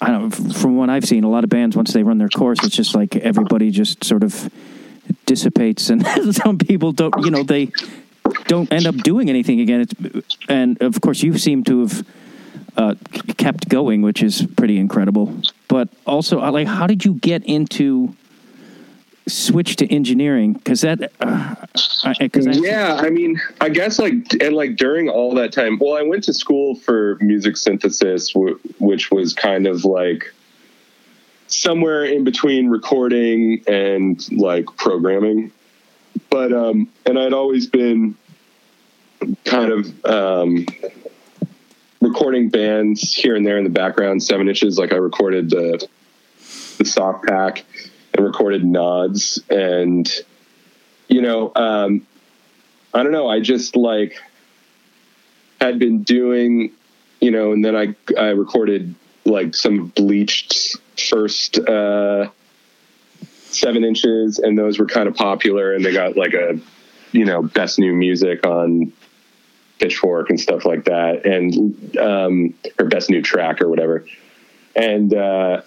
I 0.00 0.08
don't 0.08 0.46
know, 0.46 0.52
from 0.52 0.76
what 0.76 0.90
I've 0.90 1.04
seen, 1.04 1.24
a 1.24 1.30
lot 1.30 1.44
of 1.44 1.50
bands 1.50 1.76
once 1.76 1.92
they 1.92 2.02
run 2.02 2.18
their 2.18 2.28
course, 2.28 2.58
it's 2.62 2.74
just 2.74 2.94
like 2.94 3.16
everybody 3.16 3.70
just 3.70 4.02
sort 4.04 4.22
of 4.22 4.50
dissipates, 5.26 5.90
and 5.90 6.06
some 6.34 6.58
people 6.58 6.92
don't. 6.92 7.14
You 7.24 7.30
know, 7.30 7.42
they 7.42 7.70
don't 8.50 8.72
end 8.72 8.84
up 8.84 8.96
doing 8.96 9.30
anything 9.30 9.60
again. 9.60 9.82
It's, 9.82 10.36
and 10.48 10.82
of 10.82 11.00
course, 11.00 11.22
you 11.22 11.38
seem 11.38 11.62
to 11.64 11.82
have 11.82 12.06
uh, 12.76 12.94
kept 13.36 13.68
going, 13.68 14.02
which 14.02 14.24
is 14.24 14.44
pretty 14.56 14.76
incredible. 14.76 15.40
But 15.68 15.88
also, 16.04 16.40
like, 16.50 16.66
how 16.66 16.88
did 16.88 17.04
you 17.04 17.14
get 17.14 17.44
into 17.44 18.12
switch 19.28 19.76
to 19.76 19.86
engineering? 19.86 20.54
Because 20.54 20.80
that, 20.80 21.12
uh, 21.20 21.54
cause 22.32 22.48
I, 22.48 22.50
yeah, 22.54 22.98
I 23.00 23.10
mean, 23.10 23.40
I 23.60 23.68
guess 23.68 24.00
like 24.00 24.14
and 24.42 24.56
like 24.56 24.74
during 24.74 25.08
all 25.08 25.32
that 25.36 25.52
time, 25.52 25.78
well, 25.80 25.96
I 25.96 26.02
went 26.02 26.24
to 26.24 26.34
school 26.34 26.74
for 26.74 27.18
music 27.20 27.56
synthesis, 27.56 28.34
which 28.80 29.12
was 29.12 29.32
kind 29.32 29.68
of 29.68 29.84
like 29.84 30.34
somewhere 31.46 32.04
in 32.04 32.24
between 32.24 32.68
recording 32.68 33.62
and 33.68 34.26
like 34.32 34.66
programming 34.76 35.52
but 36.28 36.52
um, 36.52 36.88
and 37.06 37.18
I'd 37.18 37.32
always 37.32 37.66
been 37.66 38.16
kind 39.44 39.72
of 39.72 40.04
um, 40.04 40.66
recording 42.00 42.48
bands 42.48 43.14
here 43.14 43.36
and 43.36 43.46
there 43.46 43.58
in 43.58 43.64
the 43.64 43.70
background, 43.70 44.22
seven 44.22 44.48
inches. 44.48 44.78
Like 44.78 44.92
I 44.92 44.96
recorded 44.96 45.50
the 45.50 45.86
the 46.80 46.84
soft 46.86 47.26
pack 47.26 47.64
and 48.14 48.24
recorded 48.24 48.64
nods 48.64 49.42
and 49.50 50.10
you 51.08 51.20
know 51.20 51.52
um, 51.54 52.06
i 52.94 53.02
don't 53.02 53.12
know 53.12 53.28
i 53.28 53.38
just 53.38 53.76
like 53.76 54.16
had 55.60 55.78
been 55.78 56.02
doing 56.02 56.72
you 57.20 57.30
know 57.30 57.52
and 57.52 57.62
then 57.62 57.76
i 57.76 57.94
i 58.18 58.28
recorded 58.28 58.94
like 59.26 59.54
some 59.54 59.88
bleached 59.88 60.76
first 60.96 61.58
uh 61.58 62.30
seven 63.50 63.84
inches 63.84 64.38
and 64.38 64.56
those 64.56 64.78
were 64.78 64.86
kind 64.86 65.06
of 65.06 65.14
popular 65.14 65.74
and 65.74 65.84
they 65.84 65.92
got 65.92 66.16
like 66.16 66.32
a 66.32 66.58
you 67.12 67.26
know 67.26 67.42
best 67.42 67.78
new 67.78 67.92
music 67.92 68.46
on 68.46 68.90
pitchfork 69.80 70.30
and 70.30 70.38
stuff 70.38 70.64
like 70.64 70.84
that 70.84 71.24
and 71.26 71.96
um 71.98 72.54
best 72.88 73.10
new 73.10 73.22
track 73.22 73.60
or 73.60 73.68
whatever. 73.68 74.04
And 74.76 75.14
uh 75.14 75.62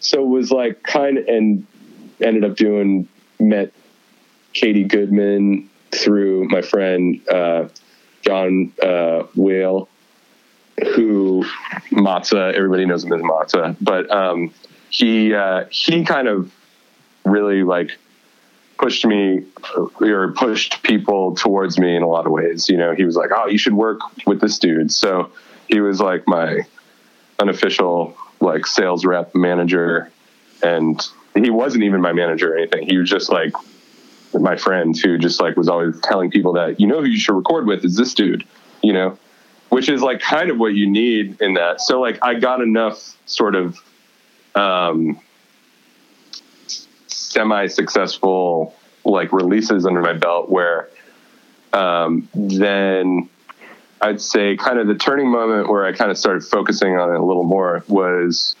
so 0.00 0.22
it 0.22 0.28
was 0.28 0.50
like 0.50 0.82
kind 0.82 1.18
of 1.18 1.26
and 1.28 1.66
ended 2.20 2.44
up 2.44 2.56
doing 2.56 3.08
met 3.40 3.72
katie 4.52 4.84
goodman 4.84 5.68
through 5.90 6.46
my 6.48 6.62
friend 6.62 7.20
uh 7.28 7.66
john 8.22 8.72
uh 8.82 9.24
whale 9.34 9.88
who 10.94 11.44
Matza, 11.90 12.52
everybody 12.54 12.86
knows 12.86 13.04
him 13.04 13.12
as 13.12 13.20
Matza, 13.20 13.76
but 13.80 14.10
um, 14.10 14.52
he 14.90 15.34
uh, 15.34 15.64
he 15.70 16.04
kind 16.04 16.28
of 16.28 16.52
really 17.24 17.62
like 17.62 17.98
pushed 18.82 19.06
me 19.06 19.44
or 20.00 20.32
pushed 20.32 20.82
people 20.82 21.36
towards 21.36 21.78
me 21.78 21.94
in 21.94 22.02
a 22.02 22.08
lot 22.08 22.26
of 22.26 22.32
ways. 22.32 22.68
You 22.68 22.76
know, 22.76 22.94
he 22.94 23.04
was 23.04 23.14
like, 23.14 23.30
"Oh, 23.34 23.46
you 23.46 23.56
should 23.56 23.74
work 23.74 24.00
with 24.26 24.40
this 24.40 24.58
dude." 24.58 24.92
So 24.92 25.30
he 25.68 25.80
was 25.80 26.00
like 26.00 26.26
my 26.26 26.62
unofficial 27.38 28.16
like 28.40 28.66
sales 28.66 29.04
rep 29.04 29.34
manager, 29.36 30.10
and 30.62 31.00
he 31.34 31.48
wasn't 31.48 31.84
even 31.84 32.00
my 32.00 32.12
manager 32.12 32.52
or 32.52 32.58
anything. 32.58 32.88
He 32.88 32.98
was 32.98 33.08
just 33.08 33.30
like 33.30 33.52
my 34.34 34.56
friend 34.56 34.98
who 34.98 35.16
just 35.16 35.40
like 35.40 35.56
was 35.56 35.68
always 35.68 36.00
telling 36.00 36.30
people 36.30 36.54
that 36.54 36.80
you 36.80 36.88
know 36.88 37.00
who 37.00 37.06
you 37.06 37.20
should 37.20 37.36
record 37.36 37.66
with 37.66 37.84
is 37.84 37.96
this 37.96 38.12
dude. 38.14 38.44
You 38.82 38.94
know, 38.94 39.18
which 39.68 39.88
is 39.88 40.02
like 40.02 40.20
kind 40.20 40.50
of 40.50 40.58
what 40.58 40.74
you 40.74 40.90
need 40.90 41.40
in 41.40 41.54
that. 41.54 41.80
So 41.80 42.00
like 42.00 42.18
I 42.20 42.34
got 42.34 42.60
enough 42.60 43.16
sort 43.26 43.54
of 43.54 43.78
um, 44.56 45.20
semi 47.32 47.66
successful 47.66 48.74
like 49.04 49.32
releases 49.32 49.86
under 49.86 50.00
my 50.00 50.12
belt 50.12 50.48
where 50.50 50.88
um, 51.72 52.28
then 52.34 53.28
I'd 54.00 54.20
say 54.20 54.56
kind 54.56 54.78
of 54.78 54.86
the 54.86 54.94
turning 54.94 55.30
moment 55.30 55.68
where 55.68 55.84
I 55.86 55.92
kind 55.92 56.10
of 56.10 56.18
started 56.18 56.44
focusing 56.44 56.96
on 56.96 57.14
it 57.14 57.18
a 57.18 57.24
little 57.24 57.44
more 57.44 57.82
was 57.88 58.54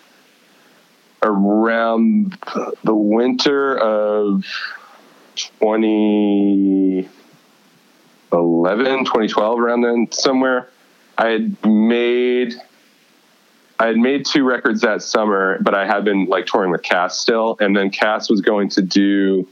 around 1.22 2.38
the 2.82 2.94
winter 2.94 3.76
of 3.78 4.44
2011, 5.36 7.08
2012, 8.30 9.58
around 9.58 9.82
then 9.82 10.08
somewhere. 10.10 10.68
I 11.18 11.28
had 11.28 11.64
made 11.66 12.54
I 13.82 13.86
had 13.88 13.96
made 13.96 14.24
two 14.26 14.44
records 14.44 14.80
that 14.82 15.02
summer, 15.02 15.58
but 15.60 15.74
I 15.74 15.86
had 15.86 16.04
been 16.04 16.26
like 16.26 16.46
touring 16.46 16.70
with 16.70 16.82
Cass 16.82 17.18
still, 17.18 17.56
and 17.60 17.76
then 17.76 17.90
Cass 17.90 18.30
was 18.30 18.40
going 18.40 18.68
to 18.70 18.82
do 18.82 19.48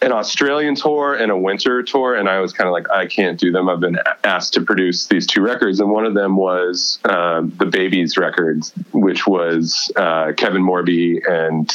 an 0.00 0.12
Australian 0.12 0.74
tour 0.74 1.14
and 1.14 1.30
a 1.30 1.36
winter 1.36 1.82
tour, 1.82 2.14
and 2.14 2.28
I 2.28 2.38
was 2.40 2.52
kind 2.52 2.66
of 2.66 2.72
like, 2.72 2.88
I 2.90 3.06
can't 3.06 3.38
do 3.38 3.50
them. 3.52 3.68
I've 3.68 3.80
been 3.80 3.98
asked 4.24 4.54
to 4.54 4.62
produce 4.62 5.06
these 5.08 5.26
two 5.26 5.42
records, 5.42 5.80
and 5.80 5.90
one 5.90 6.06
of 6.06 6.14
them 6.14 6.36
was 6.36 6.98
um, 7.04 7.52
the 7.58 7.66
Babies 7.66 8.16
records, 8.16 8.72
which 8.92 9.26
was 9.26 9.90
uh, 9.96 10.32
Kevin 10.36 10.62
Morby 10.62 11.18
and 11.28 11.68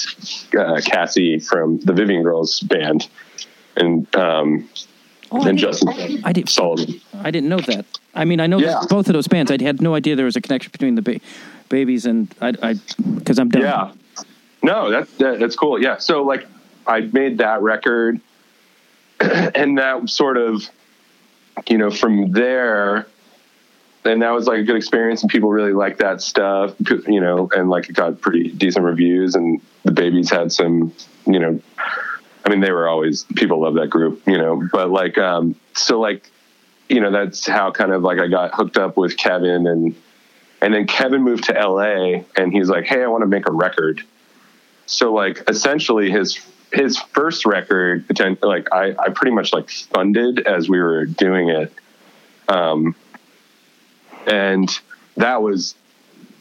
uh, 0.57 0.79
Cassie 0.83 1.37
from 1.37 1.79
the 1.81 1.93
Vivian 1.93 2.23
Girls 2.23 2.59
band, 2.61 3.07
and 3.75 4.13
um, 4.15 4.67
Oh, 5.31 5.37
I 5.41 5.49
and 5.49 5.57
didn't- 5.57 5.59
Justin 5.59 6.21
I 6.23 6.31
did. 6.31 6.47
Sullivan. 6.47 7.01
I 7.13 7.29
didn't 7.31 7.49
know 7.49 7.59
that. 7.59 7.85
I 8.15 8.25
mean, 8.25 8.39
I 8.39 8.47
know 8.47 8.59
Yeah. 8.59 8.81
both 8.89 9.07
of 9.07 9.13
those 9.13 9.27
bands. 9.27 9.51
I 9.51 9.61
had 9.61 9.81
no 9.81 9.95
idea 9.95 10.15
there 10.15 10.25
was 10.25 10.35
a 10.35 10.41
connection 10.41 10.71
between 10.71 10.95
the 10.95 11.01
ba- 11.01 11.19
babies 11.69 12.05
and 12.05 12.33
I. 12.41 12.53
I 12.61 12.75
because 13.15 13.39
I'm 13.39 13.49
done. 13.49 13.61
Yeah. 13.63 13.91
No, 14.61 14.89
that, 14.91 15.17
that 15.17 15.39
that's 15.39 15.55
cool. 15.55 15.81
Yeah. 15.81 15.97
So 15.97 16.23
like 16.23 16.45
I 16.87 17.01
made 17.01 17.39
that 17.39 17.61
record 17.61 18.19
and 19.19 19.77
that 19.77 20.09
sort 20.09 20.37
of 20.37 20.69
you 21.67 21.77
know 21.77 21.91
from 21.91 22.31
there 22.31 23.07
and 24.05 24.21
that 24.21 24.31
was 24.31 24.47
like 24.47 24.59
a 24.59 24.63
good 24.63 24.75
experience 24.75 25.21
and 25.21 25.29
people 25.31 25.49
really 25.49 25.71
liked 25.71 25.99
that 25.99 26.19
stuff 26.19 26.73
you 27.07 27.21
know 27.21 27.47
and 27.55 27.69
like 27.69 27.87
it 27.89 27.93
got 27.93 28.19
pretty 28.21 28.49
decent 28.51 28.83
reviews 28.83 29.35
and 29.35 29.61
the 29.83 29.91
babies 29.91 30.29
had 30.31 30.51
some 30.51 30.91
you 31.27 31.39
know 31.39 31.61
I 32.43 32.49
mean 32.49 32.59
they 32.59 32.71
were 32.71 32.87
always 32.87 33.23
people 33.35 33.61
love 33.61 33.75
that 33.75 33.89
group 33.89 34.21
you 34.27 34.37
know 34.37 34.67
but 34.71 34.89
like 34.89 35.17
um 35.19 35.55
so 35.73 35.99
like 35.99 36.29
you 36.89 36.99
know 36.99 37.11
that's 37.11 37.47
how 37.47 37.71
kind 37.71 37.91
of 37.91 38.03
like 38.03 38.19
I 38.19 38.27
got 38.27 38.53
hooked 38.53 38.77
up 38.77 38.97
with 38.97 39.17
Kevin 39.17 39.67
and 39.67 39.95
and 40.61 40.73
then 40.73 40.87
Kevin 40.87 41.23
moved 41.23 41.45
to 41.45 41.53
LA 41.53 42.23
and 42.37 42.53
he's 42.53 42.69
like, 42.69 42.85
Hey, 42.85 43.03
I 43.03 43.07
want 43.07 43.21
to 43.23 43.27
make 43.27 43.47
a 43.49 43.51
record. 43.51 44.01
So 44.85 45.13
like 45.13 45.43
essentially 45.49 46.09
his 46.09 46.39
his 46.71 46.97
first 46.97 47.45
record, 47.45 48.05
like 48.41 48.71
I, 48.71 48.95
I 48.97 49.09
pretty 49.09 49.35
much 49.35 49.53
like 49.53 49.69
funded 49.69 50.47
as 50.47 50.69
we 50.69 50.79
were 50.79 51.05
doing 51.05 51.49
it. 51.49 51.71
Um, 52.47 52.95
and 54.25 54.69
that 55.17 55.41
was 55.41 55.75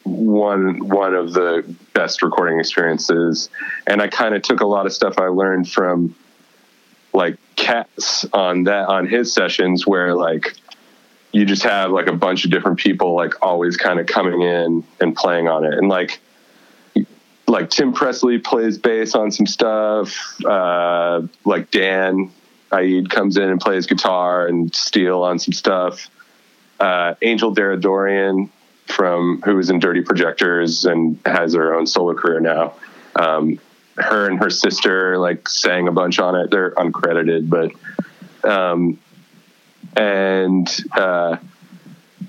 one 0.04 0.88
one 0.88 1.14
of 1.14 1.32
the 1.32 1.64
best 1.92 2.22
recording 2.22 2.58
experiences. 2.58 3.50
And 3.86 4.00
I 4.00 4.08
kind 4.08 4.34
of 4.34 4.42
took 4.42 4.60
a 4.60 4.66
lot 4.66 4.86
of 4.86 4.92
stuff 4.92 5.18
I 5.18 5.26
learned 5.26 5.68
from 5.68 6.14
like 7.12 7.38
Cass 7.56 8.26
on 8.32 8.64
that 8.64 8.88
on 8.88 9.06
his 9.06 9.32
sessions 9.32 9.86
where 9.86 10.14
like 10.14 10.54
you 11.32 11.44
just 11.44 11.62
have 11.62 11.90
like 11.90 12.06
a 12.06 12.12
bunch 12.12 12.44
of 12.44 12.50
different 12.50 12.78
people 12.78 13.14
like 13.14 13.42
always 13.42 13.76
kind 13.76 13.98
of 14.00 14.06
coming 14.06 14.42
in 14.42 14.84
and 15.00 15.16
playing 15.16 15.48
on 15.48 15.64
it. 15.64 15.74
And 15.74 15.88
like 15.88 16.20
like 17.48 17.70
tim 17.70 17.92
presley 17.92 18.38
plays 18.38 18.78
bass 18.78 19.14
on 19.14 19.30
some 19.30 19.46
stuff 19.46 20.40
uh 20.44 21.22
like 21.44 21.70
dan 21.70 22.30
Iead 22.70 23.10
comes 23.10 23.36
in 23.36 23.50
and 23.50 23.60
plays 23.60 23.86
guitar 23.86 24.46
and 24.46 24.74
steel 24.74 25.22
on 25.22 25.38
some 25.38 25.52
stuff. 25.52 26.08
Uh 26.80 27.14
angel 27.22 27.54
Deradoorian 27.54 28.48
from 28.86 29.42
who 29.44 29.56
was 29.56 29.70
in 29.70 29.78
dirty 29.78 30.02
projectors 30.02 30.84
and 30.84 31.18
has 31.24 31.54
her 31.54 31.74
own 31.74 31.86
solo 31.86 32.14
career 32.14 32.40
now 32.40 32.74
um 33.16 33.58
her 34.02 34.28
and 34.28 34.38
her 34.38 34.50
sister 34.50 35.18
like 35.18 35.48
sang 35.48 35.88
a 35.88 35.92
bunch 35.92 36.18
on 36.18 36.34
it. 36.36 36.50
They're 36.50 36.72
uncredited 36.72 37.48
but 37.48 38.48
um 38.48 38.98
and 39.96 40.68
uh, 40.92 41.36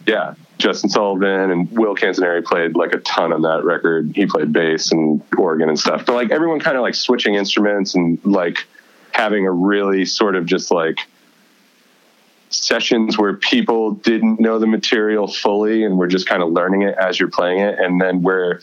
yeah, 0.06 0.36
Justin 0.58 0.90
Sullivan 0.90 1.52
and 1.52 1.72
Will 1.72 1.96
Canzoneri 1.96 2.44
played 2.44 2.76
like 2.76 2.94
a 2.94 3.00
ton 3.00 3.32
on 3.32 3.42
that 3.44 3.64
record. 3.64 4.12
He 4.16 4.26
played 4.26 4.52
bass 4.52 4.92
and 4.92 5.22
organ 5.38 5.70
and 5.70 5.80
stuff, 5.80 6.06
but 6.06 6.14
like 6.14 6.32
everyone 6.32 6.60
kind 6.60 6.78
of 6.78 6.84
like 6.84 6.96
switching 6.96 7.36
instruments 7.36 7.96
and 7.96 8.24
like 8.26 8.66
having 9.12 9.46
a 9.46 9.52
really 9.52 10.06
sort 10.06 10.36
of 10.36 10.46
just 10.46 10.72
like 10.72 10.98
sessions 12.50 13.18
where 13.18 13.34
people 13.34 13.92
didn't 13.92 14.40
know 14.40 14.60
the 14.60 14.68
material 14.68 15.28
fully 15.28 15.84
and 15.84 15.98
were 15.98 16.08
just 16.08 16.28
kind 16.28 16.44
of 16.44 16.52
learning 16.52 16.84
it 16.84 16.96
as 16.98 17.20
you're 17.20 17.30
playing 17.30 17.60
it, 17.60 17.80
and 17.80 18.02
then 18.02 18.22
where 18.22 18.60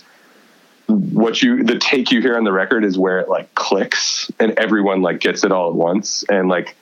what 0.91 1.43
you 1.43 1.63
the 1.63 1.79
take 1.79 2.11
you 2.11 2.21
hear 2.21 2.37
on 2.37 2.45
the 2.45 2.53
record 2.53 2.85
is 2.85 2.99
where 2.99 3.19
it 3.21 3.29
like 3.29 3.55
clicks 3.55 4.31
and 4.39 4.53
everyone 4.59 5.03
like 5.03 5.21
gets 5.21 5.45
it 5.45 5.53
all 5.53 5.71
at 5.71 5.75
once 5.75 6.25
and 6.29 6.49
like 6.49 6.77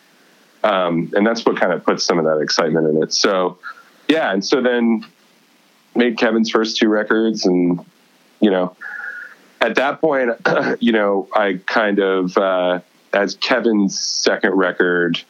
um, 0.64 1.12
and 1.14 1.26
that's 1.26 1.44
what 1.44 1.56
kind 1.56 1.72
of 1.72 1.84
puts 1.84 2.04
some 2.04 2.18
of 2.18 2.24
that 2.24 2.38
excitement 2.38 2.88
in 2.88 3.02
it. 3.02 3.12
So, 3.12 3.58
yeah, 4.08 4.32
and 4.32 4.44
so 4.44 4.60
then 4.60 5.06
made 5.94 6.18
Kevin's 6.18 6.50
first 6.50 6.76
two 6.76 6.88
records, 6.88 7.46
and 7.46 7.84
you 8.40 8.50
know, 8.50 8.76
at 9.60 9.76
that 9.76 10.00
point, 10.00 10.30
you 10.80 10.92
know, 10.92 11.28
I 11.34 11.60
kind 11.66 11.98
of 11.98 12.36
uh, 12.36 12.80
as 13.12 13.36
Kevin's 13.36 13.98
second 13.98 14.54
record 14.54 15.22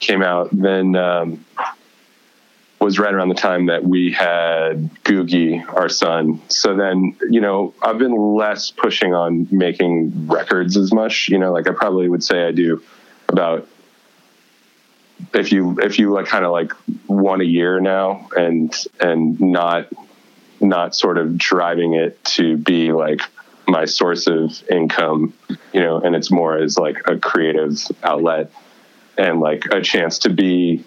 came 0.00 0.22
out, 0.22 0.48
then 0.52 0.96
um, 0.96 1.44
was 2.84 2.98
right 2.98 3.14
around 3.14 3.30
the 3.30 3.34
time 3.34 3.66
that 3.66 3.82
we 3.82 4.12
had 4.12 4.90
Googie, 5.04 5.66
our 5.74 5.88
son. 5.88 6.42
So 6.48 6.76
then, 6.76 7.16
you 7.30 7.40
know, 7.40 7.72
I've 7.82 7.96
been 7.96 8.14
less 8.14 8.70
pushing 8.70 9.14
on 9.14 9.48
making 9.50 10.28
records 10.28 10.76
as 10.76 10.92
much. 10.92 11.28
You 11.30 11.38
know, 11.38 11.50
like 11.50 11.66
I 11.66 11.72
probably 11.72 12.10
would 12.10 12.22
say 12.22 12.46
I 12.46 12.52
do 12.52 12.82
about 13.28 13.66
if 15.32 15.50
you 15.50 15.80
if 15.80 15.98
you 15.98 16.12
like 16.12 16.26
kind 16.26 16.44
of 16.44 16.52
like 16.52 16.72
one 17.06 17.40
a 17.40 17.44
year 17.44 17.80
now 17.80 18.28
and 18.36 18.74
and 19.00 19.40
not 19.40 19.88
not 20.60 20.94
sort 20.94 21.16
of 21.16 21.38
driving 21.38 21.94
it 21.94 22.22
to 22.24 22.58
be 22.58 22.92
like 22.92 23.20
my 23.66 23.86
source 23.86 24.26
of 24.26 24.62
income 24.70 25.32
you 25.72 25.80
know 25.80 25.98
and 26.00 26.14
it's 26.14 26.30
more 26.30 26.58
as 26.58 26.76
like 26.76 26.98
a 27.06 27.16
creative 27.18 27.80
outlet 28.02 28.50
and 29.16 29.40
like 29.40 29.64
a 29.70 29.80
chance 29.80 30.18
to 30.18 30.30
be 30.30 30.84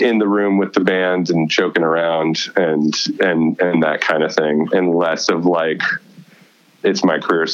in 0.00 0.18
the 0.18 0.28
room 0.28 0.58
with 0.58 0.72
the 0.72 0.80
band 0.80 1.30
and 1.30 1.48
joking 1.48 1.82
around 1.82 2.38
and 2.56 2.94
and 3.20 3.60
and 3.60 3.82
that 3.82 4.00
kind 4.00 4.22
of 4.22 4.34
thing 4.34 4.68
and 4.72 4.94
less 4.94 5.28
of 5.28 5.44
like 5.44 5.80
it's 6.82 7.04
my 7.04 7.18
career 7.18 7.46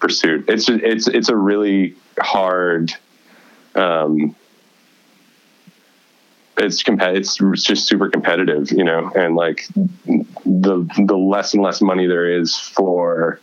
pursuit. 0.00 0.44
It's 0.48 0.68
it's 0.68 1.08
it's 1.08 1.28
a 1.28 1.36
really 1.36 1.94
hard. 2.20 2.92
Um, 3.74 4.34
it's 6.56 6.82
compet- 6.82 7.16
it's 7.16 7.36
just 7.64 7.86
super 7.86 8.08
competitive, 8.08 8.72
you 8.72 8.82
know, 8.82 9.10
and 9.14 9.36
like 9.36 9.68
the 9.74 10.88
the 11.06 11.16
less 11.16 11.54
and 11.54 11.62
less 11.62 11.80
money 11.80 12.06
there 12.06 12.28
is 12.28 12.56
for 12.56 13.40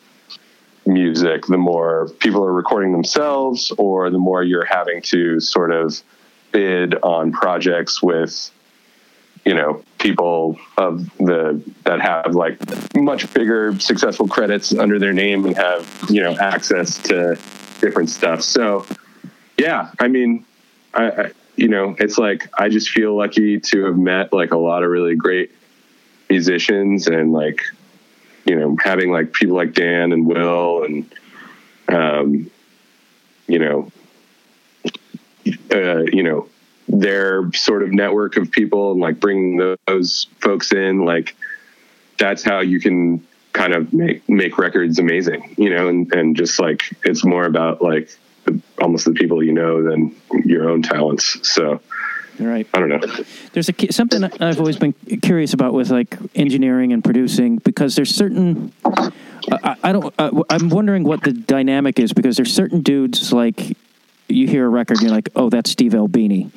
music, 0.85 1.45
the 1.47 1.57
more 1.57 2.09
people 2.19 2.43
are 2.43 2.53
recording 2.53 2.91
themselves, 2.91 3.71
or 3.77 4.09
the 4.09 4.17
more 4.17 4.43
you're 4.43 4.65
having 4.65 5.01
to 5.01 5.39
sort 5.39 5.71
of 5.71 6.01
bid 6.55 6.95
on 7.03 7.31
projects 7.31 8.01
with 8.01 8.51
you 9.43 9.53
know 9.53 9.83
people 9.99 10.57
of 10.77 11.05
the 11.17 11.61
that 11.83 11.99
have 11.99 12.33
like 12.33 12.57
much 12.95 13.31
bigger 13.33 13.77
successful 13.79 14.27
credits 14.27 14.73
under 14.73 14.97
their 14.97 15.13
name 15.13 15.45
and 15.45 15.55
have 15.57 15.87
you 16.09 16.21
know 16.23 16.35
access 16.37 16.97
to 16.97 17.37
different 17.81 18.09
stuff. 18.09 18.41
So 18.41 18.85
yeah 19.57 19.91
i 19.99 20.07
mean 20.07 20.45
I, 20.93 21.09
I 21.09 21.31
you 21.55 21.67
know 21.67 21.95
it's 21.99 22.17
like 22.17 22.49
i 22.57 22.69
just 22.69 22.89
feel 22.89 23.15
lucky 23.15 23.59
to 23.59 23.85
have 23.85 23.97
met 23.97 24.33
like 24.33 24.51
a 24.51 24.57
lot 24.57 24.83
of 24.83 24.89
really 24.89 25.15
great 25.15 25.51
musicians 26.29 27.07
and 27.07 27.31
like 27.31 27.61
you 28.45 28.55
know 28.55 28.75
having 28.83 29.11
like 29.11 29.33
people 29.33 29.55
like 29.55 29.73
dan 29.73 30.11
and 30.11 30.25
will 30.25 30.83
and 30.83 31.13
um 31.89 32.49
you 33.47 33.59
know 33.59 33.91
uh, 35.71 36.03
you 36.11 36.23
know 36.23 36.47
their 36.87 37.51
sort 37.53 37.83
of 37.83 37.91
network 37.91 38.37
of 38.37 38.51
people 38.51 38.91
and 38.91 39.01
like 39.01 39.19
bringing 39.19 39.75
those 39.87 40.27
folks 40.39 40.71
in 40.71 41.03
like 41.05 41.35
that's 42.17 42.43
how 42.43 42.59
you 42.59 42.79
can 42.79 43.25
kind 43.53 43.73
of 43.73 43.91
make 43.93 44.27
make 44.29 44.57
records 44.57 44.99
amazing 44.99 45.55
you 45.57 45.69
know 45.69 45.87
and 45.87 46.13
and 46.13 46.35
just 46.35 46.59
like 46.59 46.83
it's 47.03 47.23
more 47.25 47.45
about 47.45 47.81
like 47.81 48.09
the, 48.45 48.59
almost 48.81 49.05
the 49.05 49.13
people 49.13 49.43
you 49.43 49.51
know 49.53 49.81
than 49.81 50.15
your 50.43 50.69
own 50.69 50.81
talents 50.81 51.37
so 51.47 51.81
Right. 52.37 52.67
i 52.73 52.79
don't 52.79 52.89
know 52.89 52.99
There's 53.53 53.69
a 53.69 53.93
something 53.93 54.23
I've 54.23 54.59
always 54.59 54.77
been 54.77 54.93
curious 55.21 55.53
about 55.53 55.73
with 55.73 55.89
like 55.89 56.17
engineering 56.35 56.91
and 56.91 57.01
producing 57.01 57.57
because 57.57 57.95
there's 57.95 58.13
certain. 58.13 58.73
I, 58.83 59.75
I 59.83 59.91
don't. 59.93 60.13
Uh, 60.19 60.43
I'm 60.49 60.67
wondering 60.67 61.05
what 61.05 61.23
the 61.23 61.31
dynamic 61.31 61.97
is 61.97 62.11
because 62.11 62.35
there's 62.35 62.53
certain 62.53 62.81
dudes 62.81 63.31
like 63.31 63.77
you 64.35 64.47
hear 64.47 64.65
a 64.65 64.69
record, 64.69 65.01
you're 65.01 65.11
like, 65.11 65.29
oh, 65.35 65.49
that's 65.49 65.69
Steve 65.71 65.95
Albini. 65.95 66.51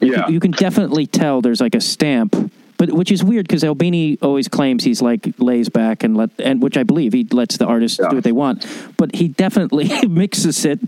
Yeah. 0.00 0.26
You, 0.28 0.34
you 0.34 0.40
can 0.40 0.50
definitely 0.52 1.06
tell 1.06 1.40
there's 1.42 1.60
like 1.60 1.74
a 1.74 1.80
stamp. 1.80 2.34
But 2.76 2.92
which 2.92 3.12
is 3.12 3.22
weird 3.22 3.46
because 3.46 3.62
Albini 3.62 4.18
always 4.20 4.48
claims 4.48 4.82
he's 4.82 5.00
like 5.00 5.32
lays 5.38 5.68
back 5.68 6.02
and 6.02 6.16
let 6.16 6.30
and 6.40 6.60
which 6.60 6.76
I 6.76 6.82
believe 6.82 7.12
he 7.12 7.22
lets 7.30 7.56
the 7.56 7.66
artists 7.66 8.00
Yeah. 8.00 8.08
do 8.08 8.16
what 8.16 8.24
they 8.24 8.32
want, 8.32 8.66
but 8.96 9.14
he 9.14 9.28
definitely 9.28 9.88
mixes 10.08 10.64
it 10.64 10.80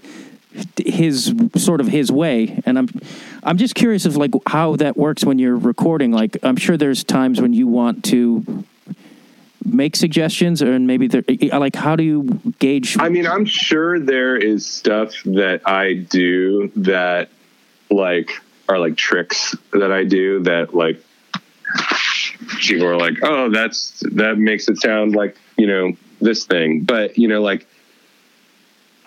his 0.78 1.32
sort 1.57 1.82
of 1.82 1.86
his 1.86 2.11
way 2.11 2.62
and 2.64 2.78
i'm 2.78 2.88
i'm 3.42 3.59
just 3.59 3.74
curious 3.74 4.07
of 4.07 4.16
like 4.16 4.30
how 4.47 4.74
that 4.76 4.97
works 4.97 5.22
when 5.22 5.38
you're 5.38 5.55
recording 5.55 6.12
like 6.12 6.34
i'm 6.42 6.57
sure 6.57 6.78
there's 6.78 7.05
times 7.05 7.42
when 7.42 7.53
you 7.53 7.66
want 7.66 8.03
to 8.03 8.64
make 9.67 9.97
suggestions 9.97 10.62
or 10.62 10.79
maybe 10.79 11.09
there 11.09 11.25
like 11.59 11.75
how 11.75 11.97
do 11.97 12.05
you 12.05 12.23
gauge 12.59 12.97
I 12.99 13.09
mean, 13.09 13.27
I'm 13.27 13.45
sure 13.45 13.99
there 13.99 14.37
is 14.37 14.67
stuff 14.67 15.12
that 15.25 15.62
I 15.67 15.95
do 15.95 16.71
that 16.77 17.31
like 17.91 18.31
are 18.69 18.79
like 18.79 18.97
tricks 18.97 19.55
that 19.73 19.93
I 19.93 20.05
do 20.05 20.43
that 20.45 20.75
like 20.75 21.03
people 22.61 22.87
are 22.87 22.97
like, 22.97 23.19
oh, 23.23 23.51
that's 23.51 24.03
that 24.12 24.39
makes 24.39 24.69
it 24.69 24.79
sound 24.79 25.14
like 25.14 25.37
you 25.57 25.67
know 25.67 25.93
this 26.21 26.45
thing, 26.45 26.83
but 26.83 27.19
you 27.19 27.29
know 27.29 27.43
like. 27.43 27.67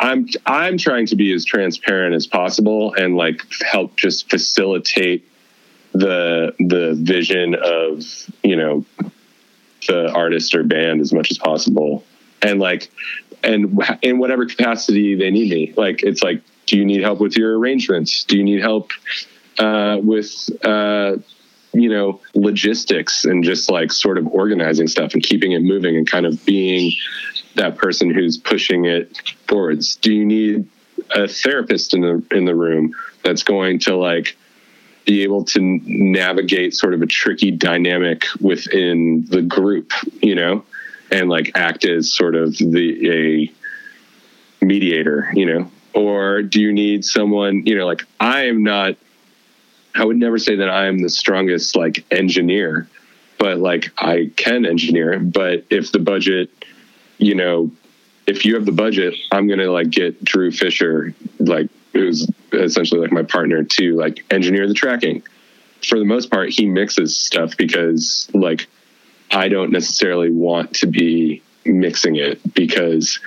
I'm 0.01 0.30
I'm 0.45 0.78
trying 0.78 1.07
to 1.07 1.18
be 1.18 1.34
as 1.34 1.43
transparent 1.43 2.16
as 2.16 2.26
possible 2.26 2.93
and 2.93 3.18
like 3.18 3.41
help 3.62 3.97
just 3.97 4.30
facilitate 4.30 5.30
the 5.91 6.55
the 6.57 6.93
vision 6.97 7.53
of 7.53 8.05
you 8.41 8.55
know 8.55 8.86
the 9.89 10.11
artist 10.13 10.55
or 10.55 10.63
band 10.63 11.01
as 11.01 11.11
much 11.11 11.31
as 11.31 11.37
possible. 11.37 12.03
And 12.41 12.59
like 12.59 12.89
and 13.43 13.81
in 14.01 14.19
whatever 14.19 14.45
capacity 14.45 15.15
they 15.15 15.31
need 15.31 15.51
me. 15.51 15.73
Like 15.75 16.03
it's 16.03 16.23
like 16.23 16.41
do 16.65 16.77
you 16.77 16.85
need 16.85 17.01
help 17.01 17.19
with 17.19 17.35
your 17.35 17.57
arrangements? 17.57 18.23
Do 18.25 18.37
you 18.37 18.43
need 18.43 18.61
help 18.61 18.91
uh, 19.57 19.97
with 20.01 20.49
uh, 20.63 21.17
you 21.73 21.89
know 21.89 22.21
logistics 22.35 23.25
and 23.25 23.43
just 23.43 23.69
like 23.69 23.91
sort 23.91 24.17
of 24.17 24.27
organizing 24.27 24.87
stuff 24.87 25.13
and 25.13 25.23
keeping 25.23 25.51
it 25.53 25.61
moving 25.61 25.97
and 25.97 26.09
kind 26.09 26.25
of 26.25 26.43
being 26.45 26.91
that 27.55 27.75
person 27.77 28.13
who's 28.13 28.37
pushing 28.37 28.85
it 28.85 29.17
forwards? 29.47 29.95
Do 29.95 30.13
you 30.13 30.25
need 30.25 30.67
a 31.11 31.27
therapist 31.27 31.93
in 31.93 32.01
the 32.01 32.23
in 32.31 32.45
the 32.45 32.55
room 32.55 32.93
that's 33.23 33.43
going 33.43 33.79
to 33.79 33.95
like 33.95 34.37
be 35.05 35.23
able 35.23 35.43
to 35.43 35.59
navigate 35.59 36.75
sort 36.75 36.93
of 36.93 37.01
a 37.01 37.07
tricky 37.07 37.51
dynamic 37.51 38.25
within 38.39 39.25
the 39.29 39.41
group, 39.41 39.91
you 40.21 40.35
know, 40.35 40.63
and 41.11 41.29
like 41.29 41.51
act 41.55 41.85
as 41.85 42.13
sort 42.13 42.35
of 42.35 42.57
the 42.57 43.49
a 44.61 44.65
mediator, 44.65 45.31
you 45.33 45.45
know, 45.45 45.71
or 45.93 46.41
do 46.41 46.61
you 46.61 46.73
need 46.73 47.03
someone, 47.05 47.65
you 47.65 47.75
know, 47.77 47.85
like 47.85 48.03
I 48.19 48.45
am 48.45 48.63
not, 48.63 48.95
I 49.95 50.05
would 50.05 50.17
never 50.17 50.37
say 50.37 50.57
that 50.57 50.69
I 50.69 50.87
am 50.87 50.99
the 50.99 51.09
strongest 51.09 51.75
like 51.75 52.05
engineer, 52.11 52.87
but 53.37 53.57
like 53.57 53.91
I 53.97 54.31
can 54.35 54.65
engineer. 54.65 55.17
But 55.19 55.65
if 55.69 55.91
the 55.91 55.99
budget, 55.99 56.51
you 57.17 57.35
know, 57.35 57.71
if 58.27 58.45
you 58.45 58.55
have 58.55 58.65
the 58.65 58.71
budget, 58.71 59.15
I'm 59.31 59.47
gonna 59.47 59.71
like 59.71 59.89
get 59.89 60.23
Drew 60.23 60.51
Fisher, 60.51 61.15
like 61.39 61.69
who's 61.99 62.29
essentially 62.53 63.01
like 63.01 63.11
my 63.11 63.23
partner 63.23 63.63
to 63.63 63.95
like 63.95 64.23
engineer 64.31 64.67
the 64.67 64.73
tracking. 64.73 65.23
For 65.87 65.97
the 65.97 66.05
most 66.05 66.29
part, 66.29 66.49
he 66.49 66.65
mixes 66.65 67.17
stuff 67.17 67.55
because 67.57 68.29
like 68.33 68.67
I 69.31 69.49
don't 69.49 69.71
necessarily 69.71 70.31
want 70.31 70.73
to 70.75 70.87
be 70.87 71.41
mixing 71.65 72.15
it 72.15 72.41
because 72.53 73.19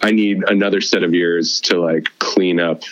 I 0.00 0.10
need 0.10 0.42
another 0.48 0.80
set 0.80 1.02
of 1.02 1.14
ears 1.14 1.60
to 1.62 1.80
like 1.80 2.06
clean 2.18 2.60
up 2.60 2.82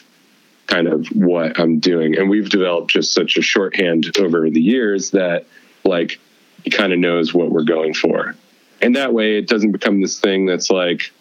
kind 0.66 0.88
of 0.88 1.06
what 1.08 1.58
I'm 1.58 1.78
doing. 1.78 2.16
And 2.16 2.30
we've 2.30 2.48
developed 2.48 2.90
just 2.90 3.12
such 3.12 3.36
a 3.36 3.42
shorthand 3.42 4.16
over 4.18 4.48
the 4.48 4.60
years 4.60 5.10
that 5.10 5.46
like 5.84 6.18
he 6.64 6.70
kind 6.70 6.92
of 6.92 6.98
knows 6.98 7.34
what 7.34 7.50
we're 7.50 7.64
going 7.64 7.94
for. 7.94 8.34
And 8.80 8.96
that 8.96 9.12
way 9.12 9.36
it 9.36 9.48
doesn't 9.48 9.72
become 9.72 10.00
this 10.00 10.18
thing 10.18 10.46
that's 10.46 10.70
like, 10.70 11.12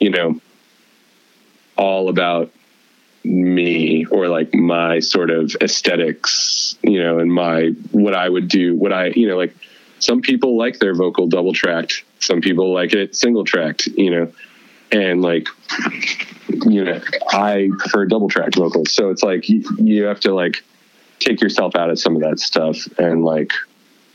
you 0.00 0.10
know, 0.10 0.40
all 1.76 2.08
about 2.08 2.50
me 3.24 4.04
or 4.06 4.28
like 4.28 4.54
my 4.54 5.00
sort 5.00 5.30
of 5.30 5.56
aesthetics, 5.60 6.76
you 6.82 7.02
know, 7.02 7.18
and 7.18 7.32
my 7.32 7.68
what 7.90 8.14
I 8.14 8.28
would 8.28 8.48
do, 8.48 8.76
what 8.76 8.92
I, 8.92 9.06
you 9.06 9.26
know, 9.26 9.36
like 9.36 9.54
some 9.98 10.20
people 10.20 10.58
like 10.58 10.78
their 10.78 10.94
vocal 10.94 11.26
double 11.26 11.54
tracked, 11.54 12.04
some 12.20 12.40
people 12.40 12.72
like 12.72 12.92
it 12.92 13.16
single 13.16 13.44
tracked, 13.44 13.86
you 13.86 14.10
know, 14.10 14.32
and 14.92 15.22
like, 15.22 15.48
you 16.66 16.84
know, 16.84 17.00
I 17.30 17.70
prefer 17.78 18.06
double 18.06 18.28
tracked 18.28 18.56
vocals. 18.56 18.92
So 18.92 19.10
it's 19.10 19.22
like 19.22 19.48
you, 19.48 19.64
you 19.78 20.04
have 20.04 20.20
to 20.20 20.34
like 20.34 20.62
take 21.18 21.40
yourself 21.40 21.74
out 21.74 21.90
of 21.90 21.98
some 21.98 22.14
of 22.16 22.22
that 22.22 22.38
stuff 22.38 22.86
and 22.98 23.24
like 23.24 23.52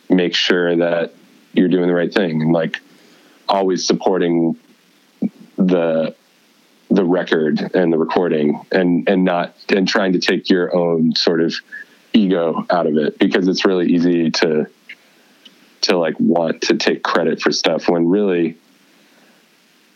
make 0.09 0.35
sure 0.35 0.75
that 0.75 1.13
you're 1.53 1.69
doing 1.69 1.87
the 1.87 1.95
right 1.95 2.13
thing 2.13 2.41
and 2.41 2.53
like 2.53 2.79
always 3.47 3.85
supporting 3.85 4.55
the 5.57 6.15
the 6.89 7.05
record 7.05 7.71
and 7.75 7.93
the 7.93 7.97
recording 7.97 8.59
and 8.71 9.07
and 9.07 9.23
not 9.23 9.55
and 9.69 9.87
trying 9.87 10.13
to 10.13 10.19
take 10.19 10.49
your 10.49 10.75
own 10.75 11.13
sort 11.15 11.39
of 11.39 11.53
ego 12.13 12.65
out 12.69 12.87
of 12.87 12.97
it 12.97 13.19
because 13.19 13.47
it's 13.47 13.65
really 13.65 13.87
easy 13.87 14.31
to 14.31 14.65
to 15.81 15.97
like 15.97 16.19
want 16.19 16.61
to 16.61 16.75
take 16.75 17.03
credit 17.03 17.41
for 17.41 17.51
stuff 17.51 17.87
when 17.87 18.07
really 18.07 18.57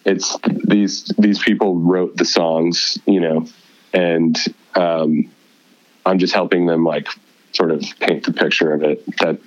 it's 0.06 0.38
these 0.64 1.06
these 1.18 1.40
people 1.40 1.76
wrote 1.76 2.16
the 2.16 2.26
songs 2.26 3.00
you 3.08 3.20
know 3.20 3.48
and 3.94 4.38
um 4.76 5.30
i'm 6.06 6.20
just 6.20 6.34
helping 6.34 6.68
them 6.68 6.84
like 6.84 7.08
sort 7.54 7.72
of 7.72 7.84
paint 8.00 8.24
the 8.24 8.34
picture 8.34 8.72
of 8.74 8.84
it 8.84 9.04
that 9.18 9.40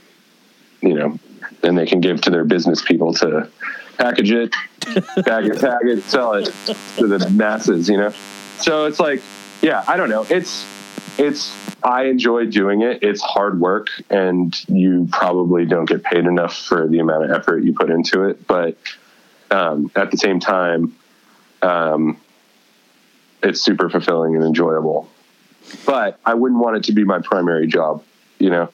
you 0.80 0.94
know 0.94 1.18
then 1.60 1.76
they 1.76 1.86
can 1.86 2.00
give 2.00 2.20
to 2.20 2.30
their 2.30 2.44
business 2.44 2.82
people 2.82 3.14
to 3.14 3.48
package 3.96 4.30
it 4.32 4.54
bag 5.24 5.46
it, 5.46 5.58
tag 5.58 5.82
it, 5.84 6.02
sell 6.02 6.34
it 6.34 6.46
to 6.96 7.06
the 7.06 7.28
masses, 7.30 7.88
you 7.88 7.96
know? 7.96 8.10
So 8.58 8.86
it's 8.86 9.00
like, 9.00 9.20
yeah, 9.62 9.84
I 9.86 9.96
don't 9.96 10.08
know. 10.08 10.26
It's, 10.28 10.64
it's, 11.18 11.52
I 11.82 12.04
enjoy 12.04 12.46
doing 12.46 12.82
it. 12.82 13.02
It's 13.02 13.20
hard 13.20 13.60
work 13.60 13.88
and 14.10 14.56
you 14.68 15.08
probably 15.10 15.66
don't 15.66 15.86
get 15.86 16.02
paid 16.02 16.24
enough 16.26 16.56
for 16.56 16.86
the 16.88 16.98
amount 16.98 17.24
of 17.24 17.30
effort 17.30 17.64
you 17.64 17.72
put 17.72 17.90
into 17.90 18.24
it. 18.24 18.46
But, 18.46 18.76
um, 19.50 19.90
at 19.94 20.10
the 20.10 20.16
same 20.16 20.40
time, 20.40 20.96
um, 21.62 22.20
it's 23.42 23.60
super 23.60 23.88
fulfilling 23.90 24.34
and 24.34 24.44
enjoyable, 24.44 25.08
but 25.84 26.18
I 26.24 26.34
wouldn't 26.34 26.60
want 26.60 26.76
it 26.76 26.84
to 26.84 26.92
be 26.92 27.04
my 27.04 27.20
primary 27.20 27.66
job. 27.66 28.02
You 28.38 28.50
know, 28.50 28.72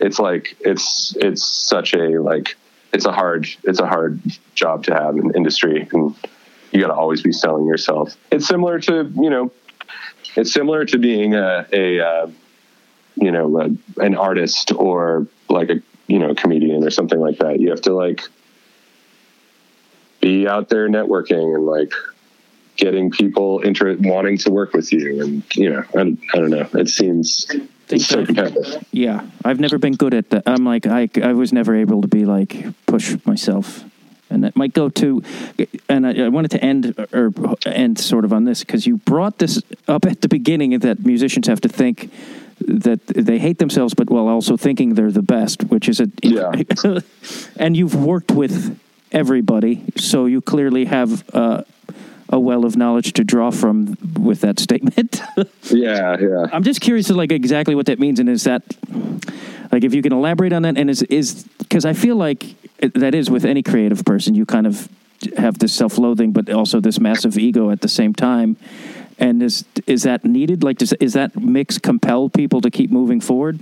it's 0.00 0.18
like, 0.18 0.56
it's, 0.60 1.14
it's 1.16 1.44
such 1.44 1.94
a, 1.94 2.20
like, 2.20 2.56
it's 2.94 3.04
a 3.04 3.12
hard 3.12 3.48
it's 3.64 3.80
a 3.80 3.86
hard 3.86 4.20
job 4.54 4.84
to 4.84 4.94
have 4.94 5.16
in 5.16 5.34
industry 5.34 5.88
and 5.92 6.14
you 6.70 6.80
got 6.80 6.88
to 6.88 6.94
always 6.94 7.22
be 7.22 7.32
selling 7.32 7.66
yourself. 7.66 8.16
It's 8.32 8.46
similar 8.46 8.78
to 8.80 9.12
you 9.14 9.30
know, 9.30 9.52
it's 10.36 10.52
similar 10.52 10.84
to 10.86 10.98
being 10.98 11.34
a, 11.34 11.66
a 11.72 12.00
uh, 12.00 12.30
you 13.16 13.30
know 13.30 13.60
a, 13.60 14.02
an 14.02 14.14
artist 14.14 14.72
or 14.72 15.26
like 15.48 15.70
a 15.70 15.82
you 16.06 16.18
know 16.18 16.34
comedian 16.34 16.84
or 16.84 16.90
something 16.90 17.20
like 17.20 17.38
that. 17.38 17.60
You 17.60 17.70
have 17.70 17.82
to 17.82 17.92
like 17.92 18.22
be 20.20 20.46
out 20.48 20.68
there 20.68 20.88
networking 20.88 21.54
and 21.54 21.66
like 21.66 21.92
getting 22.76 23.10
people 23.10 23.60
inter- 23.60 23.96
wanting 24.00 24.38
to 24.38 24.50
work 24.50 24.72
with 24.72 24.92
you 24.92 25.22
and 25.22 25.42
you 25.54 25.70
know 25.70 25.84
I, 25.94 26.00
I 26.34 26.38
don't 26.38 26.50
know 26.50 26.68
it 26.74 26.88
seems 26.88 27.46
so 27.98 28.24
competitive 28.24 28.84
Yeah, 28.92 29.26
I've 29.44 29.60
never 29.60 29.78
been 29.78 29.94
good 29.94 30.14
at 30.14 30.30
that. 30.30 30.44
I'm 30.46 30.64
like 30.64 30.86
I 30.86 31.08
I 31.22 31.32
was 31.32 31.52
never 31.52 31.76
able 31.76 32.02
to 32.02 32.08
be 32.08 32.24
like 32.24 32.64
push 32.86 33.16
myself, 33.26 33.84
and 34.30 34.42
that 34.42 34.56
might 34.56 34.72
go 34.72 34.88
to. 34.88 35.22
And 35.88 36.06
I, 36.06 36.24
I 36.24 36.28
wanted 36.28 36.50
to 36.52 36.64
end 36.64 36.94
or 37.12 37.32
end 37.66 37.98
sort 37.98 38.24
of 38.24 38.32
on 38.32 38.44
this 38.44 38.60
because 38.60 38.86
you 38.86 38.96
brought 38.96 39.38
this 39.38 39.62
up 39.86 40.06
at 40.06 40.22
the 40.22 40.28
beginning 40.28 40.78
that 40.78 41.04
musicians 41.04 41.46
have 41.46 41.60
to 41.60 41.68
think 41.68 42.10
that 42.60 43.06
they 43.06 43.38
hate 43.38 43.58
themselves, 43.58 43.94
but 43.94 44.08
while 44.08 44.28
also 44.28 44.56
thinking 44.56 44.94
they're 44.94 45.10
the 45.12 45.22
best, 45.22 45.64
which 45.64 45.88
is 45.88 46.00
a 46.00 46.08
Yeah. 46.22 46.52
and 47.56 47.76
you've 47.76 47.94
worked 47.94 48.30
with 48.30 48.78
everybody, 49.12 49.82
so 49.96 50.26
you 50.26 50.40
clearly 50.40 50.86
have. 50.86 51.22
Uh, 51.32 51.62
a 52.34 52.40
well 52.40 52.64
of 52.64 52.76
knowledge 52.76 53.12
to 53.14 53.22
draw 53.24 53.50
from 53.52 53.96
with 54.20 54.40
that 54.40 54.58
statement. 54.58 55.22
yeah 55.70 56.16
yeah 56.20 56.46
I'm 56.52 56.64
just 56.64 56.80
curious 56.80 57.06
to 57.06 57.14
like 57.14 57.30
exactly 57.32 57.74
what 57.76 57.86
that 57.86 57.98
means, 58.00 58.18
and 58.20 58.28
is 58.28 58.42
that 58.44 58.62
like 59.72 59.84
if 59.84 59.94
you 59.94 60.02
can 60.02 60.12
elaborate 60.12 60.52
on 60.52 60.62
that, 60.62 60.76
and 60.76 60.90
is 60.90 61.02
is 61.04 61.44
because 61.58 61.84
I 61.84 61.92
feel 61.92 62.16
like 62.16 62.40
it- 62.78 62.94
that 62.94 63.14
is 63.14 63.30
with 63.30 63.44
any 63.44 63.62
creative 63.62 64.04
person, 64.04 64.34
you 64.34 64.44
kind 64.44 64.66
of 64.66 64.88
have 65.36 65.58
this 65.58 65.72
self-loathing, 65.72 66.32
but 66.32 66.50
also 66.50 66.80
this 66.80 66.98
massive 67.00 67.38
ego 67.38 67.70
at 67.70 67.80
the 67.80 67.88
same 67.88 68.12
time. 68.12 68.56
And 69.18 69.40
is 69.42 69.64
is 69.86 70.02
that 70.02 70.24
needed? 70.24 70.64
Like, 70.64 70.78
does 70.78 70.92
is 70.94 71.12
that 71.12 71.36
mix 71.36 71.78
compel 71.78 72.28
people 72.28 72.60
to 72.62 72.70
keep 72.70 72.90
moving 72.90 73.20
forward? 73.20 73.60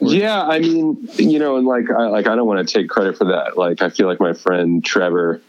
Yeah, 0.00 0.42
I 0.42 0.60
mean, 0.60 1.08
you 1.16 1.38
know, 1.38 1.56
and 1.56 1.66
like, 1.66 1.90
I 1.90 2.08
like, 2.08 2.26
I 2.26 2.36
don't 2.36 2.46
want 2.46 2.66
to 2.66 2.74
take 2.74 2.88
credit 2.88 3.16
for 3.18 3.24
that. 3.26 3.56
Like, 3.56 3.82
I 3.82 3.88
feel 3.90 4.06
like 4.06 4.20
my 4.20 4.34
friend 4.34 4.84
Trevor 4.84 5.40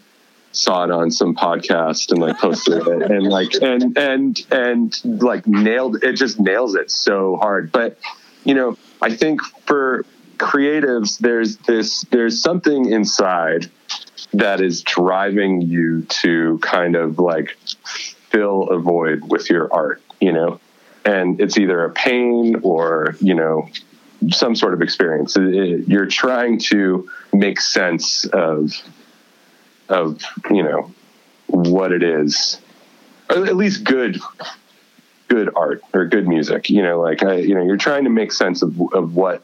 saw 0.52 0.84
it 0.84 0.92
on 0.92 1.12
some 1.12 1.36
podcast 1.36 2.12
and 2.12 2.20
like 2.20 2.38
posted 2.38 2.86
it, 2.88 3.02
and 3.12 3.28
like, 3.28 3.54
and 3.62 3.98
and 3.98 4.40
and 4.52 5.22
like 5.22 5.48
nailed 5.48 6.04
it. 6.04 6.14
Just 6.14 6.40
nails 6.40 6.76
it 6.76 6.92
so 6.92 7.38
hard. 7.38 7.72
But 7.72 7.98
you 8.44 8.54
know, 8.54 8.78
I 9.02 9.16
think 9.16 9.42
for 9.66 10.06
creatives, 10.38 11.20
there's 11.20 11.58
this, 11.58 12.02
there's 12.12 12.42
something 12.42 12.92
inside 12.92 13.70
that 14.34 14.62
is 14.62 14.82
driving 14.82 15.62
you 15.62 16.02
to 16.04 16.58
kind 16.64 16.96
of 16.96 17.20
like 17.20 17.56
fill 18.30 18.64
a 18.70 18.80
void 18.80 19.30
with 19.30 19.50
your 19.50 19.72
art. 19.74 20.02
You 20.20 20.32
know, 20.34 20.60
and 21.06 21.40
it's 21.42 21.58
either 21.58 21.84
a 21.86 21.90
pain 21.92 22.56
or 22.64 23.16
you 23.20 23.34
know 23.34 23.70
some 24.30 24.56
sort 24.56 24.74
of 24.74 24.82
experience. 24.82 25.36
It- 25.36 25.56
it- 25.56 25.88
you're 25.88 26.06
trying 26.06 26.60
to 26.70 27.10
make 27.34 27.60
sense 27.60 28.26
of 28.26 28.72
of 29.92 30.22
you 30.50 30.64
know 30.64 30.92
what 31.48 31.92
it 31.92 32.02
is, 32.02 32.60
at 33.30 33.56
least 33.56 33.84
good 33.84 34.20
good 35.28 35.50
art 35.56 35.82
or 35.94 36.06
good 36.06 36.28
music. 36.28 36.70
You 36.70 36.82
know, 36.82 37.00
like 37.00 37.24
I, 37.24 37.36
you 37.36 37.54
know, 37.54 37.64
you're 37.64 37.78
trying 37.78 38.06
to 38.06 38.10
make 38.10 38.32
sense 38.32 38.62
of 38.62 38.80
of 38.94 39.16
what 39.16 39.44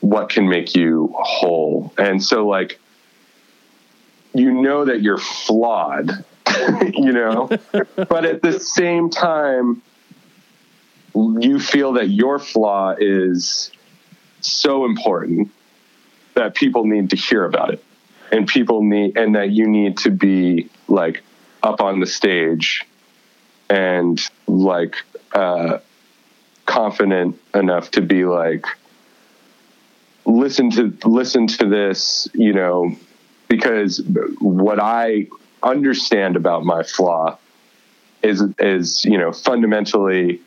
what 0.00 0.28
can 0.28 0.48
make 0.48 0.76
you 0.76 1.12
whole, 1.16 1.92
and 1.98 2.22
so 2.22 2.46
like 2.46 2.78
you 4.34 4.52
know 4.52 4.84
that 4.84 5.02
you're 5.02 5.18
flawed, 5.18 6.24
you 6.94 7.12
know, 7.12 7.48
but 7.96 8.24
at 8.24 8.42
the 8.42 8.60
same 8.60 9.10
time 9.10 9.82
you 11.14 11.58
feel 11.58 11.94
that 11.94 12.10
your 12.10 12.38
flaw 12.38 12.94
is 12.96 13.72
so 14.40 14.84
important 14.84 15.50
that 16.34 16.54
people 16.54 16.84
need 16.84 17.10
to 17.10 17.16
hear 17.16 17.44
about 17.44 17.72
it 17.72 17.82
and 18.32 18.46
people 18.46 18.82
need 18.82 19.16
and 19.16 19.34
that 19.34 19.50
you 19.50 19.66
need 19.66 19.98
to 19.98 20.10
be 20.10 20.68
like 20.88 21.22
up 21.62 21.80
on 21.80 22.00
the 22.00 22.06
stage 22.06 22.84
and 23.68 24.20
like 24.46 24.96
uh 25.32 25.78
confident 26.66 27.38
enough 27.54 27.90
to 27.90 28.00
be 28.00 28.24
like 28.24 28.64
listen 30.26 30.70
to 30.70 30.96
listen 31.04 31.46
to 31.46 31.66
this 31.66 32.28
you 32.34 32.52
know 32.52 32.94
because 33.48 34.02
what 34.40 34.78
i 34.80 35.26
understand 35.62 36.36
about 36.36 36.64
my 36.64 36.82
flaw 36.82 37.36
is 38.22 38.42
is 38.58 39.04
you 39.04 39.18
know 39.18 39.32
fundamentally 39.32 40.40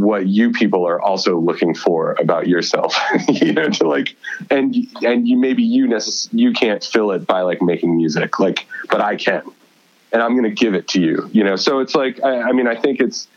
what 0.00 0.26
you 0.26 0.50
people 0.50 0.86
are 0.86 1.00
also 1.00 1.38
looking 1.38 1.74
for 1.74 2.16
about 2.18 2.46
yourself 2.46 2.96
you 3.28 3.52
know 3.52 3.68
to 3.68 3.86
like 3.86 4.16
and 4.50 4.74
and 5.02 5.28
you 5.28 5.36
maybe 5.36 5.62
you 5.62 5.86
necess- 5.86 6.28
you 6.32 6.52
can't 6.52 6.82
fill 6.82 7.10
it 7.10 7.26
by 7.26 7.40
like 7.42 7.62
making 7.62 7.96
music 7.96 8.38
like 8.38 8.66
but 8.90 9.00
i 9.00 9.16
can 9.16 9.42
and 10.12 10.22
i'm 10.22 10.32
going 10.32 10.44
to 10.44 10.50
give 10.64 10.74
it 10.74 10.88
to 10.88 11.00
you 11.00 11.28
you 11.32 11.44
know? 11.44 11.56
So 11.56 11.80
it's 11.80 11.94
like 11.94 12.22
I, 12.22 12.42
I 12.42 12.52
mean 12.52 12.66
i 12.66 12.74
think 12.74 13.00
it's 13.00 13.28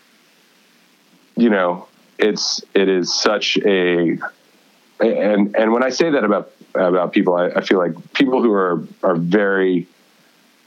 you 1.36 1.50
know 1.50 1.88
it's 2.18 2.64
it 2.74 2.90
is 2.90 3.14
such 3.14 3.58
a 3.58 4.18
and 5.00 5.56
and 5.56 5.72
when 5.72 5.84
i 5.84 5.90
say 5.90 6.10
that 6.10 6.24
about 6.24 6.52
about 6.74 7.12
people 7.14 7.36
i, 7.36 7.48
I 7.48 7.62
feel 7.62 7.78
like 7.78 7.94
people 8.14 8.42
who 8.42 8.52
are 8.52 8.86
are 9.04 9.16
very 9.16 9.88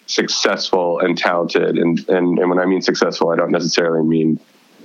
successful 0.07 0.99
and 1.01 1.17
talented 1.17 1.79
and, 1.79 2.09
and 2.09 2.39
and 2.39 2.51
when 2.51 2.59
i 2.59 2.65
mean 2.65 2.83
successful 2.83 3.31
i 3.31 3.37
don't 3.37 3.51
necessarily 3.51 4.07
mean 4.07 4.41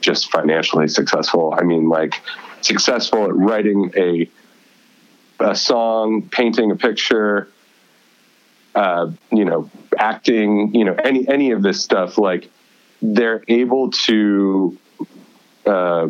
just 0.06 0.32
financially 0.32 0.88
successful. 0.88 1.53
I 1.58 1.64
mean, 1.64 1.89
like 1.89 2.22
successful 2.62 3.26
at 3.26 3.36
writing 3.36 3.91
a 3.97 4.30
a 5.39 5.56
song, 5.56 6.30
painting 6.30 6.72
a 6.72 6.76
picture, 6.78 7.49
uh, 8.76 9.12
you 9.32 9.43
know, 9.43 9.70
acting, 9.97 10.74
you 10.74 10.86
know, 10.86 10.93
any 10.93 11.28
any 11.28 11.51
of 11.51 11.64
this 11.64 11.84
stuff. 11.84 12.18
Like 12.18 12.49
they're 13.01 13.43
able 13.47 13.91
to 13.91 14.78
uh, 15.66 16.10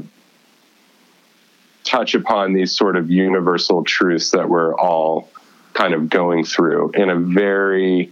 touch 1.86 2.14
upon 2.14 2.54
these 2.54 2.76
sort 2.76 2.98
of 2.98 3.10
universal 3.10 3.84
truths 3.84 4.32
that 4.32 4.50
we're 4.50 4.76
all 4.76 5.30
kind 5.74 5.94
of 5.94 6.10
going 6.10 6.44
through 6.44 6.92
in 6.92 7.10
a 7.10 7.16
very 7.16 8.12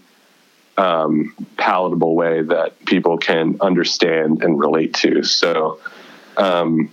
um, 0.77 1.35
palatable 1.57 2.15
way 2.15 2.41
that 2.41 2.83
people 2.85 3.17
can 3.17 3.57
understand 3.61 4.43
and 4.43 4.59
relate 4.59 4.93
to. 4.95 5.23
So, 5.23 5.79
um, 6.37 6.91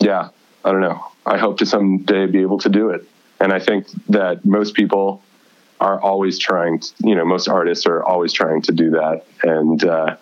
yeah, 0.00 0.28
I 0.64 0.72
don't 0.72 0.80
know. 0.80 1.04
I 1.24 1.38
hope 1.38 1.58
to 1.58 1.66
someday 1.66 2.26
be 2.26 2.40
able 2.42 2.58
to 2.58 2.68
do 2.68 2.90
it. 2.90 3.06
And 3.40 3.52
I 3.52 3.58
think 3.58 3.86
that 4.08 4.44
most 4.44 4.74
people 4.74 5.22
are 5.80 6.00
always 6.00 6.38
trying, 6.38 6.80
to, 6.80 6.94
you 7.00 7.14
know, 7.14 7.24
most 7.24 7.48
artists 7.48 7.86
are 7.86 8.02
always 8.02 8.32
trying 8.32 8.62
to 8.62 8.72
do 8.72 8.90
that. 8.90 9.24
And, 9.42 9.84
uh, 9.84 10.16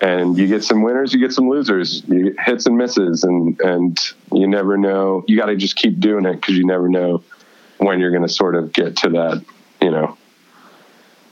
and 0.00 0.38
you 0.38 0.46
get 0.46 0.64
some 0.64 0.82
winners, 0.82 1.12
you 1.12 1.20
get 1.20 1.32
some 1.32 1.50
losers, 1.50 2.02
you 2.06 2.30
get 2.30 2.40
hits 2.40 2.66
and 2.66 2.78
misses, 2.78 3.24
and, 3.24 3.60
and 3.60 3.98
you 4.32 4.46
never 4.46 4.78
know. 4.78 5.24
You 5.26 5.36
got 5.36 5.46
to 5.46 5.56
just 5.56 5.76
keep 5.76 6.00
doing 6.00 6.24
it 6.24 6.36
because 6.36 6.56
you 6.56 6.64
never 6.64 6.88
know 6.88 7.22
when 7.78 8.00
you're 8.00 8.10
going 8.10 8.22
to 8.22 8.28
sort 8.28 8.54
of 8.54 8.72
get 8.72 8.96
to 8.98 9.10
that, 9.10 9.44
you 9.82 9.90
know, 9.90 10.16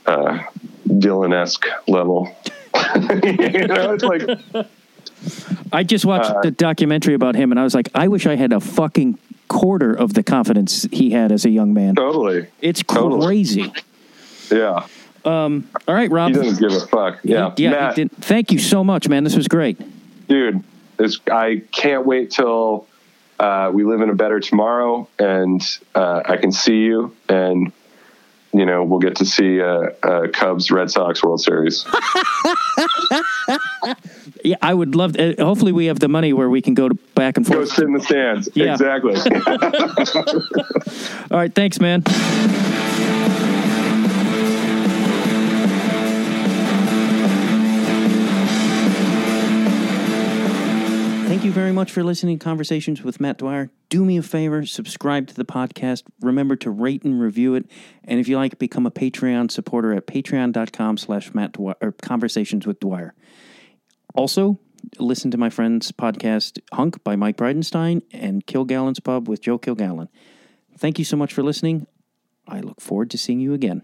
uh, 0.09 0.43
Dylan 0.87 1.33
esque 1.33 1.65
level. 1.87 2.35
you 2.95 3.67
know, 3.67 3.93
it's 3.93 4.03
like, 4.03 4.23
I 5.71 5.83
just 5.83 6.05
watched 6.05 6.31
Uh, 6.31 6.41
the 6.41 6.51
documentary 6.51 7.13
about 7.13 7.35
him, 7.35 7.51
and 7.51 7.59
I 7.59 7.63
was 7.63 7.75
like, 7.75 7.89
I 7.93 8.07
wish 8.07 8.25
I 8.25 8.35
had 8.35 8.51
a 8.53 8.59
fucking 8.59 9.17
quarter 9.47 9.93
of 9.93 10.13
the 10.13 10.23
confidence 10.23 10.87
he 10.91 11.11
had 11.11 11.31
as 11.31 11.45
a 11.45 11.49
young 11.49 11.73
man. 11.73 11.95
totally. 11.95 12.47
It's 12.61 12.83
Totally. 12.83 13.25
crazy. 13.25 13.73
Yeah. 14.51 14.85
All 15.25 15.61
right, 15.87 16.09
Rob. 16.09 16.29
He 16.29 16.35
doesn't 16.35 16.59
give 16.59 16.71
a 16.81 16.85
fuck. 16.87 17.19
Yeah. 17.23 17.53
yeah. 17.57 17.69
Matt, 17.71 17.97
he 17.97 18.05
thank 18.07 18.51
you 18.51 18.59
so 18.59 18.83
much, 18.83 19.07
man. 19.09 19.23
This 19.23 19.35
was 19.35 19.47
great. 19.47 19.79
dude, 20.27 20.63
this, 20.97 21.19
I 21.31 21.63
can't 21.71 22.05
wait 22.05 22.31
till 22.31 22.87
uh, 23.39 23.69
we 23.73 23.83
live 23.83 24.01
in 24.01 24.09
a 24.09 24.15
better 24.15 24.39
tomorrow 24.39 25.07
and 25.19 25.61
uh, 25.95 26.21
I 26.25 26.37
can 26.37 26.51
see 26.51 26.77
you 26.79 27.15
and, 27.27 27.71
you 28.53 28.65
know, 28.65 28.83
we'll 28.83 28.99
get 28.99 29.15
to 29.17 29.25
see 29.25 29.61
uh, 29.61 29.89
uh, 30.03 30.27
Cubs 30.33 30.71
Red 30.71 30.89
Sox 30.91 31.23
World 31.23 31.41
Series. 31.41 31.85
Yeah, 34.43 34.57
I 34.61 34.73
would 34.73 34.95
love. 34.95 35.13
To, 35.13 35.41
uh, 35.41 35.45
hopefully, 35.45 35.71
we 35.71 35.85
have 35.87 35.99
the 35.99 36.07
money 36.07 36.33
where 36.33 36.49
we 36.49 36.61
can 36.61 36.73
go 36.73 36.89
to 36.89 36.95
back 37.15 37.37
and 37.37 37.45
forth. 37.45 37.59
Go 37.59 37.65
forth. 37.65 37.75
sit 37.75 37.85
in 37.85 37.93
the 37.93 38.01
stands. 38.01 38.49
Yeah. 38.53 38.73
Exactly. 38.73 39.15
All 41.31 41.37
right, 41.37 41.53
thanks, 41.53 41.79
man. 41.79 42.03
Very 51.59 51.73
much 51.73 51.91
for 51.91 52.05
listening 52.05 52.39
to 52.39 52.43
Conversations 52.43 53.03
with 53.03 53.19
Matt 53.19 53.37
Dwyer. 53.37 53.69
Do 53.89 54.05
me 54.05 54.15
a 54.15 54.21
favor, 54.21 54.65
subscribe 54.65 55.27
to 55.27 55.35
the 55.35 55.43
podcast. 55.43 56.03
Remember 56.21 56.55
to 56.55 56.71
rate 56.71 57.03
and 57.03 57.19
review 57.19 57.53
it. 57.55 57.65
And 58.05 58.17
if 58.17 58.29
you 58.29 58.37
like, 58.37 58.57
become 58.57 58.85
a 58.85 58.91
Patreon 58.91 59.51
supporter 59.51 59.91
at 59.91 60.07
patreon.com 60.07 60.95
slash 60.95 61.33
Matt 61.33 61.51
Dwyer, 61.51 61.75
or 61.81 61.91
Conversations 61.91 62.65
with 62.65 62.79
Dwyer. 62.79 63.13
Also, 64.15 64.57
listen 64.99 65.31
to 65.31 65.37
my 65.37 65.49
friend's 65.49 65.91
podcast, 65.91 66.59
Hunk 66.71 67.03
by 67.03 67.17
Mike 67.17 67.35
Bridenstine 67.35 68.03
and 68.13 68.45
Kilgallen's 68.45 69.01
Pub 69.01 69.27
with 69.27 69.41
Joe 69.41 69.59
Kilgallen. 69.59 70.07
Thank 70.77 70.97
you 70.97 71.03
so 71.03 71.17
much 71.17 71.33
for 71.33 71.43
listening. 71.43 71.87
I 72.47 72.61
look 72.61 72.79
forward 72.79 73.11
to 73.11 73.17
seeing 73.17 73.41
you 73.41 73.53
again. 73.53 73.81